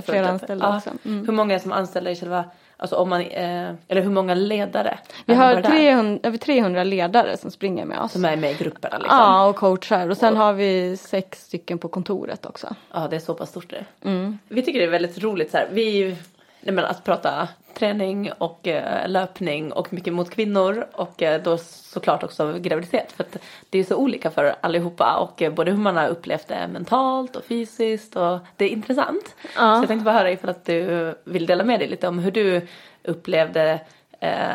flera 0.02 0.22
det 0.22 0.30
anställda 0.30 0.66
Ja. 0.66 0.76
också. 0.76 0.90
Mm. 1.04 1.26
Hur 1.26 1.32
många 1.32 1.54
är 1.54 1.58
som 1.58 1.72
anställda 1.72 2.10
i 2.10 2.16
själva, 2.16 2.44
alltså 2.76 2.96
om 2.96 3.08
man, 3.08 3.20
eh, 3.20 3.70
eller 3.88 4.00
hur 4.02 4.10
många 4.10 4.34
ledare? 4.34 4.98
Vi 5.26 5.34
har 5.34 5.54
bara 5.54 5.60
där? 5.62 5.70
300, 5.70 6.20
över 6.22 6.38
300 6.38 6.84
ledare 6.84 7.36
som 7.36 7.50
springer 7.50 7.84
med 7.84 7.98
oss. 8.00 8.12
Som 8.12 8.24
är 8.24 8.36
med 8.36 8.50
i 8.50 8.54
grupperna 8.54 8.98
liksom. 8.98 9.18
Ja, 9.18 9.46
och 9.46 9.56
coachar. 9.56 10.08
Och 10.10 10.16
sen 10.16 10.36
har 10.36 10.52
vi 10.52 10.96
sex 10.96 11.44
stycken 11.44 11.78
på 11.78 11.88
kontoret 11.88 12.46
också. 12.46 12.74
Ja, 12.92 13.06
det 13.10 13.16
är 13.16 13.20
så 13.20 13.34
pass 13.34 13.48
stort 13.50 13.70
det. 13.70 14.08
Mm. 14.08 14.38
Vi 14.48 14.62
tycker 14.62 14.78
det 14.78 14.86
är 14.86 14.90
väldigt 14.90 15.22
roligt 15.22 15.50
så 15.50 15.56
här. 15.56 15.68
Vi, 15.72 16.16
nej 16.64 16.74
men 16.74 16.84
att 16.84 17.04
prata 17.04 17.48
träning 17.74 18.32
och 18.38 18.68
eh, 18.68 19.08
löpning 19.08 19.72
och 19.72 19.92
mycket 19.92 20.12
mot 20.12 20.30
kvinnor 20.30 20.86
och 20.92 21.22
eh, 21.22 21.42
då 21.42 21.58
såklart 21.58 22.22
också 22.22 22.58
graviditet. 22.58 23.12
För 23.12 23.24
att 23.24 23.36
det 23.70 23.78
är 23.78 23.84
så 23.84 23.96
olika 23.96 24.30
för 24.30 24.54
allihopa 24.60 25.16
och 25.16 25.42
eh, 25.42 25.52
både 25.52 25.70
hur 25.70 25.78
man 25.78 25.96
har 25.96 26.08
upplevt 26.08 26.48
det 26.48 26.68
mentalt 26.68 27.36
och 27.36 27.44
fysiskt 27.44 28.16
och 28.16 28.38
det 28.56 28.64
är 28.64 28.68
intressant. 28.68 29.34
Ja. 29.42 29.76
Så 29.76 29.82
jag 29.82 29.88
tänkte 29.88 30.04
bara 30.04 30.18
höra 30.18 30.30
ifall 30.30 30.50
att 30.50 30.64
du 30.64 31.14
vill 31.24 31.46
dela 31.46 31.64
med 31.64 31.80
dig 31.80 31.88
lite 31.88 32.08
om 32.08 32.18
hur 32.18 32.30
du 32.30 32.66
upplevde 33.02 33.80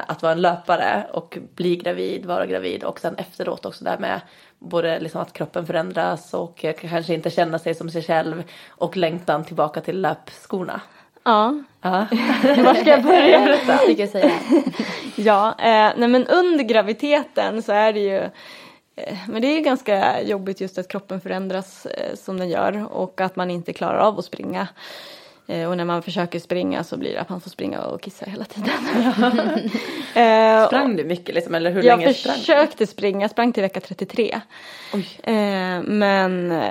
att 0.08 0.22
vara 0.22 0.32
en 0.32 0.42
löpare 0.42 1.08
och 1.14 1.38
bli 1.56 1.76
gravid, 1.76 2.26
vara 2.26 2.46
gravid 2.46 2.84
och 2.84 3.00
sen 3.00 3.16
efteråt 3.16 3.66
också 3.66 3.84
där 3.84 3.98
med 3.98 4.22
både 4.60 5.00
liksom 5.00 5.22
att 5.22 5.34
kroppen 5.34 5.66
förändras 5.66 6.34
och 6.34 6.66
kanske 6.80 7.14
inte 7.14 7.30
känna 7.30 7.60
sig 7.60 7.76
som 7.76 7.90
sig 7.90 8.04
själv 8.04 8.44
och 8.70 8.98
längtan 8.98 9.46
tillbaka 9.46 9.82
till 9.82 10.02
löpskorna. 10.02 10.82
Ja, 11.24 11.64
Ja. 11.82 12.08
var 12.64 12.74
ska 12.74 12.90
jag 12.90 13.04
börja? 13.04 13.58
Fick 13.88 14.00
jag 14.00 14.10
säga. 14.10 14.32
Ja, 15.16 15.48
eh, 15.60 15.92
nej 15.98 16.08
men 16.08 16.28
under 16.28 16.64
graviditeten 16.64 17.62
så 17.64 17.72
är 17.72 17.94
det 17.94 18.00
ju 18.00 18.18
eh, 18.96 19.18
men 19.28 19.42
det 19.42 19.48
är 19.48 19.56
ju 19.56 19.62
ganska 19.62 20.22
jobbigt 20.22 20.62
just 20.62 20.78
att 20.78 20.88
kroppen 20.88 21.22
förändras 21.22 21.86
eh, 21.86 22.16
som 22.16 22.38
den 22.38 22.50
gör 22.50 22.88
och 22.94 23.22
att 23.22 23.36
man 23.36 23.52
inte 23.52 23.74
klarar 23.74 23.98
av 24.00 24.20
att 24.20 24.26
springa. 24.26 24.68
Eh, 25.50 25.70
och 25.70 25.78
när 25.78 25.86
man 25.86 26.02
försöker 26.02 26.40
springa 26.40 26.84
så 26.84 26.98
blir 26.98 27.14
det 27.14 27.22
att 27.22 27.30
man 27.30 27.42
får 27.42 27.50
springa 27.50 27.82
och 27.82 28.02
kissa 28.02 28.26
hela 28.26 28.46
tiden. 28.46 28.70
eh, 30.16 30.68
Sprang 30.68 30.96
du 30.96 31.04
mycket 31.04 31.36
liksom 31.36 31.56
eller 31.56 31.72
hur 31.72 31.84
jag 31.84 32.00
länge 32.00 32.14
sprang 32.14 32.34
du? 32.36 32.40
försökte 32.40 32.88
springa, 32.88 33.22
jag 33.22 33.32
sprang 33.32 33.54
till 33.54 33.64
vecka 33.64 33.80
33. 33.82 34.42
Oj. 34.94 35.08
Eh, 35.24 35.82
men 35.84 36.62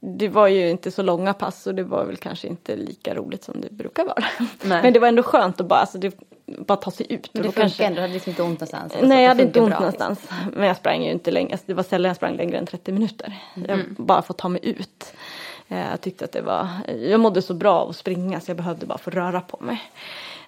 det 0.00 0.28
var 0.28 0.48
ju 0.48 0.70
inte 0.70 0.90
så 0.90 1.02
långa 1.02 1.34
pass 1.34 1.66
och 1.66 1.74
det 1.74 1.82
var 1.84 2.04
väl 2.04 2.16
kanske 2.16 2.46
inte 2.48 2.76
lika 2.76 3.14
roligt 3.14 3.44
som 3.44 3.60
det 3.60 3.70
brukar 3.72 4.04
vara. 4.04 4.24
Nej. 4.62 4.82
Men 4.82 4.92
det 4.92 4.98
var 4.98 5.08
ändå 5.08 5.22
skönt 5.22 5.60
att 5.60 5.66
bara, 5.66 5.80
alltså, 5.80 5.98
det, 5.98 6.14
bara 6.46 6.76
ta 6.76 6.90
sig 6.90 7.06
ut. 7.12 7.30
Men 7.32 7.42
det 7.42 7.52
funkar 7.52 7.84
ändå, 7.84 7.94
du 7.96 8.00
hade 8.00 8.12
liksom 8.12 8.30
inte 8.30 8.42
ont 8.42 8.60
någonstans? 8.60 8.92
Alltså, 8.92 9.06
Nej, 9.08 9.22
jag 9.22 9.28
hade 9.28 9.42
inte 9.42 9.60
ont 9.60 9.70
bra. 9.70 9.78
någonstans. 9.78 10.28
Men 10.52 10.68
jag 10.68 10.76
sprang 10.76 11.04
ju 11.04 11.10
inte 11.10 11.30
länge. 11.30 11.52
Alltså, 11.52 11.66
det 11.66 11.74
var 11.74 11.82
sällan 11.82 12.08
jag 12.08 12.16
sprang 12.16 12.36
längre 12.36 12.58
än 12.58 12.66
30 12.66 12.92
minuter. 12.92 13.34
Jag 13.54 13.70
Mm. 13.70 13.94
bara 13.98 14.22
få 14.22 14.32
ta 14.32 14.48
mig 14.48 14.60
ut. 14.62 15.14
Eh, 15.74 15.90
Jag 15.90 16.00
tyckte 16.00 16.24
att 16.24 16.32
det 16.32 16.42
var, 16.42 16.68
jag 17.02 17.20
mådde 17.20 17.42
så 17.42 17.54
bra 17.54 17.74
av 17.74 17.88
att 17.90 17.96
springa 17.96 18.40
så 18.40 18.50
jag 18.50 18.56
behövde 18.56 18.86
bara 18.86 18.98
få 18.98 19.10
röra 19.10 19.40
på 19.40 19.64
mig. 19.64 19.82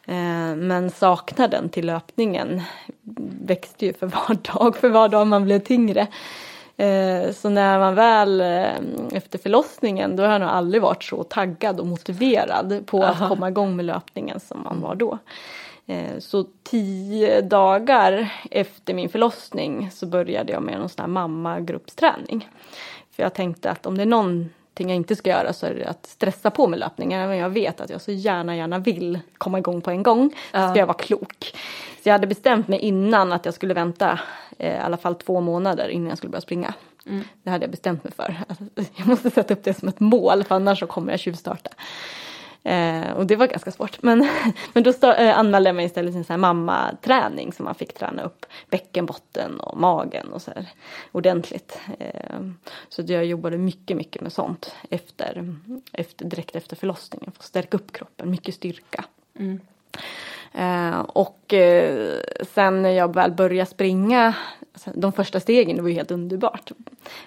Eh, 0.07 0.57
Men 0.57 0.91
saknaden 0.91 1.69
till 1.69 1.87
löpningen 1.87 2.63
växte 3.41 3.87
ju 3.87 3.93
för 3.93 4.07
var 4.07 4.35
dag, 4.55 4.77
för 4.77 4.89
var 4.89 5.09
dag 5.09 5.27
man 5.27 5.45
blev 5.45 5.59
tyngre. 5.59 6.07
Eh, 6.77 7.33
Så 7.33 7.49
när 7.49 7.79
man 7.79 7.95
väl 7.95 8.41
efter 9.13 9.39
förlossningen, 9.39 10.17
då 10.17 10.23
har 10.23 10.31
jag 10.33 10.41
nog 10.41 10.51
aldrig 10.51 10.83
varit 10.83 11.03
så 11.05 11.23
taggad 11.25 11.81
och 11.81 11.87
motiverad 11.87 12.83
på 12.87 13.03
att 13.05 13.29
komma 13.29 13.49
igång 13.49 13.77
med 13.77 13.85
löpningen 13.85 14.41
som 14.41 14.63
man 14.63 14.81
var 14.81 14.95
då. 14.95 15.19
Så 16.19 16.45
tio 16.65 17.41
dagar 17.41 18.29
efter 18.51 18.95
min 18.95 19.09
förlossning 19.09 19.91
så 19.91 20.07
började 20.07 20.53
jag 20.53 20.63
med 20.63 20.79
någon 20.79 20.89
sån 20.89 21.01
här 21.03 21.09
mammagruppsträning. 21.09 22.49
För 23.17 23.23
jag 23.23 23.35
tänkte 23.35 23.71
att 23.71 23.87
om 23.87 23.97
det 23.97 24.03
är 24.03 24.07
någonting 24.77 24.89
jag 24.89 24.97
inte 24.97 25.17
ska 25.17 25.31
göra 25.31 25.53
så 25.53 25.67
är 25.67 25.75
det 25.75 25.85
att 25.87 26.07
stressa 26.07 26.51
på 26.51 26.67
med 26.67 26.79
löpningen. 26.79 27.31
Om 27.31 27.37
jag 27.37 27.51
vet 27.51 27.81
att 27.81 27.91
jag 27.91 28.01
så 28.01 28.13
gärna, 28.13 28.57
gärna 28.57 28.79
vill 28.79 29.19
komma 29.39 29.59
igång 29.59 29.81
på 29.81 29.91
en 29.91 30.03
gång. 30.03 30.31
Så 30.53 30.69
ska 30.69 30.79
jag 30.79 30.87
vara 30.87 30.97
klok. 30.97 31.55
Så 32.03 32.09
jag 32.09 32.13
hade 32.13 32.27
bestämt 32.27 32.69
mig 32.69 32.79
innan 32.79 33.33
att 33.33 33.45
jag 33.45 33.55
skulle 33.55 33.75
vänta 33.75 34.19
eh, 34.59 34.75
i 34.75 34.79
alla 34.79 34.97
fall 34.97 35.15
två 35.15 35.41
månader 35.41 35.89
innan 35.89 36.09
jag 36.09 36.19
skulle 36.19 36.31
börja 36.31 36.41
springa. 36.41 36.75
Det 37.43 37.51
hade 37.51 37.65
jag 37.65 37.71
bestämt 37.71 38.05
mig 38.05 38.13
för. 38.13 38.37
Alltså, 38.49 38.65
jag 38.97 39.07
måste 39.07 39.31
sätta 39.31 39.55
upp 39.55 39.65
det 39.65 39.75
som 39.75 39.89
ett 39.89 40.01
mål 40.01 40.45
för 40.45 40.55
annars 40.55 40.79
så 40.79 40.87
kommer 40.87 41.13
jag 41.13 41.21
tjuvstarta. 41.21 41.71
Eh, 42.67 43.13
och 43.13 43.27
det 43.27 43.37
var 43.37 43.47
ganska 43.47 43.71
svårt. 43.71 44.03
Men, 44.03 44.29
men 44.73 44.83
då 44.83 44.93
stå, 44.93 45.13
eh, 45.13 45.39
anmälde 45.39 45.69
jag 45.69 45.77
mig 45.77 45.87
istället 45.87 46.13
till 46.13 46.19
en 46.19 46.25
sån 46.25 46.35
här 46.35 46.39
mammaträning 46.39 47.53
som 47.53 47.65
man 47.65 47.75
fick 47.75 47.95
träna 47.95 48.23
upp 48.23 48.47
bäckenbotten 48.71 49.61
och 49.61 49.81
magen 49.81 50.33
och 50.33 50.43
så 50.43 50.51
här 50.51 50.69
ordentligt. 51.13 51.81
Eh, 51.99 52.41
så 52.89 53.03
jag 53.07 53.25
jobbade 53.25 53.59
mycket, 53.59 53.97
mycket 53.97 54.23
med 54.23 54.33
sånt 54.33 54.75
efter, 54.91 55.55
efter, 55.93 56.25
direkt 56.25 56.57
efter 56.57 56.77
förlossningen 56.77 57.33
för 57.33 57.39
att 57.39 57.47
stärka 57.47 57.77
upp 57.77 57.93
kroppen, 57.93 58.31
mycket 58.31 58.55
styrka. 58.55 59.05
Mm. 59.39 59.61
Eh, 60.57 60.99
och 61.01 61.55
eh, 61.55 62.13
sen 62.55 62.83
när 62.83 62.91
jag 62.91 63.15
väl 63.15 63.33
började 63.33 63.71
springa, 63.71 64.35
alltså, 64.75 64.91
de 64.95 65.13
första 65.13 65.41
stegen, 65.41 65.77
det 65.77 65.83
var 65.83 65.89
ju 65.89 65.95
helt 65.95 66.11
underbart. 66.11 66.71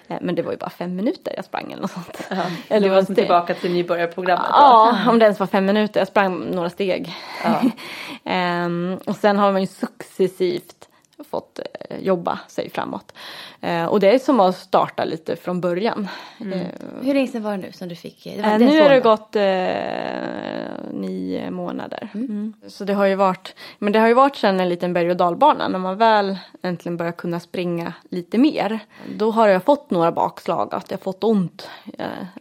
Eh, 0.08 0.16
men 0.20 0.34
det 0.34 0.42
var 0.42 0.52
ju 0.52 0.58
bara 0.58 0.70
fem 0.70 0.96
minuter 0.96 1.32
jag 1.36 1.44
sprang 1.44 1.72
eller 1.72 1.82
något 1.82 1.90
sånt. 1.90 2.22
Ja. 2.30 2.36
Eller 2.68 2.88
Du 2.88 2.94
var 2.94 3.02
som 3.02 3.14
det- 3.14 3.20
tillbaka 3.22 3.54
till 3.54 3.72
nybörjarprogrammet. 3.72 4.46
Ja, 4.50 4.96
om 5.08 5.18
det 5.18 5.24
ens 5.24 5.40
var 5.40 5.46
fem 5.46 5.66
minuter. 5.66 6.00
Jag 6.00 6.08
sprang 6.08 6.38
några 6.50 6.70
steg. 6.70 7.14
Ja. 7.44 7.60
Ehm, 8.24 8.98
och 9.06 9.16
sen 9.16 9.38
har 9.38 9.52
man 9.52 9.60
ju 9.60 9.66
successivt 9.66 10.88
fått 11.24 11.60
eh, 11.90 11.98
jobba 11.98 12.38
sig 12.48 12.70
framåt. 12.70 13.12
Eh, 13.60 13.84
och 13.84 14.00
det 14.00 14.14
är 14.14 14.18
som 14.18 14.40
att 14.40 14.56
starta 14.56 15.04
lite 15.04 15.36
från 15.36 15.60
början. 15.60 16.08
Eh, 16.40 16.66
Hur 17.02 17.14
länge 17.14 17.26
sedan 17.26 17.42
var 17.42 17.50
det 17.50 17.56
nu 17.56 17.72
som 17.72 17.88
du 17.88 17.94
fick? 17.94 18.24
Det 18.24 18.42
var, 18.42 18.58
det 18.58 18.64
nu 18.64 18.80
har 18.80 18.90
det 18.90 19.00
gått 19.00 19.36
eh, 19.36 21.00
nio 21.00 21.50
månader. 21.50 22.08
Mm. 22.14 22.52
Så 22.66 22.84
det 22.84 22.94
har 22.94 23.06
ju 23.06 23.14
varit, 23.14 23.54
men 23.78 23.92
det 23.92 23.98
har 23.98 24.08
ju 24.08 24.14
varit 24.14 24.36
sen 24.36 24.60
en 24.60 24.68
liten 24.68 24.92
berg 24.92 25.10
och 25.10 25.16
dalbana 25.16 25.68
när 25.68 25.78
man 25.78 25.96
väl 25.96 26.38
äntligen 26.62 26.96
börjar 26.96 27.12
kunna 27.12 27.40
springa 27.40 27.92
lite 28.10 28.38
mer. 28.38 28.78
Då 29.16 29.30
har 29.30 29.48
jag 29.48 29.64
fått 29.64 29.90
några 29.90 30.12
bakslag, 30.12 30.74
att 30.74 30.90
jag 30.90 31.00
fått 31.00 31.24
ont. 31.24 31.68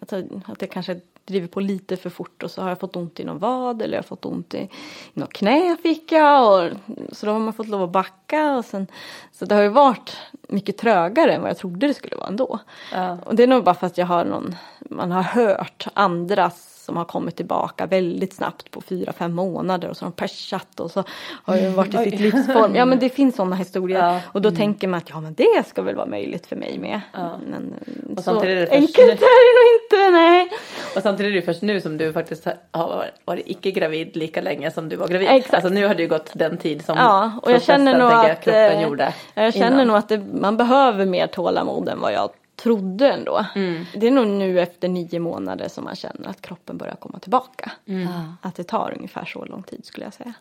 Att, 0.01 0.11
jag, 0.11 0.41
att 0.45 0.61
jag 0.61 0.71
kanske 0.71 0.99
driver 1.29 1.47
på 1.47 1.59
lite 1.59 1.97
för 1.97 2.09
fort 2.09 2.43
och 2.43 2.51
så 2.51 2.61
har 2.61 2.69
jag 2.69 2.79
fått 2.79 2.95
ont 2.95 3.19
i 3.19 3.23
någon 3.23 3.39
vad 3.39 3.81
eller 3.81 3.93
jag 3.93 4.03
har 4.03 4.07
fått 4.07 4.25
ont 4.25 4.53
i, 4.53 4.57
i 4.57 4.69
något 5.13 5.33
knä 5.33 5.77
fick 5.83 6.11
jag. 6.11 6.63
Och, 6.63 6.71
så 7.11 7.25
då 7.25 7.31
har 7.31 7.39
man 7.39 7.53
fått 7.53 7.67
lov 7.67 7.83
att 7.83 7.91
backa. 7.91 8.57
Och 8.57 8.65
sen, 8.65 8.87
så 9.31 9.45
det 9.45 9.55
har 9.55 9.61
ju 9.61 9.69
varit 9.69 10.17
mycket 10.47 10.77
trögare 10.77 11.33
än 11.33 11.41
vad 11.41 11.49
jag 11.49 11.57
trodde 11.57 11.87
det 11.87 11.93
skulle 11.93 12.15
vara 12.15 12.27
ändå. 12.27 12.59
Ja. 12.93 13.17
Och 13.25 13.35
det 13.35 13.43
är 13.43 13.47
nog 13.47 13.63
bara 13.63 13.75
för 13.75 13.87
att 13.87 13.97
jag 13.97 14.05
har 14.05 14.25
någon, 14.25 14.55
man 14.79 15.11
har 15.11 15.23
hört 15.23 15.87
andras 15.93 16.75
som 16.89 16.97
har 16.97 17.05
kommit 17.05 17.35
tillbaka 17.35 17.85
väldigt 17.85 18.33
snabbt 18.33 18.71
på 18.71 18.81
fyra, 18.81 19.13
fem 19.13 19.33
månader 19.33 19.89
och 19.89 19.97
så 19.97 20.05
har 20.05 20.11
de 20.11 20.15
persat 20.15 20.79
och 20.79 20.91
så 20.91 21.03
har 21.43 21.57
de 21.57 21.69
varit 21.69 21.93
i 21.93 21.97
sitt 21.97 22.19
livsform. 22.19 22.75
Ja 22.75 22.85
men 22.85 22.99
det 22.99 23.09
finns 23.09 23.35
sådana 23.35 23.55
historier 23.55 23.99
Ja. 23.99 24.21
och 24.25 24.41
då 24.41 24.51
tänker 24.51 24.87
man 24.87 24.97
att 24.97 25.09
ja 25.09 25.21
men 25.21 25.33
det 25.33 25.67
ska 25.67 25.81
väl 25.81 25.95
vara 25.95 26.05
möjligt 26.05 26.47
för 26.47 26.55
mig 26.55 26.77
med. 26.79 27.01
Men 27.49 27.73
Och 28.17 28.23
så 28.23 28.31
enkelt 28.39 29.21
är 29.21 29.39
det 29.45 29.53
nog 29.59 29.67
inte, 29.83 30.11
nej. 30.11 30.48
Och 30.95 31.01
samtidigt 31.03 31.29
är 31.29 31.31
det 31.33 31.39
ju 31.39 31.41
först 31.41 31.61
nu 31.61 31.81
som 31.81 31.97
du 31.97 32.13
faktiskt 32.13 32.47
har 32.71 33.09
varit- 33.25 33.43
icke-gravid 33.47 34.15
lika 34.15 34.41
länge 34.41 34.71
som 34.71 34.89
du 34.89 34.95
var 34.95 35.07
gravid. 35.07 35.27
Exakt. 35.31 35.53
Alltså 35.53 35.69
nu 35.69 35.85
har 35.87 35.95
det 35.95 36.01
ju 36.03 36.09
gått 36.09 36.31
den 36.33 36.57
tid 36.57 36.85
som 36.85 36.97
Ja, 36.97 37.31
och 37.43 37.51
jag 37.51 37.61
känner 37.63 37.99
nog 37.99 38.11
att, 38.11 38.41
kroppen 38.41 38.77
eh, 38.77 38.83
gjorde 38.83 39.13
jag 39.33 39.53
känner 39.53 39.67
innan. 39.71 39.87
nog 39.87 39.97
att 39.97 40.09
det, 40.09 40.17
man 40.33 40.57
behöver 40.57 41.05
mer 41.05 41.27
tålamod 41.27 41.89
än 41.89 41.99
vad 41.99 42.13
jag 42.13 42.29
trodde 42.55 43.11
ändå. 43.11 43.45
Mm. 43.55 43.85
Det 43.95 44.07
är 44.07 44.11
nog 44.11 44.27
nu 44.27 44.61
efter 44.61 44.87
nio 44.87 45.19
månader 45.19 45.67
som 45.67 45.83
man 45.83 45.95
känner 45.95 46.29
att 46.29 46.41
kroppen 46.41 46.77
börjar 46.77 46.95
komma 46.95 47.19
tillbaka. 47.19 47.71
Mm. 47.87 48.07
Att 48.41 48.55
det 48.55 48.63
tar 48.63 48.93
ungefär 48.97 49.25
så 49.25 49.45
lång 49.45 49.63
tid 49.63 49.85
skulle 49.85 50.05
jag 50.05 50.13
säga. 50.13 50.33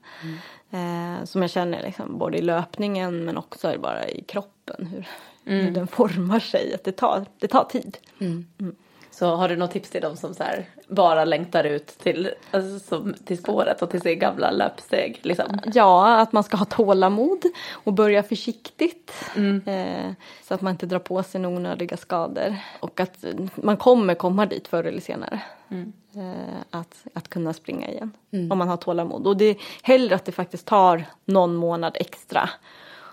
Eh, 0.71 1.25
som 1.25 1.43
jag 1.43 1.51
känner 1.51 1.83
liksom, 1.83 2.19
både 2.19 2.39
i 2.39 2.43
löpningen 2.43 3.25
men 3.25 3.39
också 3.39 3.75
bara 3.83 4.09
i 4.09 4.23
kroppen. 4.23 4.87
Hur, 4.87 5.07
Mm. 5.47 5.65
hur 5.67 5.71
den 5.73 5.87
formar 5.87 6.41
sig. 6.41 6.75
Att 6.75 6.85
det 6.85 6.93
tar, 6.93 7.25
det 7.39 7.49
tar 7.49 7.65
tid. 7.65 7.97
Så 9.19 9.35
har 9.35 9.49
du 9.49 9.57
något 9.57 9.71
tips 9.71 9.91
till 9.91 10.01
dem 10.01 10.17
som 10.17 10.35
så 10.35 10.43
här 10.43 10.65
bara 10.89 11.25
längtar 11.25 11.65
ut 11.65 11.87
till, 11.87 12.31
alltså, 12.51 12.79
som, 12.79 13.15
till 13.25 13.39
spåret 13.39 13.83
och 13.83 13.91
till 13.91 14.01
sin 14.01 14.19
gamla 14.19 14.51
löpsteg? 14.51 15.21
Liksom? 15.23 15.59
Ja, 15.75 16.21
att 16.21 16.33
man 16.33 16.45
ska 16.45 16.57
ha 16.57 16.65
tålamod 16.65 17.43
och 17.71 17.93
börja 17.93 18.23
försiktigt. 18.23 19.13
Mm. 19.37 19.63
Eh, 19.67 20.13
så 20.49 20.55
att 20.55 20.61
man 20.61 20.71
inte 20.71 20.87
drar 20.87 20.99
på 20.99 21.23
sig 21.23 21.47
onödiga 21.47 21.97
skador. 21.97 22.57
Och 22.81 23.01
att 23.01 23.25
man 23.55 23.77
kommer 23.77 24.15
komma 24.15 24.47
dit 24.47 24.69
förr 24.69 24.85
eller 24.85 25.01
senare. 25.01 25.41
Mm. 25.69 25.93
Eh, 26.15 26.57
att, 26.71 27.05
att 27.15 27.29
kunna 27.29 27.53
springa 27.53 27.89
igen. 27.89 28.13
Om 28.51 28.59
man 28.59 28.69
har 28.69 28.77
tålamod. 28.77 29.27
Och 29.27 29.37
det 29.37 29.45
är 29.45 29.57
hellre 29.83 30.15
att 30.15 30.25
det 30.25 30.33
faktiskt 30.33 30.67
tar 30.67 31.05
någon 31.25 31.55
månad 31.55 31.97
extra. 32.01 32.51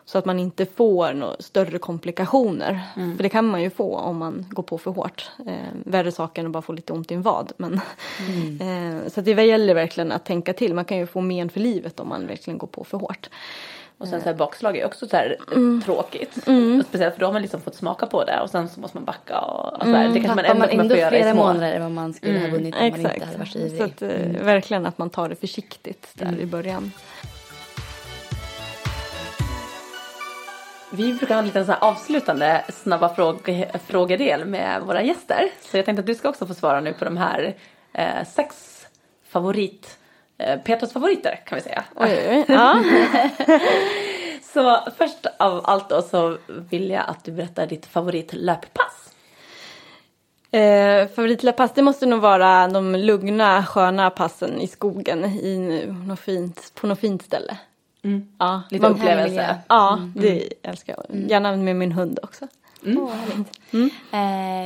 Så 0.07 0.17
att 0.17 0.25
man 0.25 0.39
inte 0.39 0.65
får 0.65 1.13
några 1.13 1.35
större 1.39 1.77
komplikationer. 1.77 2.79
Mm. 2.95 3.15
För 3.15 3.23
det 3.23 3.29
kan 3.29 3.45
man 3.45 3.61
ju 3.61 3.69
få 3.69 3.97
om 3.97 4.17
man 4.17 4.45
går 4.49 4.63
på 4.63 4.77
för 4.77 4.91
hårt. 4.91 5.29
Eh, 5.47 5.53
värre 5.85 6.11
saker 6.11 6.41
än 6.41 6.45
att 6.45 6.51
bara 6.51 6.61
få 6.61 6.73
lite 6.73 6.93
ont 6.93 7.11
i 7.11 7.13
en 7.13 7.21
vad. 7.21 7.51
Men, 7.57 7.81
Mm. 8.59 9.01
eh, 9.01 9.07
så 9.09 9.19
att 9.19 9.25
det 9.25 9.31
gäller 9.43 9.73
verkligen 9.73 10.11
att 10.11 10.25
tänka 10.25 10.53
till. 10.53 10.73
Man 10.73 10.85
kan 10.85 10.97
ju 10.97 11.07
få 11.07 11.21
men 11.21 11.49
för 11.49 11.59
livet 11.59 11.99
om 11.99 12.09
man 12.09 12.27
verkligen 12.27 12.57
går 12.57 12.67
på 12.67 12.83
för 12.83 12.97
hårt. 12.97 13.29
Och 13.97 14.07
sen 14.07 14.21
så 14.21 14.25
här 14.29 14.35
bakslag 14.35 14.77
är 14.77 14.85
också 14.85 15.07
så 15.07 15.15
här 15.15 15.37
Mm. 15.51 15.81
tråkigt. 15.85 16.37
Och 16.37 16.85
speciellt 16.87 17.13
för 17.13 17.19
då 17.19 17.25
har 17.25 17.33
man 17.33 17.41
liksom 17.41 17.61
fått 17.61 17.75
smaka 17.75 18.05
på 18.05 18.23
det 18.23 18.39
och 18.41 18.49
sen 18.49 18.69
så 18.69 18.79
måste 18.79 18.97
man 18.97 19.05
backa 19.05 19.39
och, 19.39 19.73
och 19.73 19.81
så 19.83 19.89
här, 19.91 20.07
det 20.09 20.19
kanske 20.19 20.27
man 20.27 20.37
Tappar 20.37 20.49
ändå 20.49 20.59
man 20.59 20.69
kommer 20.69 20.83
ändå 20.83 20.95
få 20.95 20.99
göra 21.01 21.15
i 21.15 21.19
flera 21.21 21.33
små. 21.33 21.45
månader 21.45 21.73
än 21.73 21.81
vad 21.81 21.91
man 21.91 22.13
skulle 22.13 22.39
ha 22.39 22.47
vunnit 22.47 22.75
om 22.75 22.79
man 22.81 22.87
inte 22.99 23.25
hade 23.25 23.37
varit 23.37 23.51
så 23.51 23.57
ivrig. 23.59 23.77
Så 23.77 23.83
att, 23.83 24.01
eh, 24.01 24.43
verkligen 24.43 24.85
att 24.85 24.97
man 24.97 25.09
tar 25.09 25.29
det 25.29 25.35
försiktigt 25.35 26.07
där 26.13 26.39
i 26.39 26.45
början. 26.45 26.91
Vi 30.95 31.13
brukar 31.13 31.35
ha 31.35 31.39
en 31.39 31.45
liten 31.45 31.65
så 31.65 31.73
avslutande 31.73 32.63
snabba 32.69 33.15
fråg 33.15 33.65
frågedel 33.87 34.45
med 34.45 34.81
våra 34.81 35.03
gäster. 35.03 35.49
Så 35.61 35.77
jag 35.77 35.85
tänkte 35.85 35.99
att 35.99 36.05
du 36.05 36.15
ska 36.15 36.29
också 36.29 36.47
få 36.47 36.53
svara 36.53 36.81
nu 36.81 36.93
på 36.93 37.05
de 37.05 37.17
här 37.17 37.55
eh, 37.93 38.27
sex 38.27 38.85
favorit, 39.29 39.97
eh, 40.37 40.59
Petras 40.59 40.93
favoriter 40.93 41.41
kan 41.45 41.55
vi 41.55 41.61
säga. 41.61 41.83
Oj, 41.95 42.27
oj, 42.29 42.29
oj. 42.29 42.45
Ja. 42.55 42.83
Så 44.53 44.79
först 44.97 45.25
av 45.39 45.61
allt 45.63 45.89
då 45.89 46.01
så 46.01 46.37
vill 46.47 46.89
jag 46.89 47.03
att 47.07 47.23
du 47.23 47.31
berättar 47.31 47.67
ditt 47.67 47.85
favoritlöppass. 47.85 49.13
Eh, 50.51 51.07
favoritlöppass 51.07 51.71
det 51.73 51.81
måste 51.81 52.05
nog 52.05 52.21
vara 52.21 52.67
de 52.67 52.95
lugna 52.95 53.65
sköna 53.65 54.09
passen 54.09 54.61
i 54.61 54.67
skogen 54.67 55.25
i 55.25 55.85
något 56.07 56.19
fint, 56.19 56.71
på 56.75 56.87
något 56.87 56.99
fint 56.99 57.23
ställe. 57.23 57.57
Ja, 58.37 58.61
Lite 58.69 58.81
man- 58.81 58.91
upplevelse. 58.91 59.57
Ja, 59.67 60.09
det 60.15 60.53
älskar 60.63 60.95
jag. 60.97 61.29
Gärna 61.29 61.55
med 61.55 61.75
min 61.75 61.91
hund 61.91 62.19
också. 62.23 62.47
Åh, 62.85 63.11
härligt. 63.11 63.59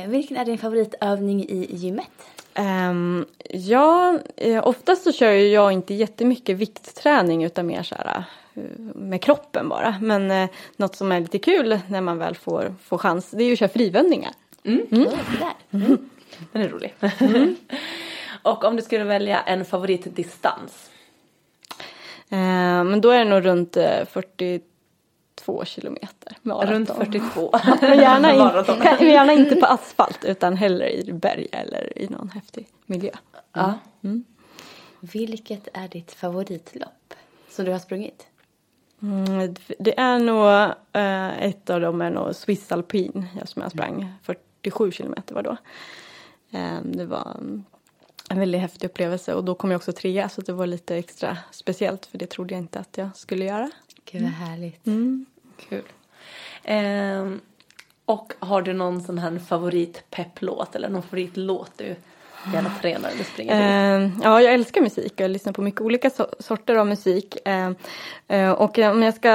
Eh, 0.06 0.10
vilken 0.10 0.36
är 0.36 0.44
din 0.44 0.58
favoritövning 0.58 1.44
i 1.44 1.66
gymmet? 1.76 2.10
Um, 2.58 3.26
ja, 3.50 4.18
eh, 4.36 4.66
oftast 4.66 5.02
så 5.04 5.12
kör 5.12 5.30
ju 5.30 5.48
jag 5.48 5.72
inte 5.72 5.94
jättemycket 5.94 6.56
viktträning 6.56 7.44
utan 7.44 7.66
mer 7.66 7.82
så 7.82 7.94
här 7.94 8.24
eh, 8.54 8.62
med 8.94 9.22
kroppen 9.22 9.68
bara. 9.68 9.94
Men 10.00 10.30
eh, 10.30 10.48
något 10.76 10.96
som 10.96 11.12
är 11.12 11.20
lite 11.20 11.38
kul 11.38 11.78
när 11.88 12.00
man 12.00 12.18
väl 12.18 12.34
får, 12.34 12.74
får 12.84 12.98
chans 12.98 13.30
det 13.30 13.42
är 13.42 13.46
ju 13.46 13.52
att 13.52 13.58
köra 13.58 13.68
frivändningar. 13.68 14.32
Mm. 14.64 14.86
där. 14.90 15.98
Den 16.52 16.62
är 16.62 16.68
rolig. 16.68 16.94
och 18.42 18.64
om 18.64 18.76
du 18.76 18.82
skulle 18.82 19.04
välja 19.04 19.40
en 19.40 19.64
favoritdistans. 19.64 20.90
Eh, 22.30 22.84
men 22.84 23.00
då 23.00 23.10
är 23.10 23.18
det 23.18 23.30
nog 23.30 23.44
runt 23.44 23.76
eh, 23.76 24.04
42 24.04 25.64
kilometer. 25.64 26.36
maraton. 26.42 26.70
Runt 26.72 26.88
42. 26.90 27.50
Men 27.80 27.98
gärna, 27.98 28.32
in, 29.00 29.08
gärna 29.08 29.32
inte 29.32 29.56
på 29.56 29.66
asfalt 29.66 30.24
utan 30.24 30.56
hellre 30.56 30.92
i 30.92 31.12
berg 31.12 31.46
eller 31.52 31.98
i 31.98 32.08
någon 32.08 32.30
häftig 32.30 32.66
miljö. 32.86 33.12
Ja. 33.52 33.74
Vilket 35.00 35.68
är 35.74 35.88
ditt 35.88 36.12
favoritlopp 36.12 37.14
som 37.48 37.64
du 37.64 37.72
har 37.72 37.78
sprungit? 37.78 38.26
Mm, 39.02 39.54
det 39.78 39.98
är 39.98 40.18
nog, 40.18 40.74
eh, 40.92 41.42
ett 41.42 41.70
av 41.70 41.80
dem 41.80 42.00
är 42.00 42.10
nog 42.10 42.36
Swiss 42.36 42.72
Alpin 42.72 43.26
jag 43.38 43.48
som 43.48 43.62
jag 43.62 43.70
sprang 43.70 44.12
47 44.22 44.92
kilometer 44.92 45.34
var 45.34 45.42
då. 45.42 45.56
Eh, 46.50 46.80
det 46.82 47.04
var 47.04 47.36
mm, 47.38 47.64
en 48.30 48.38
väldigt 48.38 48.60
häftig 48.60 48.88
upplevelse 48.88 49.34
och 49.34 49.44
då 49.44 49.54
kom 49.54 49.70
jag 49.70 49.78
också 49.78 49.92
trea 49.92 50.28
så 50.28 50.40
det 50.40 50.52
var 50.52 50.66
lite 50.66 50.96
extra 50.96 51.38
speciellt 51.50 52.06
för 52.06 52.18
det 52.18 52.26
trodde 52.26 52.54
jag 52.54 52.62
inte 52.62 52.78
att 52.78 52.98
jag 52.98 53.08
skulle 53.14 53.44
göra. 53.44 53.70
Gud 54.10 54.22
vad 54.22 54.30
härligt. 54.30 54.84
Kul. 55.68 55.82
Ehm, 56.64 57.40
och 58.04 58.32
har 58.38 58.62
du 58.62 58.72
någon 58.72 59.00
sån 59.00 59.18
här 59.18 59.38
favoritpepplåt 59.38 60.76
eller 60.76 60.88
någon 60.88 61.02
favoritlåt 61.02 61.72
du 61.76 61.96
gärna 62.54 62.70
tränar 62.80 63.10
eller 63.10 63.24
springer 63.24 63.52
till? 63.52 64.12
Eh, 64.12 64.22
ja, 64.24 64.42
jag 64.42 64.54
älskar 64.54 64.80
musik 64.80 65.12
och 65.12 65.20
jag 65.20 65.30
lyssnar 65.30 65.52
på 65.52 65.62
mycket 65.62 65.80
olika 65.80 66.08
so- 66.08 66.34
sorter 66.38 66.74
av 66.74 66.86
musik. 66.86 67.36
Eh, 67.44 67.70
eh, 68.28 68.50
och 68.50 68.78
om 68.78 69.02
jag 69.02 69.14
ska, 69.14 69.28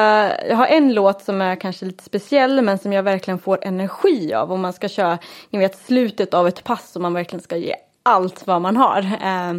jag 0.50 0.56
har 0.56 0.68
en 0.68 0.94
låt 0.94 1.22
som 1.22 1.42
är 1.42 1.56
kanske 1.56 1.86
lite 1.86 2.04
speciell 2.04 2.62
men 2.62 2.78
som 2.78 2.94
jag 2.94 3.04
verkligen 3.04 3.40
får 3.40 3.60
energi 3.62 4.34
av. 4.34 4.52
Om 4.52 4.62
man 4.62 4.74
ska 4.74 4.90
köra, 4.90 5.18
ni 5.50 5.60
vet 5.60 5.78
slutet 5.78 6.34
av 6.34 6.48
ett 6.48 6.64
pass 6.64 6.96
och 6.96 7.02
man 7.02 7.14
verkligen 7.14 7.44
ska 7.44 7.58
ge 7.58 7.76
allt 8.06 8.48
vad 8.48 8.62
man 8.62 8.78
har. 8.78 9.00
Eh, 9.00 9.54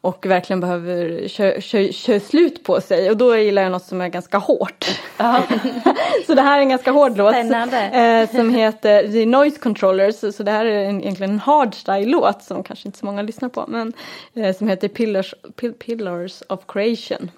och 0.00 0.26
verkligen 0.26 0.60
behöver 0.60 1.28
köra 1.28 1.60
kö, 1.60 1.92
kö 1.92 2.20
slut 2.20 2.64
på 2.64 2.80
sig. 2.80 3.10
Och 3.10 3.16
då 3.16 3.36
gillar 3.36 3.62
jag 3.62 3.72
något 3.72 3.84
som 3.84 4.00
är 4.00 4.08
ganska 4.08 4.38
hårt. 4.38 5.00
så 6.26 6.34
det 6.34 6.42
här 6.42 6.58
är 6.58 6.62
en 6.62 6.68
ganska 6.68 6.90
hård 6.90 7.16
låt. 7.16 7.34
Eh, 7.34 8.30
som 8.30 8.54
heter 8.54 9.12
The 9.12 9.26
Noise 9.26 9.58
Controllers. 9.58 10.34
Så 10.36 10.42
det 10.42 10.50
här 10.50 10.64
är 10.64 10.84
en, 10.84 11.00
egentligen 11.00 11.32
en 11.32 11.38
hardstyle-låt 11.38 12.42
som 12.42 12.62
kanske 12.62 12.88
inte 12.88 12.98
så 12.98 13.06
många 13.06 13.22
lyssnar 13.22 13.48
på. 13.48 13.64
Men 13.68 13.92
eh, 14.34 14.56
som 14.56 14.68
heter 14.68 14.88
Pillars, 14.88 15.34
Pill, 15.56 15.72
Pillars 15.72 16.42
of 16.48 16.60
Creation. 16.66 17.30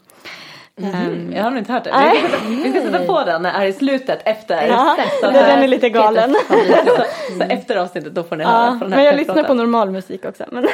Mm, 0.82 1.32
jag 1.32 1.42
har 1.42 1.50
nog 1.50 1.58
inte 1.58 1.72
hört 1.72 1.84
det. 1.84 1.90
Nej. 1.90 2.12
Vi 2.14 2.18
ska, 2.28 2.28
sätta, 2.38 2.48
vi 2.48 2.70
ska 2.70 2.80
sätta 2.80 3.04
på 3.06 3.24
den 3.24 3.44
här 3.44 3.66
i 3.66 3.72
slutet 3.72 4.20
efter. 4.24 4.66
Ja, 4.66 4.96
Så 5.20 5.26
att- 5.26 5.34
den 5.34 5.62
är 5.62 5.68
lite 5.68 5.90
galen. 5.90 6.36
så, 6.48 7.04
så 7.38 7.42
efter 7.42 7.76
avsnittet 7.76 8.14
då 8.14 8.24
får 8.24 8.36
ni 8.36 8.44
höra 8.44 8.66
Ja, 8.66 8.78
på 8.78 8.84
den 8.84 8.92
här 8.92 8.98
men 8.98 9.06
jag 9.06 9.16
lyssnar 9.16 9.44
på 9.44 9.54
normal 9.54 9.90
musik 9.90 10.24
också. 10.24 10.44
Men 10.52 10.68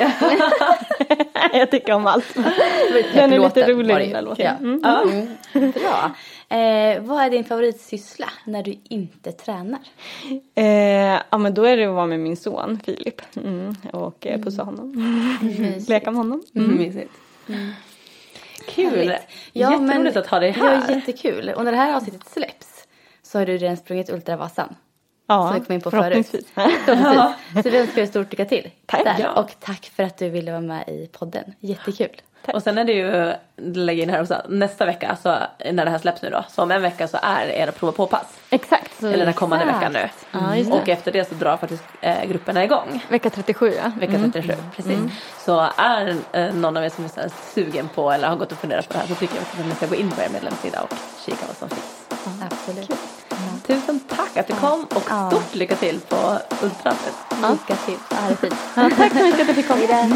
jag 1.53 1.70
tycker 1.70 1.92
om 1.92 2.07
allt. 2.07 2.24
Den 3.14 3.32
är 3.32 3.38
lite 3.38 3.72
rolig 3.72 3.96
den 3.96 4.11
där 4.11 4.22
låten. 4.22 4.80
Ja. 4.84 5.03
Mm. 5.03 5.28
Mm. 5.55 5.70
Bra. 5.72 6.11
Eh, 6.59 7.03
vad 7.03 7.22
är 7.24 7.30
din 7.30 7.44
favoritsyssla 7.44 8.26
när 8.44 8.62
du 8.62 8.74
inte 8.88 9.32
tränar? 9.32 9.80
Eh, 10.55 11.20
ja 11.30 11.38
men 11.38 11.55
då 11.55 11.64
är 11.64 11.76
det 11.76 11.84
att 11.84 11.94
vara 11.94 12.07
med 12.07 12.20
min 12.20 12.36
son 12.36 12.80
Filip. 12.84 13.22
Mm, 13.36 13.74
och 13.92 14.26
eh, 14.26 14.40
pussa 14.40 14.62
honom. 14.62 15.78
Leka 15.88 16.11
med 16.11 16.18
honom. 16.18 16.42
Mm. 16.55 16.70
Mysigt. 16.76 17.12
Kul. 18.68 18.90
Härligt. 18.98 19.22
Ja, 19.52 19.70
men- 19.70 19.86
Jätteroligt 19.88 20.16
att 20.16 20.26
ha 20.26 20.38
dig 20.40 20.54
Ja, 20.58 20.64
här. 20.66 20.94
jättekul. 20.94 21.48
Och 21.56 21.64
när 21.64 21.72
det 21.72 21.78
här 21.78 21.94
avsnittet 21.96 22.28
släpps 22.28 22.86
så 23.22 23.38
har 23.38 23.46
du 23.46 23.56
redan 23.56 23.76
sprungit 23.76 24.10
Ultravasan. 24.10 24.74
Ja, 25.28 25.48
som 25.48 25.60
vi 25.60 25.66
kom 25.66 25.74
in 25.74 25.80
på 25.80 25.90
förut. 25.90 26.02
förhoppningsvis. 26.02 26.46
Förhoppningsvis. 26.54 27.62
Så 27.64 27.70
vi 27.70 27.78
önskar 27.78 27.96
dig 27.96 28.06
stort 28.06 28.30
lycka 28.30 28.44
till. 28.44 28.70
Tack. 28.86 29.20
Ja. 29.20 29.32
Och 29.32 29.50
tack 29.60 29.84
för 29.96 30.02
att 30.02 30.18
du 30.18 30.28
ville 30.28 30.50
vara 30.50 30.60
med 30.60 30.88
i 30.88 31.08
podden. 31.12 31.54
Jättekul. 31.60 32.22
Och 32.49 32.62
sen 32.62 32.78
är 32.78 32.84
det 32.84 32.93
ju, 32.93 33.32
lägg 33.57 33.99
in 33.99 34.11
här 34.11 34.22
också, 34.22 34.43
nästa 34.49 34.86
vecka, 34.86 35.09
alltså 35.09 35.38
när 35.72 35.84
det 35.84 35.90
här 35.90 35.99
släpps 35.99 36.22
nu 36.22 36.30
då, 36.30 36.45
så 36.49 36.62
om 36.62 36.70
en 36.70 36.82
vecka 36.82 37.09
så 37.09 37.18
är 37.22 37.47
era 37.47 37.72
prova 37.72 37.93
på-pass. 37.93 38.26
Exakt. 38.51 39.01
Så 39.01 39.07
Eller 39.07 39.24
den 39.24 39.34
kommande 39.34 39.64
exakt. 39.64 39.95
veckan 39.95 40.11
nu. 40.32 40.62
Det. 40.64 40.72
Och 40.72 40.88
efter 40.88 41.12
det 41.12 41.28
så 41.28 41.34
drar 41.34 41.57
faktiskt 41.57 41.84
eh, 42.01 42.24
grupperna 42.24 42.64
igång. 42.64 43.05
Vecka 43.09 43.30
37 43.30 43.72
ja. 43.82 43.93
Vecka 44.01 44.18
37, 44.32 44.55
precis. 44.76 44.99
Så 45.38 45.68
är 45.76 46.16
eh, 46.32 46.55
någon 46.55 46.76
av 46.76 46.84
er 46.84 46.88
som 46.88 47.05
är 47.05 47.09
så 47.09 47.20
här 47.20 47.30
sugen 47.55 47.88
på 47.95 48.12
eller 48.12 48.28
har 48.28 48.36
gått 48.36 48.53
och 48.53 48.59
funderat 48.59 48.88
på 48.88 48.93
det 48.93 48.99
här 48.99 49.07
så 49.07 49.14
tycker 49.14 49.34
jag 49.34 49.43
att 49.61 49.68
ni 49.68 49.74
ska 49.74 49.86
gå 49.86 49.95
in 49.95 50.11
på 50.11 50.20
er 50.22 50.28
medlemssida 50.28 50.80
och 50.82 50.95
kika 51.26 51.47
vad 51.47 51.57
som 51.57 51.68
finns. 51.68 52.03
Absolut. 52.51 52.90
Tusen 53.66 54.01
tack 54.01 54.36
att 54.36 54.47
du 54.47 54.55
kom 54.55 54.84
och 54.84 55.03
stort 55.32 55.55
lycka 55.55 55.76
till 55.76 56.01
på 56.01 56.38
Ultraset. 56.62 57.14
Lycka 57.51 57.76
till. 57.76 57.99
Ja, 58.11 58.16
det 58.28 58.32
är 58.32 58.36
fint. 58.36 58.57
Tack 58.97 59.12
så 59.12 59.24
mycket 59.24 59.40
att 59.40 59.47
du 59.47 59.55
fick 59.55 59.68
komma. 59.68 60.09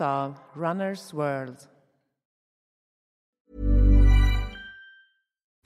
at 0.00 0.34
runner's 0.54 1.12
world. 1.12 1.68